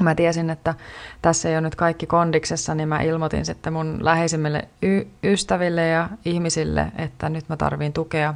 Mä 0.00 0.14
tiesin, 0.14 0.50
että 0.50 0.74
tässä 1.22 1.48
ei 1.48 1.54
ole 1.54 1.60
nyt 1.60 1.74
kaikki 1.74 2.06
kondiksessa, 2.06 2.74
niin 2.74 2.88
mä 2.88 3.00
ilmoitin 3.00 3.44
sitten 3.44 3.72
mun 3.72 4.04
läheisimmille 4.04 4.68
y- 4.82 5.06
ystäville 5.24 5.88
ja 5.88 6.08
ihmisille, 6.24 6.92
että 6.98 7.28
nyt 7.28 7.48
mä 7.48 7.56
tarviin 7.56 7.92
tukea. 7.92 8.34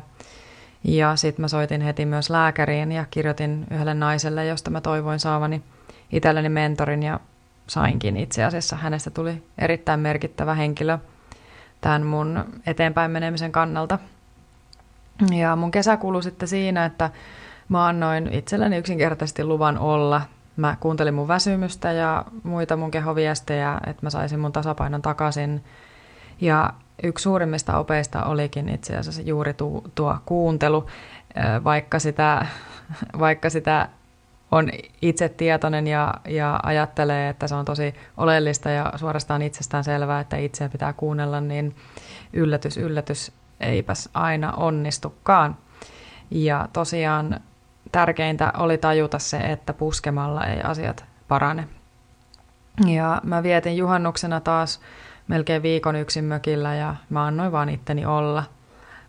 Ja 0.84 1.16
sitten 1.16 1.42
mä 1.42 1.48
soitin 1.48 1.80
heti 1.80 2.06
myös 2.06 2.30
lääkäriin 2.30 2.92
ja 2.92 3.04
kirjoitin 3.10 3.66
yhdelle 3.70 3.94
naiselle, 3.94 4.46
josta 4.46 4.70
mä 4.70 4.80
toivoin 4.80 5.20
saavani 5.20 5.62
itselleni 6.12 6.48
mentorin 6.48 7.02
ja 7.02 7.20
sainkin 7.66 8.16
itse 8.16 8.44
asiassa. 8.44 8.76
Hänestä 8.76 9.10
tuli 9.10 9.42
erittäin 9.58 10.00
merkittävä 10.00 10.54
henkilö 10.54 10.98
tämän 11.80 12.06
mun 12.06 12.44
eteenpäin 12.66 13.10
menemisen 13.10 13.52
kannalta. 13.52 13.98
Ja 15.30 15.56
mun 15.56 15.70
kesä 15.70 15.96
kului 15.96 16.22
sitten 16.22 16.48
siinä, 16.48 16.84
että 16.84 17.10
mä 17.68 17.86
annoin 17.86 18.32
itselleni 18.32 18.76
yksinkertaisesti 18.76 19.44
luvan 19.44 19.78
olla. 19.78 20.22
Mä 20.56 20.76
kuuntelin 20.80 21.14
mun 21.14 21.28
väsymystä 21.28 21.92
ja 21.92 22.24
muita 22.42 22.76
mun 22.76 22.90
kehoviestejä, 22.90 23.80
että 23.86 24.06
mä 24.06 24.10
saisin 24.10 24.40
mun 24.40 24.52
tasapainon 24.52 25.02
takaisin. 25.02 25.64
Ja 26.40 26.72
yksi 27.02 27.22
suurimmista 27.22 27.78
opeista 27.78 28.24
olikin 28.24 28.68
itse 28.68 28.96
asiassa 28.96 29.22
juuri 29.22 29.54
tuo, 29.54 29.82
tuo 29.94 30.16
kuuntelu, 30.26 30.86
vaikka 31.64 31.98
sitä, 31.98 32.46
vaikka 33.18 33.50
sitä 33.50 33.88
on 34.50 34.70
itse 35.02 35.28
tietoinen 35.28 35.86
ja, 35.86 36.14
ja 36.28 36.60
ajattelee, 36.62 37.28
että 37.28 37.48
se 37.48 37.54
on 37.54 37.64
tosi 37.64 37.94
oleellista 38.16 38.70
ja 38.70 38.92
suorastaan 38.96 39.42
itsestään 39.42 39.84
selvää, 39.84 40.20
että 40.20 40.36
itseä 40.36 40.68
pitää 40.68 40.92
kuunnella, 40.92 41.40
niin 41.40 41.76
yllätys, 42.32 42.76
yllätys, 42.76 43.32
eipäs 43.60 44.08
aina 44.14 44.52
onnistukaan. 44.52 45.56
Ja 46.30 46.68
tosiaan 46.72 47.40
tärkeintä 47.92 48.52
oli 48.56 48.78
tajuta 48.78 49.18
se, 49.18 49.36
että 49.36 49.72
puskemalla 49.72 50.46
ei 50.46 50.62
asiat 50.62 51.04
parane. 51.28 51.68
Ja 52.86 53.20
mä 53.24 53.42
vietin 53.42 53.76
juhannuksena 53.76 54.40
taas 54.40 54.80
melkein 55.28 55.62
viikon 55.62 55.96
yksin 55.96 56.24
mökillä 56.24 56.74
ja 56.74 56.96
mä 57.10 57.26
annoin 57.26 57.52
vaan 57.52 57.68
itteni 57.68 58.06
olla. 58.06 58.44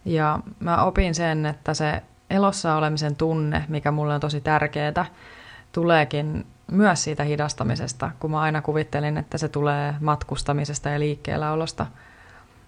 Ja 0.05 0.39
mä 0.59 0.83
opin 0.83 1.15
sen, 1.15 1.45
että 1.45 1.73
se 1.73 2.03
elossa 2.29 2.75
olemisen 2.75 3.15
tunne, 3.15 3.65
mikä 3.67 3.91
mulle 3.91 4.13
on 4.13 4.19
tosi 4.19 4.41
tärkeää, 4.41 5.05
tuleekin 5.71 6.45
myös 6.71 7.03
siitä 7.03 7.23
hidastamisesta, 7.23 8.11
kun 8.19 8.31
mä 8.31 8.39
aina 8.39 8.61
kuvittelin, 8.61 9.17
että 9.17 9.37
se 9.37 9.49
tulee 9.49 9.95
matkustamisesta 9.99 10.89
ja 10.89 10.99
liikkeelläolosta. 10.99 11.85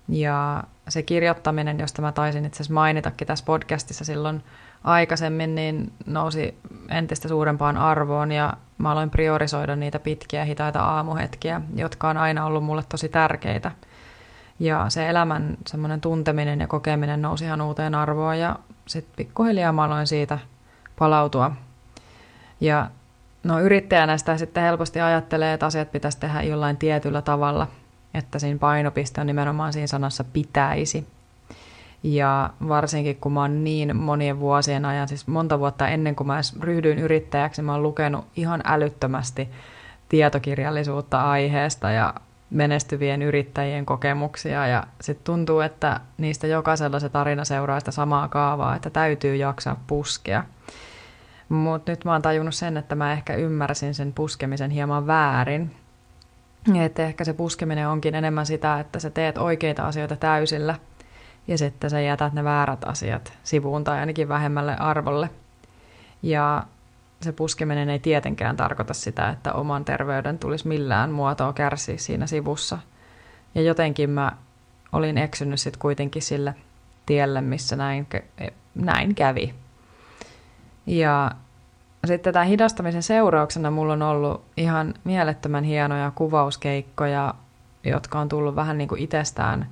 Ja 0.08 0.64
se 0.88 1.04
kirjoittaminen, 1.04 1.80
josta 1.80 2.02
mä 2.02 2.12
taisin 2.12 2.46
itse 2.46 2.58
asiassa 2.58 2.74
mainitakin 2.74 3.28
tässä 3.28 3.46
podcastissa 3.46 4.06
silloin 4.06 4.44
aikaisemmin, 4.84 5.56
niin 5.56 5.94
nousi 6.06 6.58
entistä 6.90 7.28
suurempaan 7.28 7.78
arvoon 7.78 8.32
ja 8.32 8.54
mä 8.78 8.92
aloin 8.92 9.10
priorisoida 9.10 9.76
niitä 9.76 10.00
pitkiä 10.00 10.46
hitaita 10.46 10.80
aamuhetkiä, 10.80 11.62
jotka 11.76 12.10
on 12.10 12.18
aina 12.18 12.46
ollut 12.46 12.64
mulle 12.64 12.84
tosi 12.90 13.10
tärkeitä. 13.10 13.72
Ja 14.60 14.86
se 14.90 15.10
elämän 15.10 15.58
semmoinen 15.68 16.02
tunteminen 16.02 16.60
ja 16.60 16.68
kokeminen 16.68 17.22
nousi 17.22 17.46
ihan 17.46 17.62
uuteen 17.62 17.96
arvoon 17.96 18.40
ja 18.40 18.56
sitten 18.86 19.16
pikkuhiljaa 19.16 19.74
mä 19.74 19.84
aloin 19.84 20.08
siitä 20.08 20.40
palautua. 21.00 21.52
Ja 22.62 22.90
no 23.44 23.60
yrittäjänä 23.60 24.18
sitä 24.18 24.38
sitten 24.38 24.64
helposti 24.64 25.02
ajattelee, 25.02 25.54
että 25.54 25.66
asiat 25.66 25.92
pitäisi 25.92 26.20
tehdä 26.20 26.42
jollain 26.42 26.78
tietyllä 26.78 27.22
tavalla, 27.22 27.68
että 28.14 28.40
siinä 28.40 28.60
painopiste 28.60 29.22
on 29.22 29.28
nimenomaan 29.28 29.74
siinä 29.74 29.88
sanassa 29.88 30.24
pitäisi. 30.24 31.08
Ja 32.04 32.50
varsinkin 32.68 33.16
kun 33.16 33.34
mä 33.34 33.42
oon 33.42 33.64
niin 33.64 33.96
monien 33.96 34.40
vuosien 34.40 34.86
ajan, 34.86 35.08
siis 35.08 35.28
monta 35.28 35.60
vuotta 35.60 35.88
ennen 35.88 36.16
kuin 36.16 36.28
mä 36.28 36.36
edes 36.36 36.60
ryhdyin 36.60 37.00
yrittäjäksi, 37.00 37.62
mä 37.62 37.72
oon 37.72 37.84
lukenut 37.84 38.26
ihan 38.36 38.62
älyttömästi 38.66 39.50
tietokirjallisuutta 40.10 41.30
aiheesta 41.30 41.92
ja 41.92 42.14
menestyvien 42.50 43.22
yrittäjien 43.22 43.86
kokemuksia 43.86 44.68
ja 44.68 44.84
sitten 45.02 45.26
tuntuu, 45.26 45.60
että 45.60 46.00
niistä 46.18 46.48
jokaisella 46.48 47.00
se 47.00 47.10
tarina 47.10 47.46
seuraa 47.46 47.80
sitä 47.80 47.92
samaa 47.92 48.28
kaavaa, 48.28 48.76
että 48.76 48.90
täytyy 48.90 49.36
jaksaa 49.36 49.82
puskea. 49.88 50.44
Mutta 51.50 51.92
nyt 51.92 52.06
mä 52.06 52.12
oon 52.12 52.22
tajunnut 52.22 52.56
sen, 52.56 52.78
että 52.78 52.96
mä 52.96 53.14
ehkä 53.14 53.36
ymmärsin 53.36 53.94
sen 53.94 54.14
puskemisen 54.14 54.72
hieman 54.72 55.08
väärin. 55.08 55.72
Että 56.82 57.04
ehkä 57.04 57.24
se 57.24 57.34
puskeminen 57.34 57.88
onkin 57.88 58.16
enemmän 58.16 58.46
sitä, 58.46 58.80
että 58.80 59.00
sä 59.00 59.10
teet 59.10 59.38
oikeita 59.38 59.84
asioita 59.84 60.16
täysillä 60.16 60.76
ja 61.48 61.58
sitten 61.58 61.90
sä 61.90 62.02
jätät 62.02 62.34
ne 62.34 62.44
väärät 62.44 62.84
asiat 62.84 63.34
sivuun 63.44 63.84
tai 63.84 64.00
ainakin 64.00 64.30
vähemmälle 64.30 64.76
arvolle. 64.76 65.30
Ja 66.24 66.64
se 67.22 67.32
puskeminen 67.32 67.90
ei 67.90 68.00
tietenkään 68.00 68.58
tarkoita 68.58 68.94
sitä, 68.94 69.30
että 69.30 69.54
oman 69.54 69.86
terveyden 69.86 70.40
tulisi 70.40 70.68
millään 70.68 71.12
muotoa 71.12 71.54
kärsiä 71.54 71.98
siinä 71.98 72.28
sivussa. 72.28 72.78
Ja 73.56 73.62
jotenkin 73.62 74.10
mä 74.10 74.32
olin 74.92 75.18
eksynyt 75.18 75.60
sitten 75.60 75.80
kuitenkin 75.80 76.22
sille 76.22 76.56
tielle, 77.06 77.42
missä 77.42 77.76
näin, 77.76 78.08
näin 78.76 79.16
kävi. 79.16 79.54
Ja 80.86 81.32
sitten 82.08 82.34
tämän 82.34 82.48
hidastamisen 82.48 83.04
seurauksena 83.04 83.72
mulla 83.72 83.94
on 83.94 84.02
ollut 84.02 84.44
ihan 84.58 84.94
mielettömän 85.04 85.64
hienoja 85.64 86.12
kuvauskeikkoja, 86.16 87.34
jotka 87.84 88.20
on 88.20 88.30
tullut 88.30 88.56
vähän 88.56 88.78
niin 88.78 88.88
kuin 88.88 89.02
itsestään. 89.02 89.68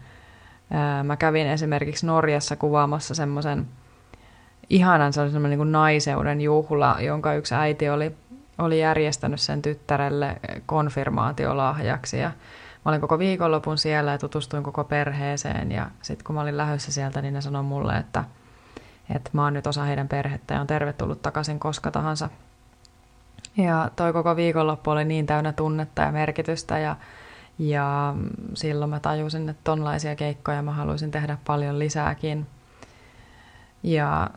Mä 1.03 1.17
kävin 1.17 1.47
esimerkiksi 1.47 2.05
Norjassa 2.05 2.55
kuvaamassa 2.55 3.15
semmoisen 3.15 3.67
ihanan, 4.69 5.13
se 5.13 5.21
oli 5.21 5.31
semmoinen 5.31 5.49
niin 5.49 5.59
kuin 5.59 5.71
naiseuden 5.71 6.41
juhla, 6.41 6.97
jonka 6.99 7.33
yksi 7.33 7.55
äiti 7.55 7.89
oli, 7.89 8.15
oli 8.57 8.79
järjestänyt 8.79 9.39
sen 9.39 9.61
tyttärelle 9.61 10.37
konfirmaatiolahjaksi. 10.65 12.19
Ja 12.19 12.31
mä 12.85 12.89
olin 12.89 13.01
koko 13.01 13.19
viikonlopun 13.19 13.77
siellä 13.77 14.11
ja 14.11 14.17
tutustuin 14.17 14.63
koko 14.63 14.83
perheeseen. 14.83 15.71
Ja 15.71 15.87
sitten 16.01 16.25
kun 16.25 16.35
mä 16.35 16.41
olin 16.41 16.57
lähdössä 16.57 16.91
sieltä, 16.91 17.21
niin 17.21 17.33
ne 17.33 17.41
sanoi 17.41 17.63
mulle, 17.63 17.97
että, 17.97 18.23
että 19.15 19.29
mä 19.33 19.43
oon 19.43 19.53
nyt 19.53 19.67
osa 19.67 19.83
heidän 19.83 20.07
perhettä 20.07 20.53
ja 20.53 20.61
on 20.61 20.67
tervetullut 20.67 21.21
takaisin 21.21 21.59
koska 21.59 21.91
tahansa. 21.91 22.29
Ja 23.57 23.91
toi 23.95 24.13
koko 24.13 24.35
viikonloppu 24.35 24.91
oli 24.91 25.05
niin 25.05 25.25
täynnä 25.25 25.53
tunnetta 25.53 26.01
ja 26.01 26.11
merkitystä 26.11 26.79
ja, 26.79 26.95
ja 27.59 28.15
silloin 28.53 28.89
mä 28.89 28.99
tajusin, 28.99 29.49
että 29.49 29.61
tonlaisia 29.63 30.15
keikkoja 30.15 30.61
mä 30.61 30.71
haluaisin 30.71 31.11
tehdä 31.11 31.37
paljon 31.45 31.79
lisääkin. 31.79 32.47
Ja 33.83 34.29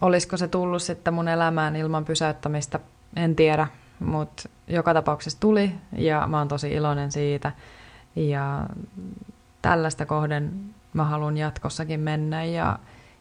olisiko 0.00 0.36
se 0.36 0.48
tullut 0.48 0.82
sitten 0.82 1.14
mun 1.14 1.28
elämään 1.28 1.76
ilman 1.76 2.04
pysäyttämistä, 2.04 2.80
en 3.16 3.36
tiedä, 3.36 3.66
mutta 4.00 4.48
joka 4.68 4.94
tapauksessa 4.94 5.40
tuli 5.40 5.74
ja 5.92 6.26
mä 6.26 6.38
oon 6.38 6.48
tosi 6.48 6.72
iloinen 6.72 7.12
siitä. 7.12 7.52
Ja 8.16 8.66
tällaista 9.62 10.06
kohden 10.06 10.52
mä 10.92 11.04
haluan 11.04 11.36
jatkossakin 11.36 12.00
mennä 12.00 12.44
ja 12.44 12.78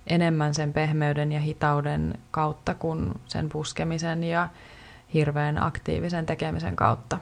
enemmän 0.07 0.53
sen 0.53 0.73
pehmeyden 0.73 1.31
ja 1.31 1.39
hitauden 1.39 2.13
kautta 2.31 2.73
kuin 2.73 3.11
sen 3.25 3.49
puskemisen 3.49 4.23
ja 4.23 4.49
hirveän 5.13 5.63
aktiivisen 5.63 6.25
tekemisen 6.25 6.75
kautta. 6.75 7.17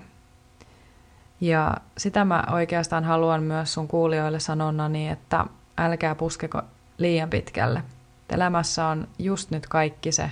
Ja 1.42 1.76
sitä 1.98 2.26
mä 2.26 2.44
oikeastaan 2.52 3.04
haluan 3.04 3.44
myös 3.44 3.74
sun 3.74 3.88
kuulijoille 3.88 4.40
sanonnani, 4.40 5.10
että 5.10 5.46
älkää 5.78 6.16
puskeko 6.16 6.62
liian 6.98 7.30
pitkälle– 7.30 7.84
Elämässä 8.30 8.88
on 8.88 9.08
just 9.20 9.52
nyt 9.52 9.68
kaikki 9.68 10.12
se, 10.12 10.32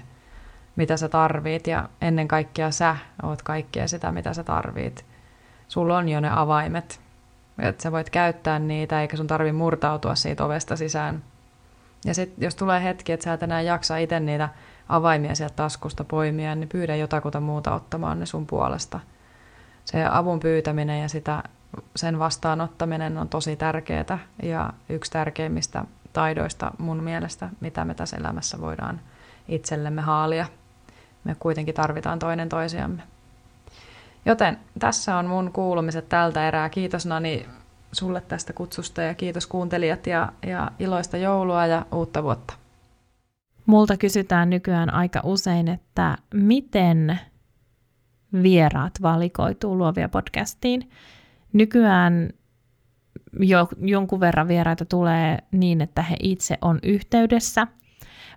mitä 0.76 0.98
sä 0.98 1.10
tarvit 1.10 1.68
ja 1.68 1.90
ennen 2.02 2.28
kaikkea 2.28 2.72
sä 2.72 2.98
oot 3.24 3.42
kaikkea 3.42 3.88
sitä, 3.88 4.12
mitä 4.12 4.34
sä 4.34 4.44
tarvit. 4.44 5.06
Sulla 5.68 5.98
on 5.98 6.10
jo 6.10 6.20
ne 6.20 6.30
avaimet, 6.36 7.02
että 7.60 7.84
sä 7.84 7.92
voit 7.92 8.10
käyttää 8.10 8.60
niitä 8.60 9.02
eikä 9.02 9.18
sun 9.18 9.28
tarvi 9.28 9.52
murtautua 9.52 10.16
siitä 10.16 10.46
ovesta 10.46 10.76
sisään. 10.76 11.24
Ja 12.06 12.14
sitten 12.14 12.44
jos 12.44 12.56
tulee 12.56 12.84
hetki, 12.84 13.12
että 13.12 13.24
sä 13.24 13.34
et 13.34 13.44
enää 13.44 13.62
jaksa 13.62 13.98
itse 13.98 14.20
niitä 14.20 14.50
avaimia 14.90 15.36
sieltä 15.36 15.56
taskusta 15.56 16.04
poimia, 16.04 16.56
niin 16.56 16.70
pyydä 16.70 16.96
jotakuta 16.96 17.40
muuta 17.40 17.76
ottamaan 17.76 18.20
ne 18.20 18.26
sun 18.26 18.48
puolesta. 18.48 19.00
Se 19.86 20.06
avun 20.12 20.40
pyytäminen 20.40 21.02
ja 21.02 21.10
sitä, 21.10 21.44
sen 21.96 22.20
vastaanottaminen 22.20 23.18
on 23.18 23.30
tosi 23.30 23.56
tärkeää 23.56 24.20
ja 24.44 24.74
yksi 24.90 25.12
tärkeimmistä 25.12 25.86
taidoista 26.14 26.72
mun 26.78 27.04
mielestä, 27.04 27.50
mitä 27.60 27.86
me 27.86 27.94
tässä 27.94 28.18
elämässä 28.18 28.62
voidaan 28.62 29.02
itsellemme 29.48 30.02
haalia. 30.02 30.46
Me 31.24 31.36
kuitenkin 31.40 31.76
tarvitaan 31.76 32.20
toinen 32.20 32.50
toisiamme. 32.50 33.02
Joten 34.26 34.60
tässä 34.80 35.18
on 35.18 35.26
mun 35.26 35.52
kuulumiset 35.52 36.10
tältä 36.10 36.48
erää. 36.48 36.70
Kiitos 36.70 37.06
Nani 37.06 37.46
sulle 37.94 38.22
tästä 38.22 38.54
kutsusta 38.54 39.02
ja 39.02 39.14
kiitos 39.14 39.48
kuuntelijat 39.48 40.08
ja, 40.08 40.34
ja 40.46 40.72
iloista 40.80 41.18
joulua 41.18 41.66
ja 41.66 41.86
uutta 41.92 42.24
vuotta. 42.24 42.54
Multa 43.66 43.98
kysytään 43.98 44.50
nykyään 44.50 44.94
aika 44.94 45.22
usein, 45.24 45.68
että 45.68 46.18
miten 46.34 47.20
vieraat 48.44 48.94
valikoituu 49.02 49.78
luovia 49.78 50.10
podcastiin. 50.10 50.90
Nykyään 51.54 52.30
jo, 53.40 53.68
jonkun 53.82 54.20
verran 54.20 54.48
vieraita 54.48 54.86
tulee 54.86 55.38
niin, 55.52 55.82
että 55.82 56.02
he 56.02 56.16
itse 56.20 56.58
on 56.62 56.80
yhteydessä, 56.84 57.68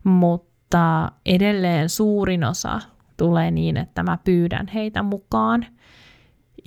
mutta 0.05 1.13
edelleen 1.27 1.89
suurin 1.89 2.45
osa 2.45 2.81
tulee 3.17 3.51
niin, 3.51 3.77
että 3.77 4.03
mä 4.03 4.19
pyydän 4.25 4.67
heitä 4.67 5.03
mukaan. 5.03 5.67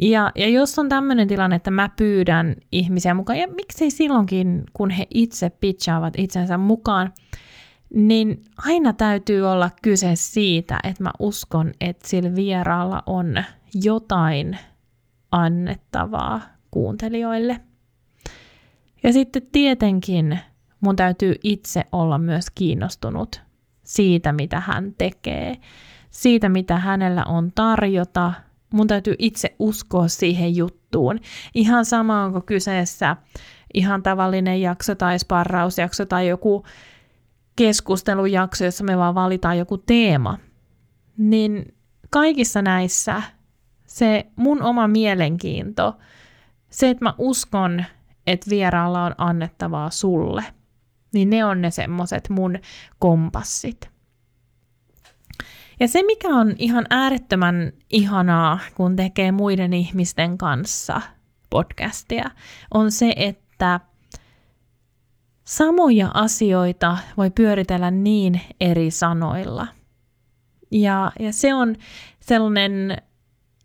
Ja, 0.02 0.32
ja 0.36 0.50
jos 0.50 0.80
on 0.80 0.90
tämmöinen 0.90 1.28
tilanne, 1.28 1.56
että 1.56 1.72
mä 1.72 1.90
pyydän 1.96 2.56
ihmisiä 2.72 3.14
mukaan, 3.14 3.40
ja 3.40 3.48
miksei 3.48 3.92
silloinkin, 3.92 4.64
kun 4.74 4.90
he 4.90 5.08
itse 5.14 5.50
pitchaavat 5.50 6.14
itsensä 6.18 6.58
mukaan, 6.58 7.14
niin 7.94 8.44
aina 8.58 8.94
täytyy 8.94 9.42
olla 9.52 9.70
kyse 9.82 10.12
siitä, 10.16 10.80
että 10.84 11.04
mä 11.04 11.12
uskon, 11.20 11.72
että 11.82 12.08
sillä 12.08 12.36
vieraalla 12.36 13.04
on 13.06 13.44
jotain 13.84 14.58
annettavaa 15.32 16.42
kuuntelijoille. 16.72 17.60
Ja 19.04 19.14
sitten 19.14 19.42
tietenkin 19.52 20.40
mun 20.82 20.96
täytyy 20.96 21.36
itse 21.44 21.84
olla 21.92 22.18
myös 22.18 22.46
kiinnostunut 22.56 23.42
siitä, 23.84 24.32
mitä 24.32 24.60
hän 24.60 24.94
tekee, 24.98 25.56
siitä, 26.10 26.50
mitä 26.50 26.78
hänellä 26.78 27.26
on 27.26 27.52
tarjota. 27.56 28.34
Mun 28.74 28.88
täytyy 28.88 29.16
itse 29.20 29.56
uskoa 29.60 30.08
siihen 30.08 30.56
juttuun. 30.56 31.20
Ihan 31.54 31.86
sama 31.86 32.24
onko 32.24 32.42
kyseessä 32.42 33.16
ihan 33.74 34.04
tavallinen 34.04 34.62
jakso 34.62 34.96
tai 34.96 35.20
sparrausjakso 35.20 36.06
tai 36.06 36.28
joku 36.28 36.66
keskustelujakso, 37.56 38.66
jossa 38.66 38.84
me 38.84 38.98
vaan 38.98 39.16
valitaan 39.16 39.58
joku 39.58 39.78
teema. 39.78 40.38
Niin 41.18 41.76
kaikissa 42.10 42.62
näissä 42.62 43.22
se 43.86 44.26
mun 44.36 44.62
oma 44.62 44.88
mielenkiinto, 44.88 45.98
se, 46.70 46.90
että 46.90 47.06
mä 47.06 47.14
uskon, 47.18 47.86
että 48.28 48.50
vieraalla 48.50 49.04
on 49.04 49.16
annettavaa 49.18 49.90
sulle, 49.90 50.44
niin 51.14 51.30
ne 51.30 51.46
on 51.46 51.62
ne 51.62 51.72
semmoset 51.72 52.30
mun 52.30 52.60
kompassit. 53.00 53.90
Ja 55.80 55.88
se, 55.88 56.04
mikä 56.04 56.28
on 56.28 56.56
ihan 56.58 56.86
äärettömän 56.90 57.72
ihanaa, 57.90 58.60
kun 58.76 58.96
tekee 58.96 59.32
muiden 59.32 59.74
ihmisten 59.74 60.38
kanssa 60.38 61.02
podcastia, 61.50 62.32
on 62.74 62.92
se, 62.92 63.14
että 63.16 63.80
samoja 65.44 66.12
asioita 66.14 66.98
voi 67.18 67.32
pyöritellä 67.32 67.92
niin 67.92 68.42
eri 68.62 68.92
sanoilla. 68.92 69.68
Ja, 70.72 71.12
ja 71.20 71.34
se 71.34 71.54
on 71.54 71.76
sellainen 72.20 72.98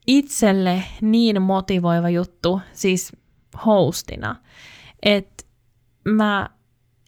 itselle 0.07 0.83
niin 1.01 1.43
motivoiva 1.43 2.11
juttu, 2.11 2.61
siis 2.73 3.13
hostina, 3.67 4.37
että 5.03 5.45
mä 6.05 6.51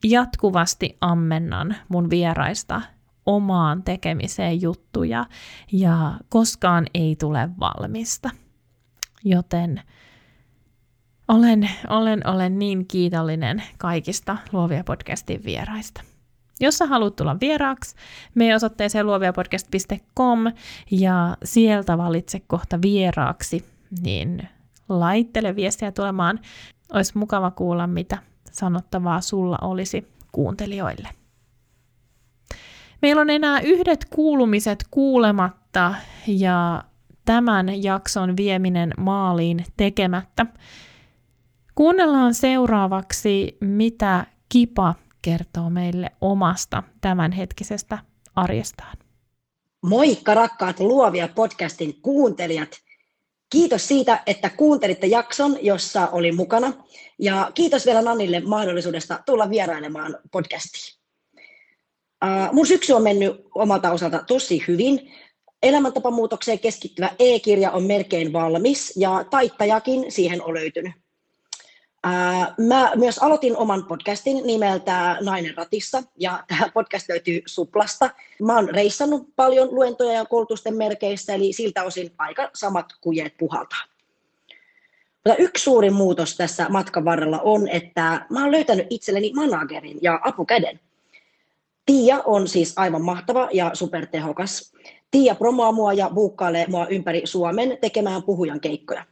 jatkuvasti 0.05 0.97
ammennan 1.01 1.77
mun 1.89 2.11
vieraista 2.11 2.83
omaan 3.27 3.83
tekemiseen 3.83 4.62
juttuja 4.62 5.27
ja 5.72 6.14
koskaan 6.29 6.87
ei 6.95 7.16
tule 7.16 7.49
valmista. 7.61 8.31
Joten 9.24 9.83
olen, 11.29 11.70
olen, 11.89 12.27
olen 12.27 12.59
niin 12.59 12.87
kiitollinen 12.87 13.62
kaikista 13.79 14.37
Luovia 14.53 14.85
podcastin 14.85 15.45
vieraista. 15.45 16.03
Jos 16.61 16.79
sä 16.79 16.87
haluat 16.87 17.16
tulla 17.16 17.37
vieraaksi, 17.41 17.97
me 18.35 18.55
osoitteeseen 18.55 19.07
luoviapodcast.com 19.07 20.53
ja 20.91 21.37
sieltä 21.45 21.99
valitse 21.99 22.41
kohta 22.41 22.83
vieraaksi, 22.83 23.64
niin 24.03 24.49
laittele 24.89 25.57
viestiä 25.57 25.93
tulemaan. 25.93 26.41
Olisi 26.93 27.18
mukava 27.18 27.51
kuulla, 27.51 27.87
mitä 27.87 28.18
sanottavaa 28.53 29.20
sulla 29.20 29.59
olisi 29.62 30.09
kuuntelijoille. 30.33 31.09
Meillä 33.03 33.21
on 33.23 33.31
enää 33.31 33.61
yhdet 33.61 34.05
kuulumiset 34.11 34.85
kuulematta 34.91 35.95
ja 36.27 36.83
tämän 37.25 37.83
jakson 37.83 38.37
vieminen 38.37 38.95
maaliin 38.99 39.65
tekemättä. 39.77 40.47
Kuunnellaan 41.75 42.35
seuraavaksi, 42.35 43.57
mitä 43.61 44.27
Kipa 44.49 44.95
kertoo 45.23 45.71
meille 45.71 46.11
omasta 46.21 46.83
tämänhetkisestä 47.01 47.99
arjestaan. 48.37 48.97
Moikka 49.83 50.35
rakkaat 50.35 50.81
Luovia 50.81 51.29
podcastin 51.29 52.01
kuuntelijat. 52.03 52.69
Kiitos 53.51 53.89
siitä, 53.89 54.23
että 54.27 54.51
kuuntelitte 54.51 55.07
jakson, 55.07 55.57
jossa 55.63 56.09
oli 56.09 56.33
mukana. 56.33 56.73
Ja 57.19 57.51
kiitos 57.55 57.87
vielä 57.87 58.03
Nannille 58.03 58.41
mahdollisuudesta 58.41 59.23
tulla 59.27 59.51
vierailemaan 59.51 60.19
podcastiin. 60.33 61.06
Mun 62.53 62.66
syksy 62.66 62.93
on 62.93 63.03
mennyt 63.03 63.47
omalta 63.55 63.91
osalta 63.91 64.24
tosi 64.27 64.64
hyvin. 64.68 65.12
Elämäntapamuutokseen 65.62 66.59
keskittyvä 66.59 67.11
e-kirja 67.18 67.70
on 67.70 67.83
melkein 67.83 68.33
valmis 68.33 68.93
ja 68.97 69.24
taittajakin 69.31 70.12
siihen 70.12 70.43
on 70.43 70.55
löytynyt. 70.55 70.93
Mä 72.59 72.93
myös 72.95 73.18
aloitin 73.18 73.57
oman 73.57 73.85
podcastin 73.85 74.47
nimeltä 74.47 75.16
Nainen 75.20 75.57
ratissa, 75.57 76.03
ja 76.18 76.45
tämä 76.49 76.70
podcast 76.74 77.09
löytyy 77.09 77.43
Suplasta. 77.47 78.11
Mä 78.43 78.55
oon 78.55 78.68
reissannut 78.68 79.29
paljon 79.37 79.74
luentoja 79.74 80.12
ja 80.12 80.24
koulutusten 80.24 80.77
merkeissä, 80.77 81.35
eli 81.35 81.53
siltä 81.53 81.83
osin 81.83 82.12
aika 82.18 82.51
samat 82.55 82.87
kujet 83.01 83.35
puhaltaa. 83.39 83.85
Mutta 85.14 85.43
yksi 85.43 85.64
suuri 85.64 85.91
muutos 85.91 86.37
tässä 86.37 86.66
matkan 86.68 87.05
varrella 87.05 87.41
on, 87.41 87.68
että 87.68 88.27
mä 88.31 88.43
oon 88.43 88.53
löytänyt 88.53 88.87
itselleni 88.91 89.33
managerin 89.35 89.99
ja 90.03 90.20
apukäden. 90.24 90.81
Tiia 91.87 92.22
on 92.24 92.49
siis 92.49 92.72
aivan 92.76 93.03
mahtava 93.03 93.49
ja 93.53 93.70
supertehokas. 93.74 94.72
Tiia 95.11 95.34
promoaa 95.34 95.72
mua 95.72 95.93
ja 95.93 96.11
buukkailee 96.14 96.66
mua 96.68 96.87
ympäri 96.87 97.22
Suomen 97.24 97.78
tekemään 97.80 98.22
puhujan 98.22 98.61
keikkoja. 98.61 99.05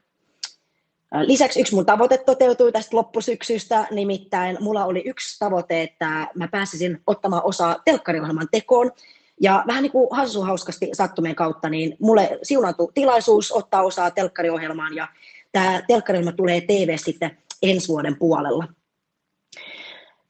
Lisäksi 1.22 1.60
yksi 1.60 1.74
mun 1.74 1.86
tavoite 1.86 2.18
toteutui 2.18 2.72
tästä 2.72 2.96
loppusyksystä, 2.96 3.86
nimittäin 3.90 4.56
mulla 4.60 4.84
oli 4.84 5.02
yksi 5.06 5.38
tavoite, 5.38 5.82
että 5.82 6.28
mä 6.34 6.48
pääsisin 6.48 7.00
ottamaan 7.06 7.42
osaa 7.44 7.76
telkkariohjelman 7.84 8.48
tekoon. 8.50 8.92
Ja 9.40 9.64
vähän 9.66 9.82
niin 9.82 9.92
kuin 9.92 10.08
hassu 10.10 10.42
hauskasti 10.42 10.88
sattumien 10.92 11.34
kautta, 11.34 11.68
niin 11.68 11.96
mulle 12.00 12.38
siunattu 12.42 12.90
tilaisuus 12.94 13.52
ottaa 13.52 13.82
osaa 13.82 14.10
telkkariohjelmaan 14.10 14.96
ja 14.96 15.08
tämä 15.52 15.82
telkkariohjelma 15.88 16.36
tulee 16.36 16.60
TV 16.60 16.96
sitten 16.96 17.38
ensi 17.62 17.88
vuoden 17.88 18.18
puolella. 18.18 18.64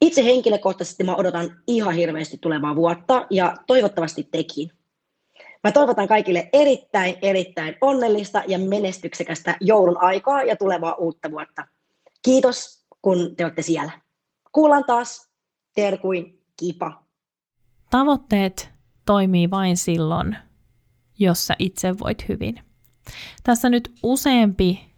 Itse 0.01 0.23
henkilökohtaisesti 0.23 1.03
mä 1.03 1.15
odotan 1.15 1.61
ihan 1.67 1.95
hirveästi 1.95 2.37
tulevaa 2.37 2.75
vuotta 2.75 3.27
ja 3.29 3.55
toivottavasti 3.67 4.27
tekin. 4.31 4.71
Mä 5.63 5.71
toivotan 5.71 6.07
kaikille 6.07 6.49
erittäin, 6.53 7.15
erittäin 7.21 7.75
onnellista 7.81 8.43
ja 8.47 8.59
menestyksekästä 8.59 9.57
joulun 9.61 9.97
aikaa 10.01 10.43
ja 10.43 10.55
tulevaa 10.55 10.93
uutta 10.93 11.31
vuotta. 11.31 11.67
Kiitos, 12.21 12.85
kun 13.01 13.35
te 13.35 13.43
olette 13.43 13.61
siellä. 13.61 13.91
Kuullaan 14.51 14.83
taas. 14.87 15.29
Terkuin, 15.75 16.43
kipa. 16.59 17.03
Tavoitteet 17.89 18.69
toimii 19.05 19.49
vain 19.49 19.77
silloin, 19.77 20.37
jos 21.19 21.47
sä 21.47 21.55
itse 21.59 21.99
voit 21.99 22.29
hyvin. 22.29 22.59
Tässä 23.43 23.69
nyt 23.69 23.91
useampi 24.03 24.95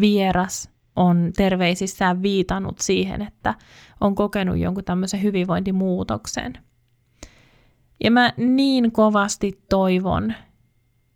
vieras 0.00 0.75
on 0.96 1.32
terveisissään 1.36 2.22
viitannut 2.22 2.78
siihen, 2.78 3.22
että 3.22 3.54
on 4.00 4.14
kokenut 4.14 4.58
jonkun 4.58 4.84
tämmöisen 4.84 5.22
hyvinvointimuutoksen– 5.22 6.52
ja 8.04 8.10
mä 8.10 8.32
niin 8.36 8.92
kovasti 8.92 9.64
toivon, 9.68 10.34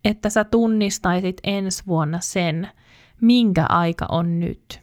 että 0.05 0.29
sä 0.29 0.43
tunnistaisit 0.43 1.37
ensi 1.43 1.83
vuonna 1.87 2.19
sen, 2.19 2.67
minkä 3.21 3.65
aika 3.69 4.05
on 4.09 4.39
nyt. 4.39 4.81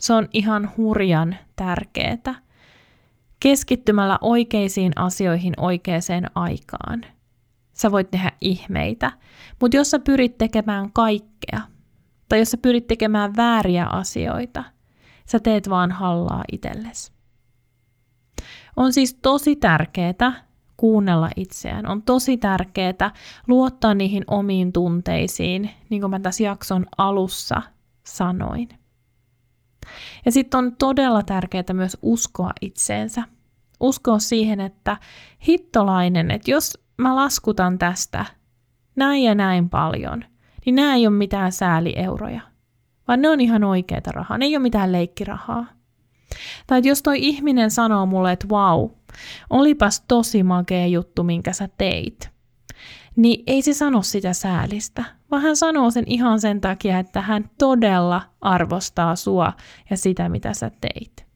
Se 0.00 0.12
on 0.12 0.28
ihan 0.32 0.70
hurjan 0.76 1.36
tärkeää. 1.56 2.34
Keskittymällä 3.40 4.18
oikeisiin 4.20 4.92
asioihin 4.96 5.54
oikeaan 5.56 6.30
aikaan. 6.34 7.04
Sä 7.72 7.90
voit 7.90 8.10
tehdä 8.10 8.32
ihmeitä, 8.40 9.12
mutta 9.60 9.76
jos 9.76 9.90
sä 9.90 9.98
pyrit 9.98 10.38
tekemään 10.38 10.92
kaikkea, 10.92 11.60
tai 12.28 12.38
jos 12.38 12.50
sä 12.50 12.56
pyrit 12.56 12.86
tekemään 12.86 13.36
vääriä 13.36 13.86
asioita, 13.86 14.64
sä 15.26 15.40
teet 15.40 15.70
vaan 15.70 15.92
hallaa 15.92 16.44
itsellesi. 16.52 17.12
On 18.76 18.92
siis 18.92 19.14
tosi 19.14 19.56
tärkeää, 19.56 20.44
kuunnella 20.76 21.30
itseään. 21.36 21.86
On 21.86 22.02
tosi 22.02 22.36
tärkeää 22.36 23.10
luottaa 23.46 23.94
niihin 23.94 24.24
omiin 24.26 24.72
tunteisiin, 24.72 25.70
niin 25.90 26.00
kuin 26.00 26.10
mä 26.10 26.20
tässä 26.20 26.42
jakson 26.42 26.86
alussa 26.98 27.62
sanoin. 28.06 28.68
Ja 30.24 30.32
sitten 30.32 30.58
on 30.58 30.76
todella 30.76 31.22
tärkeää 31.22 31.64
myös 31.72 31.96
uskoa 32.02 32.50
itseensä. 32.60 33.22
Uskoa 33.80 34.18
siihen, 34.18 34.60
että 34.60 34.96
hittolainen, 35.46 36.30
että 36.30 36.50
jos 36.50 36.78
mä 36.96 37.16
laskutan 37.16 37.78
tästä 37.78 38.24
näin 38.96 39.22
ja 39.22 39.34
näin 39.34 39.70
paljon, 39.70 40.24
niin 40.66 40.74
nämä 40.74 40.94
ei 40.94 41.06
ole 41.06 41.16
mitään 41.16 41.52
säälieuroja, 41.52 42.40
vaan 43.08 43.22
ne 43.22 43.28
on 43.28 43.40
ihan 43.40 43.64
oikeita 43.64 44.12
rahaa, 44.12 44.38
ne 44.38 44.44
ei 44.44 44.56
ole 44.56 44.62
mitään 44.62 44.92
leikkirahaa. 44.92 45.66
Tai 46.66 46.80
jos 46.84 47.02
toi 47.02 47.16
ihminen 47.18 47.70
sanoo 47.70 48.06
mulle, 48.06 48.32
että 48.32 48.48
wow, 48.48 48.90
olipas 49.50 50.00
tosi 50.00 50.42
makea 50.42 50.86
juttu, 50.86 51.22
minkä 51.22 51.52
sä 51.52 51.68
teit, 51.78 52.30
niin 53.16 53.42
ei 53.46 53.62
se 53.62 53.74
sano 53.74 54.02
sitä 54.02 54.32
säälistä, 54.32 55.04
vaan 55.30 55.42
hän 55.42 55.56
sanoo 55.56 55.90
sen 55.90 56.04
ihan 56.06 56.40
sen 56.40 56.60
takia, 56.60 56.98
että 56.98 57.20
hän 57.20 57.50
todella 57.58 58.22
arvostaa 58.40 59.16
sua 59.16 59.52
ja 59.90 59.96
sitä, 59.96 60.28
mitä 60.28 60.54
sä 60.54 60.70
teit. 60.80 61.26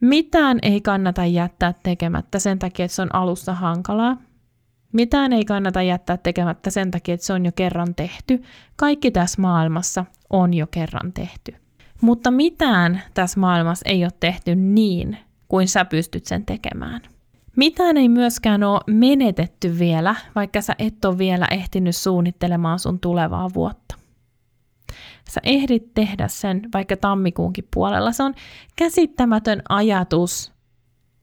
Mitään 0.00 0.58
ei 0.62 0.80
kannata 0.80 1.26
jättää 1.26 1.74
tekemättä 1.82 2.38
sen 2.38 2.58
takia, 2.58 2.84
että 2.84 2.94
se 2.94 3.02
on 3.02 3.14
alussa 3.14 3.54
hankalaa. 3.54 4.16
Mitään 4.92 5.32
ei 5.32 5.44
kannata 5.44 5.82
jättää 5.82 6.16
tekemättä 6.16 6.70
sen 6.70 6.90
takia, 6.90 7.14
että 7.14 7.26
se 7.26 7.32
on 7.32 7.44
jo 7.44 7.52
kerran 7.56 7.94
tehty. 7.94 8.42
Kaikki 8.76 9.10
tässä 9.10 9.42
maailmassa 9.42 10.04
on 10.30 10.54
jo 10.54 10.66
kerran 10.66 11.12
tehty. 11.12 11.54
Mutta 12.00 12.30
mitään 12.30 13.02
tässä 13.14 13.40
maailmassa 13.40 13.88
ei 13.88 14.04
ole 14.04 14.12
tehty 14.20 14.54
niin, 14.54 15.18
kuin 15.48 15.68
sä 15.68 15.84
pystyt 15.84 16.26
sen 16.26 16.46
tekemään. 16.46 17.00
Mitään 17.56 17.96
ei 17.96 18.08
myöskään 18.08 18.62
ole 18.62 18.80
menetetty 18.86 19.78
vielä, 19.78 20.14
vaikka 20.34 20.60
sä 20.60 20.74
et 20.78 21.04
ole 21.04 21.18
vielä 21.18 21.46
ehtinyt 21.50 21.96
suunnittelemaan 21.96 22.78
sun 22.78 23.00
tulevaa 23.00 23.50
vuotta. 23.54 23.94
Sä 25.30 25.40
ehdit 25.44 25.94
tehdä 25.94 26.28
sen 26.28 26.68
vaikka 26.74 26.96
tammikuunkin 26.96 27.68
puolella. 27.74 28.12
Se 28.12 28.22
on 28.22 28.34
käsittämätön 28.76 29.62
ajatus, 29.68 30.52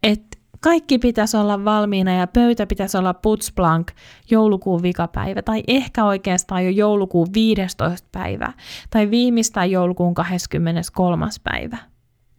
että 0.04 0.37
kaikki 0.68 1.00
pitäisi 1.00 1.38
olla 1.38 1.66
valmiina 1.66 2.14
ja 2.14 2.28
pöytä 2.28 2.68
pitäisi 2.68 2.98
olla 2.98 3.14
putsblank 3.14 3.92
joulukuun 4.32 4.82
vikapäivä, 4.82 5.42
tai 5.42 5.64
ehkä 5.68 6.06
oikeastaan 6.06 6.66
jo 6.66 6.70
joulukuun 6.70 7.28
15. 7.34 8.08
päivä, 8.12 8.54
tai 8.90 9.12
viimeistään 9.12 9.72
joulukuun 9.72 10.14
23. 10.14 11.26
päivä. 11.44 11.78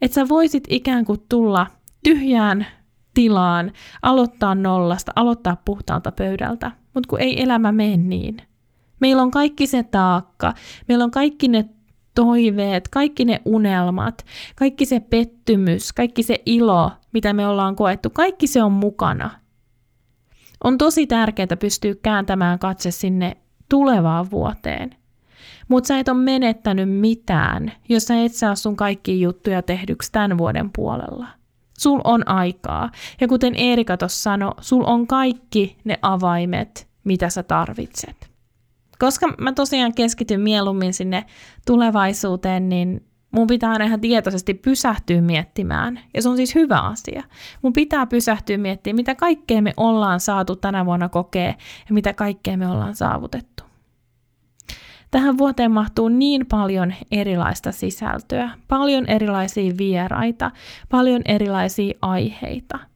Että 0.01 0.15
sä 0.15 0.29
voisit 0.29 0.63
ikään 0.69 1.05
kuin 1.05 1.19
tulla 1.29 1.67
tyhjään 2.03 2.65
tilaan, 3.13 3.71
aloittaa 4.01 4.55
nollasta, 4.55 5.11
aloittaa 5.15 5.57
puhtaalta 5.65 6.11
pöydältä, 6.11 6.71
mutta 6.93 7.09
kun 7.09 7.19
ei 7.19 7.41
elämä 7.41 7.71
mene 7.71 7.97
niin. 7.97 8.37
Meillä 8.99 9.21
on 9.21 9.31
kaikki 9.31 9.67
se 9.67 9.83
taakka, 9.83 10.53
meillä 10.87 11.03
on 11.03 11.11
kaikki 11.11 11.47
ne 11.47 11.65
toiveet, 12.19 12.87
kaikki 12.87 13.25
ne 13.25 13.41
unelmat, 13.45 14.25
kaikki 14.55 14.85
se 14.85 14.99
pettymys, 14.99 15.93
kaikki 15.93 16.23
se 16.23 16.41
ilo, 16.45 16.91
mitä 17.13 17.33
me 17.33 17.47
ollaan 17.47 17.75
koettu, 17.75 18.09
kaikki 18.09 18.47
se 18.47 18.63
on 18.63 18.71
mukana. 18.71 19.29
On 20.63 20.77
tosi 20.77 21.07
tärkeää 21.07 21.57
pystyä 21.59 21.95
kääntämään 22.03 22.59
katse 22.59 22.91
sinne 22.91 23.37
tulevaan 23.69 24.31
vuoteen. 24.31 24.89
Mutta 25.67 25.87
sä 25.87 25.99
et 25.99 26.09
ole 26.09 26.17
menettänyt 26.17 26.89
mitään, 26.89 27.71
jos 27.89 28.03
sä 28.03 28.23
et 28.23 28.33
saa 28.33 28.55
sun 28.55 28.75
kaikki 28.75 29.21
juttuja 29.21 29.61
tehdyksi 29.61 30.11
tämän 30.11 30.37
vuoden 30.37 30.69
puolella. 30.75 31.27
Sul 31.77 32.01
on 32.03 32.27
aikaa. 32.27 32.89
Ja 33.21 33.27
kuten 33.27 33.55
Erika 33.55 33.97
tuossa 33.97 34.21
sanoi, 34.21 34.51
sul 34.61 34.83
on 34.87 35.07
kaikki 35.07 35.77
ne 35.83 35.99
avaimet, 36.01 36.87
mitä 37.03 37.29
sä 37.29 37.43
tarvitset. 37.43 38.28
Koska 38.99 39.33
mä 39.37 39.53
tosiaan 39.53 39.93
keskityn 39.93 40.41
mieluummin 40.41 40.93
sinne 40.93 41.25
tulevaisuuteen, 41.67 42.69
niin 42.69 43.05
mun 43.31 43.47
pitää 43.47 43.71
aina 43.71 43.85
ihan 43.85 44.01
tietoisesti 44.01 44.53
pysähtyä 44.53 45.21
miettimään. 45.21 45.99
Ja 46.13 46.21
se 46.21 46.29
on 46.29 46.35
siis 46.35 46.55
hyvä 46.55 46.79
asia. 46.79 47.23
Mun 47.61 47.73
pitää 47.73 48.05
pysähtyä 48.05 48.57
miettimään, 48.57 48.95
mitä 48.95 49.15
kaikkea 49.15 49.61
me 49.61 49.73
ollaan 49.77 50.19
saatu 50.19 50.55
tänä 50.55 50.85
vuonna 50.85 51.09
kokea 51.09 51.53
ja 51.89 51.93
mitä 51.93 52.13
kaikkea 52.13 52.57
me 52.57 52.67
ollaan 52.67 52.95
saavutettu. 52.95 53.63
Tähän 55.11 55.37
vuoteen 55.37 55.71
mahtuu 55.71 56.09
niin 56.09 56.45
paljon 56.45 56.93
erilaista 57.11 57.71
sisältöä, 57.71 58.49
paljon 58.67 59.05
erilaisia 59.05 59.73
vieraita, 59.77 60.51
paljon 60.89 61.21
erilaisia 61.25 61.93
aiheita. 62.01 62.88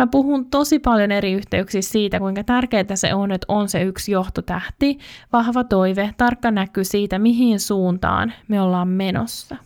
Mä 0.00 0.06
puhun 0.06 0.50
tosi 0.50 0.78
paljon 0.78 1.12
eri 1.12 1.32
yhteyksissä 1.32 1.92
siitä, 1.92 2.18
kuinka 2.18 2.44
tärkeää 2.44 2.84
se 2.96 3.14
on, 3.14 3.32
että 3.32 3.44
on 3.48 3.68
se 3.68 3.82
yksi 3.82 4.12
johtotähti, 4.12 4.98
vahva 5.32 5.64
toive, 5.64 6.14
tarkka 6.16 6.50
näky 6.50 6.84
siitä, 6.84 7.18
mihin 7.18 7.60
suuntaan 7.60 8.32
me 8.48 8.60
ollaan 8.60 8.88
menossa. 8.88 9.56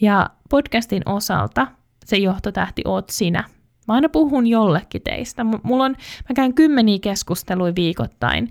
Ja 0.00 0.30
podcastin 0.50 1.02
osalta 1.06 1.66
se 2.04 2.16
johtotähti 2.16 2.82
oot 2.84 3.10
sinä. 3.10 3.44
Mä 3.88 3.94
aina 3.94 4.08
puhun 4.08 4.46
jollekin 4.46 5.02
teistä. 5.02 5.44
Mulla 5.44 5.84
on, 5.84 5.96
mä 6.28 6.34
käyn 6.34 6.54
kymmeniä 6.54 6.98
keskusteluja 7.02 7.74
viikoittain 7.74 8.50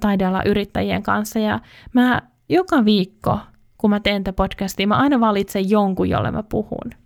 taidealla 0.00 0.42
yrittäjien 0.42 1.02
kanssa 1.02 1.38
ja 1.38 1.60
mä 1.92 2.22
joka 2.48 2.84
viikko, 2.84 3.38
kun 3.78 3.90
mä 3.90 4.00
teen 4.00 4.24
tätä 4.24 4.36
podcastia, 4.36 4.86
mä 4.86 4.96
aina 4.96 5.20
valitsen 5.20 5.70
jonkun, 5.70 6.08
jolle 6.08 6.30
mä 6.30 6.42
puhun. 6.42 7.03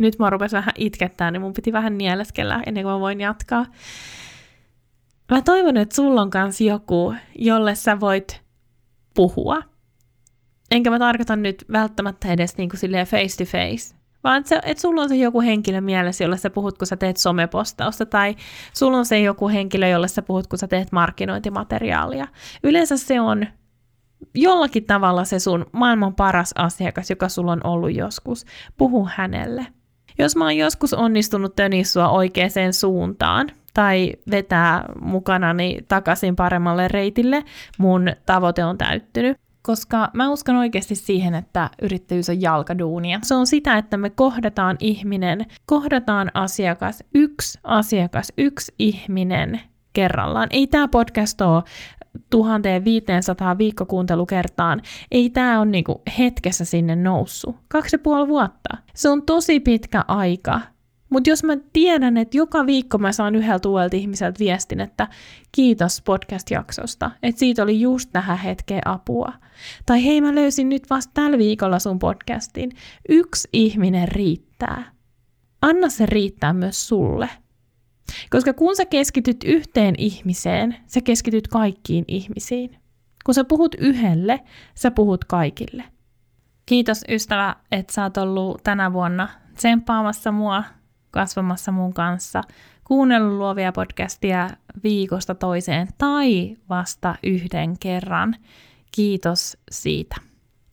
Nyt 0.00 0.18
mä 0.18 0.30
rupesin 0.30 0.56
vähän 0.56 0.74
itkettää, 0.78 1.30
niin 1.30 1.42
mun 1.42 1.52
piti 1.52 1.72
vähän 1.72 1.98
nieleskellä 1.98 2.62
ennen 2.66 2.84
kuin 2.84 2.92
mä 2.92 3.00
voin 3.00 3.20
jatkaa. 3.20 3.66
Mä 5.30 5.42
toivon, 5.42 5.76
että 5.76 5.94
sulla 5.94 6.22
on 6.22 6.30
kans 6.30 6.60
joku, 6.60 7.14
jolle 7.38 7.74
sä 7.74 8.00
voit 8.00 8.42
puhua. 9.14 9.62
Enkä 10.70 10.90
mä 10.90 10.98
tarkoita 10.98 11.36
nyt 11.36 11.64
välttämättä 11.72 12.32
edes 12.32 12.56
niin 12.56 12.68
kuin 12.68 12.80
face 13.06 13.44
to 13.44 13.44
face, 13.44 13.94
vaan 14.24 14.40
että, 14.40 14.60
että 14.64 14.80
sulla 14.80 15.02
on 15.02 15.08
se 15.08 15.16
joku 15.16 15.40
henkilö 15.40 15.80
mielessä, 15.80 16.24
jolle 16.24 16.36
sä 16.36 16.50
puhut, 16.50 16.78
kun 16.78 16.86
sä 16.86 16.96
teet 16.96 17.16
somepostausta, 17.16 18.06
tai 18.06 18.36
sulla 18.72 18.98
on 18.98 19.06
se 19.06 19.20
joku 19.20 19.48
henkilö, 19.48 19.88
jolle 19.88 20.08
sä 20.08 20.22
puhut, 20.22 20.46
kun 20.46 20.58
sä 20.58 20.68
teet 20.68 20.92
markkinointimateriaalia. 20.92 22.26
Yleensä 22.62 22.96
se 22.96 23.20
on 23.20 23.46
jollakin 24.34 24.84
tavalla 24.84 25.24
se 25.24 25.38
sun 25.38 25.66
maailman 25.72 26.14
paras 26.14 26.52
asiakas, 26.58 27.10
joka 27.10 27.28
sulla 27.28 27.52
on 27.52 27.66
ollut 27.66 27.94
joskus. 27.94 28.44
Puhu 28.76 29.08
hänelle. 29.14 29.66
Jos 30.20 30.36
mä 30.36 30.44
oon 30.44 30.56
joskus 30.56 30.94
onnistunut 30.94 31.56
tönissua 31.56 32.08
oikeaan 32.08 32.72
suuntaan, 32.72 33.48
tai 33.74 34.12
vetää 34.30 34.84
mukanani 35.00 35.78
takaisin 35.88 36.36
paremmalle 36.36 36.88
reitille, 36.88 37.44
mun 37.78 38.12
tavoite 38.26 38.64
on 38.64 38.78
täyttynyt 38.78 39.36
koska 39.62 40.10
mä 40.14 40.30
uskon 40.30 40.56
oikeasti 40.56 40.94
siihen, 40.94 41.34
että 41.34 41.70
yrittäjyys 41.82 42.28
on 42.28 42.40
jalkaduunia. 42.40 43.20
Se 43.22 43.34
on 43.34 43.46
sitä, 43.46 43.78
että 43.78 43.96
me 43.96 44.10
kohdataan 44.10 44.76
ihminen, 44.80 45.46
kohdataan 45.66 46.30
asiakas, 46.34 47.04
yksi 47.14 47.58
asiakas, 47.64 48.32
yksi 48.38 48.74
ihminen 48.78 49.60
kerrallaan. 49.92 50.48
Ei 50.50 50.66
tämä 50.66 50.88
podcast 50.88 51.40
ole 51.40 51.62
1500 52.30 53.58
viikkokuuntelukertaan. 53.58 54.82
Ei 55.10 55.30
tämä 55.30 55.60
ole 55.60 55.70
niinku 55.70 56.02
hetkessä 56.18 56.64
sinne 56.64 56.96
noussut. 56.96 57.56
Kaksi 57.68 57.94
ja 57.94 57.98
puoli 57.98 58.28
vuotta. 58.28 58.76
Se 58.94 59.08
on 59.08 59.22
tosi 59.22 59.60
pitkä 59.60 60.04
aika 60.08 60.60
mutta 61.10 61.30
jos 61.30 61.44
mä 61.44 61.56
tiedän, 61.72 62.16
että 62.16 62.36
joka 62.36 62.66
viikko 62.66 62.98
mä 62.98 63.12
saan 63.12 63.34
yhdeltä 63.34 63.68
uudelta 63.68 63.96
ihmiseltä 63.96 64.38
viestin, 64.38 64.80
että 64.80 65.08
kiitos 65.52 66.02
podcast-jaksosta, 66.02 67.10
että 67.22 67.38
siitä 67.38 67.62
oli 67.62 67.80
just 67.80 68.10
tähän 68.12 68.38
hetkeen 68.38 68.88
apua. 68.88 69.32
Tai 69.86 70.04
hei 70.04 70.20
mä 70.20 70.34
löysin 70.34 70.68
nyt 70.68 70.90
vasta 70.90 71.10
tällä 71.14 71.38
viikolla 71.38 71.78
sun 71.78 71.98
podcastin. 71.98 72.72
Yksi 73.08 73.48
ihminen 73.52 74.08
riittää. 74.08 74.92
Anna 75.62 75.88
se 75.88 76.06
riittää 76.06 76.52
myös 76.52 76.88
sulle. 76.88 77.28
Koska 78.30 78.52
kun 78.52 78.76
sä 78.76 78.84
keskityt 78.84 79.44
yhteen 79.44 79.94
ihmiseen, 79.98 80.76
sä 80.86 81.00
keskityt 81.00 81.48
kaikkiin 81.48 82.04
ihmisiin. 82.08 82.76
Kun 83.24 83.34
sä 83.34 83.44
puhut 83.44 83.74
yhdelle, 83.78 84.40
sä 84.74 84.90
puhut 84.90 85.24
kaikille. 85.24 85.84
Kiitos 86.66 87.04
ystävä, 87.08 87.56
että 87.72 87.92
sä 87.92 88.02
oot 88.02 88.16
ollut 88.16 88.64
tänä 88.64 88.92
vuonna 88.92 89.28
tsemppaamassa 89.54 90.32
mua 90.32 90.64
kasvamassa 91.10 91.72
mun 91.72 91.94
kanssa, 91.94 92.42
kuunnellut 92.84 93.38
luovia 93.38 93.72
podcastia 93.72 94.50
viikosta 94.82 95.34
toiseen 95.34 95.88
tai 95.98 96.56
vasta 96.68 97.14
yhden 97.22 97.78
kerran. 97.78 98.36
Kiitos 98.92 99.56
siitä. 99.70 100.16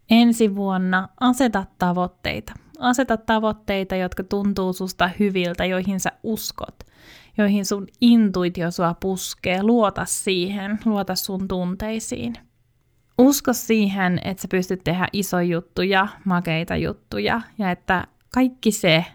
Ensi 0.09 0.55
vuonna 0.55 1.09
aseta 1.19 1.65
tavoitteita. 1.79 2.53
Aseta 2.79 3.17
tavoitteita, 3.17 3.95
jotka 3.95 4.23
tuntuu 4.23 4.73
susta 4.73 5.09
hyviltä, 5.19 5.65
joihin 5.65 5.99
sä 5.99 6.11
uskot, 6.23 6.75
joihin 7.37 7.65
sun 7.65 7.87
intuitio 8.01 8.71
sua 8.71 8.95
puskee. 8.99 9.63
Luota 9.63 10.05
siihen, 10.05 10.79
luota 10.85 11.15
sun 11.15 11.47
tunteisiin. 11.47 12.33
Usko 13.17 13.53
siihen, 13.53 14.19
että 14.23 14.41
sä 14.41 14.47
pystyt 14.47 14.83
tehdä 14.83 15.07
isoja 15.13 15.43
juttuja, 15.43 16.07
makeita 16.25 16.75
juttuja 16.75 17.41
ja 17.57 17.71
että 17.71 18.07
kaikki 18.33 18.71
se, 18.71 19.05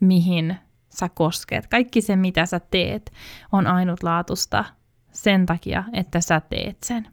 mihin 0.00 0.56
sä 0.88 1.08
kosket. 1.08 1.66
Kaikki 1.66 2.00
se, 2.00 2.16
mitä 2.16 2.46
sä 2.46 2.60
teet, 2.60 3.12
on 3.52 3.66
ainutlaatusta 3.66 4.64
sen 5.12 5.46
takia, 5.46 5.84
että 5.92 6.20
sä 6.20 6.40
teet 6.40 6.76
sen. 6.82 7.08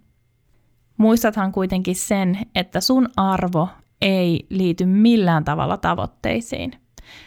Muistathan 0.98 1.52
kuitenkin 1.52 1.96
sen, 1.96 2.38
että 2.56 2.82
sun 2.82 3.10
arvo 3.18 3.70
ei 4.02 4.46
liity 4.50 4.86
millään 4.86 5.46
tavalla 5.46 5.78
tavoitteisiin. 5.78 6.72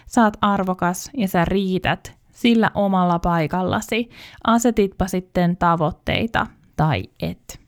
Sä 0.07 0.33
arvokas 0.41 1.11
ja 1.17 1.29
sä 1.29 1.45
riität 1.45 2.19
sillä 2.35 2.71
omalla 2.75 3.19
paikallasi, 3.19 4.11
asetitpa 4.47 5.07
sitten 5.07 5.57
tavoitteita 5.57 6.47
tai 6.77 7.03
et. 7.21 7.61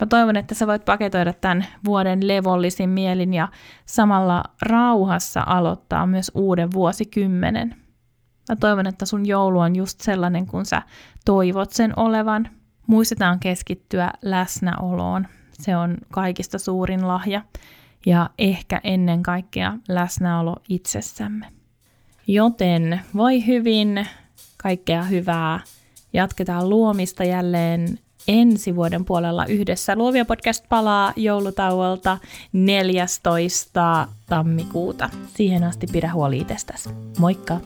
Mä 0.00 0.06
toivon, 0.06 0.36
että 0.36 0.54
sä 0.54 0.66
voit 0.66 0.84
paketoida 0.84 1.32
tämän 1.32 1.66
vuoden 1.84 2.28
levollisin 2.28 2.90
mielin 2.90 3.34
ja 3.34 3.48
samalla 3.86 4.44
rauhassa 4.62 5.42
aloittaa 5.46 6.06
myös 6.06 6.30
uuden 6.34 6.72
vuosikymmenen. 6.72 7.74
Mä 8.48 8.56
toivon, 8.56 8.86
että 8.86 9.06
sun 9.06 9.26
joulu 9.26 9.58
on 9.58 9.76
just 9.76 10.00
sellainen, 10.00 10.46
kun 10.46 10.66
sä 10.66 10.82
toivot 11.24 11.72
sen 11.72 11.92
olevan. 11.98 12.48
Muistetaan 12.86 13.40
keskittyä 13.40 14.10
läsnäoloon. 14.22 15.26
Se 15.52 15.76
on 15.76 15.96
kaikista 16.12 16.58
suurin 16.58 17.08
lahja 17.08 17.42
ja 18.06 18.30
ehkä 18.38 18.80
ennen 18.84 19.22
kaikkea 19.22 19.74
läsnäolo 19.88 20.56
itsessämme. 20.68 21.57
Joten 22.30 23.00
voi 23.16 23.46
hyvin, 23.46 24.06
kaikkea 24.56 25.02
hyvää. 25.02 25.60
Jatketaan 26.12 26.68
luomista 26.68 27.24
jälleen 27.24 27.98
ensi 28.28 28.76
vuoden 28.76 29.04
puolella 29.04 29.46
yhdessä. 29.46 29.96
Luovia 29.96 30.24
podcast 30.24 30.64
palaa 30.68 31.12
joulutauolta 31.16 32.18
14. 32.52 34.08
tammikuuta. 34.26 35.10
Siihen 35.34 35.64
asti 35.64 35.86
pidä 35.92 36.12
huoli 36.12 36.38
itsestäsi. 36.38 36.88
Moikka! 37.18 37.60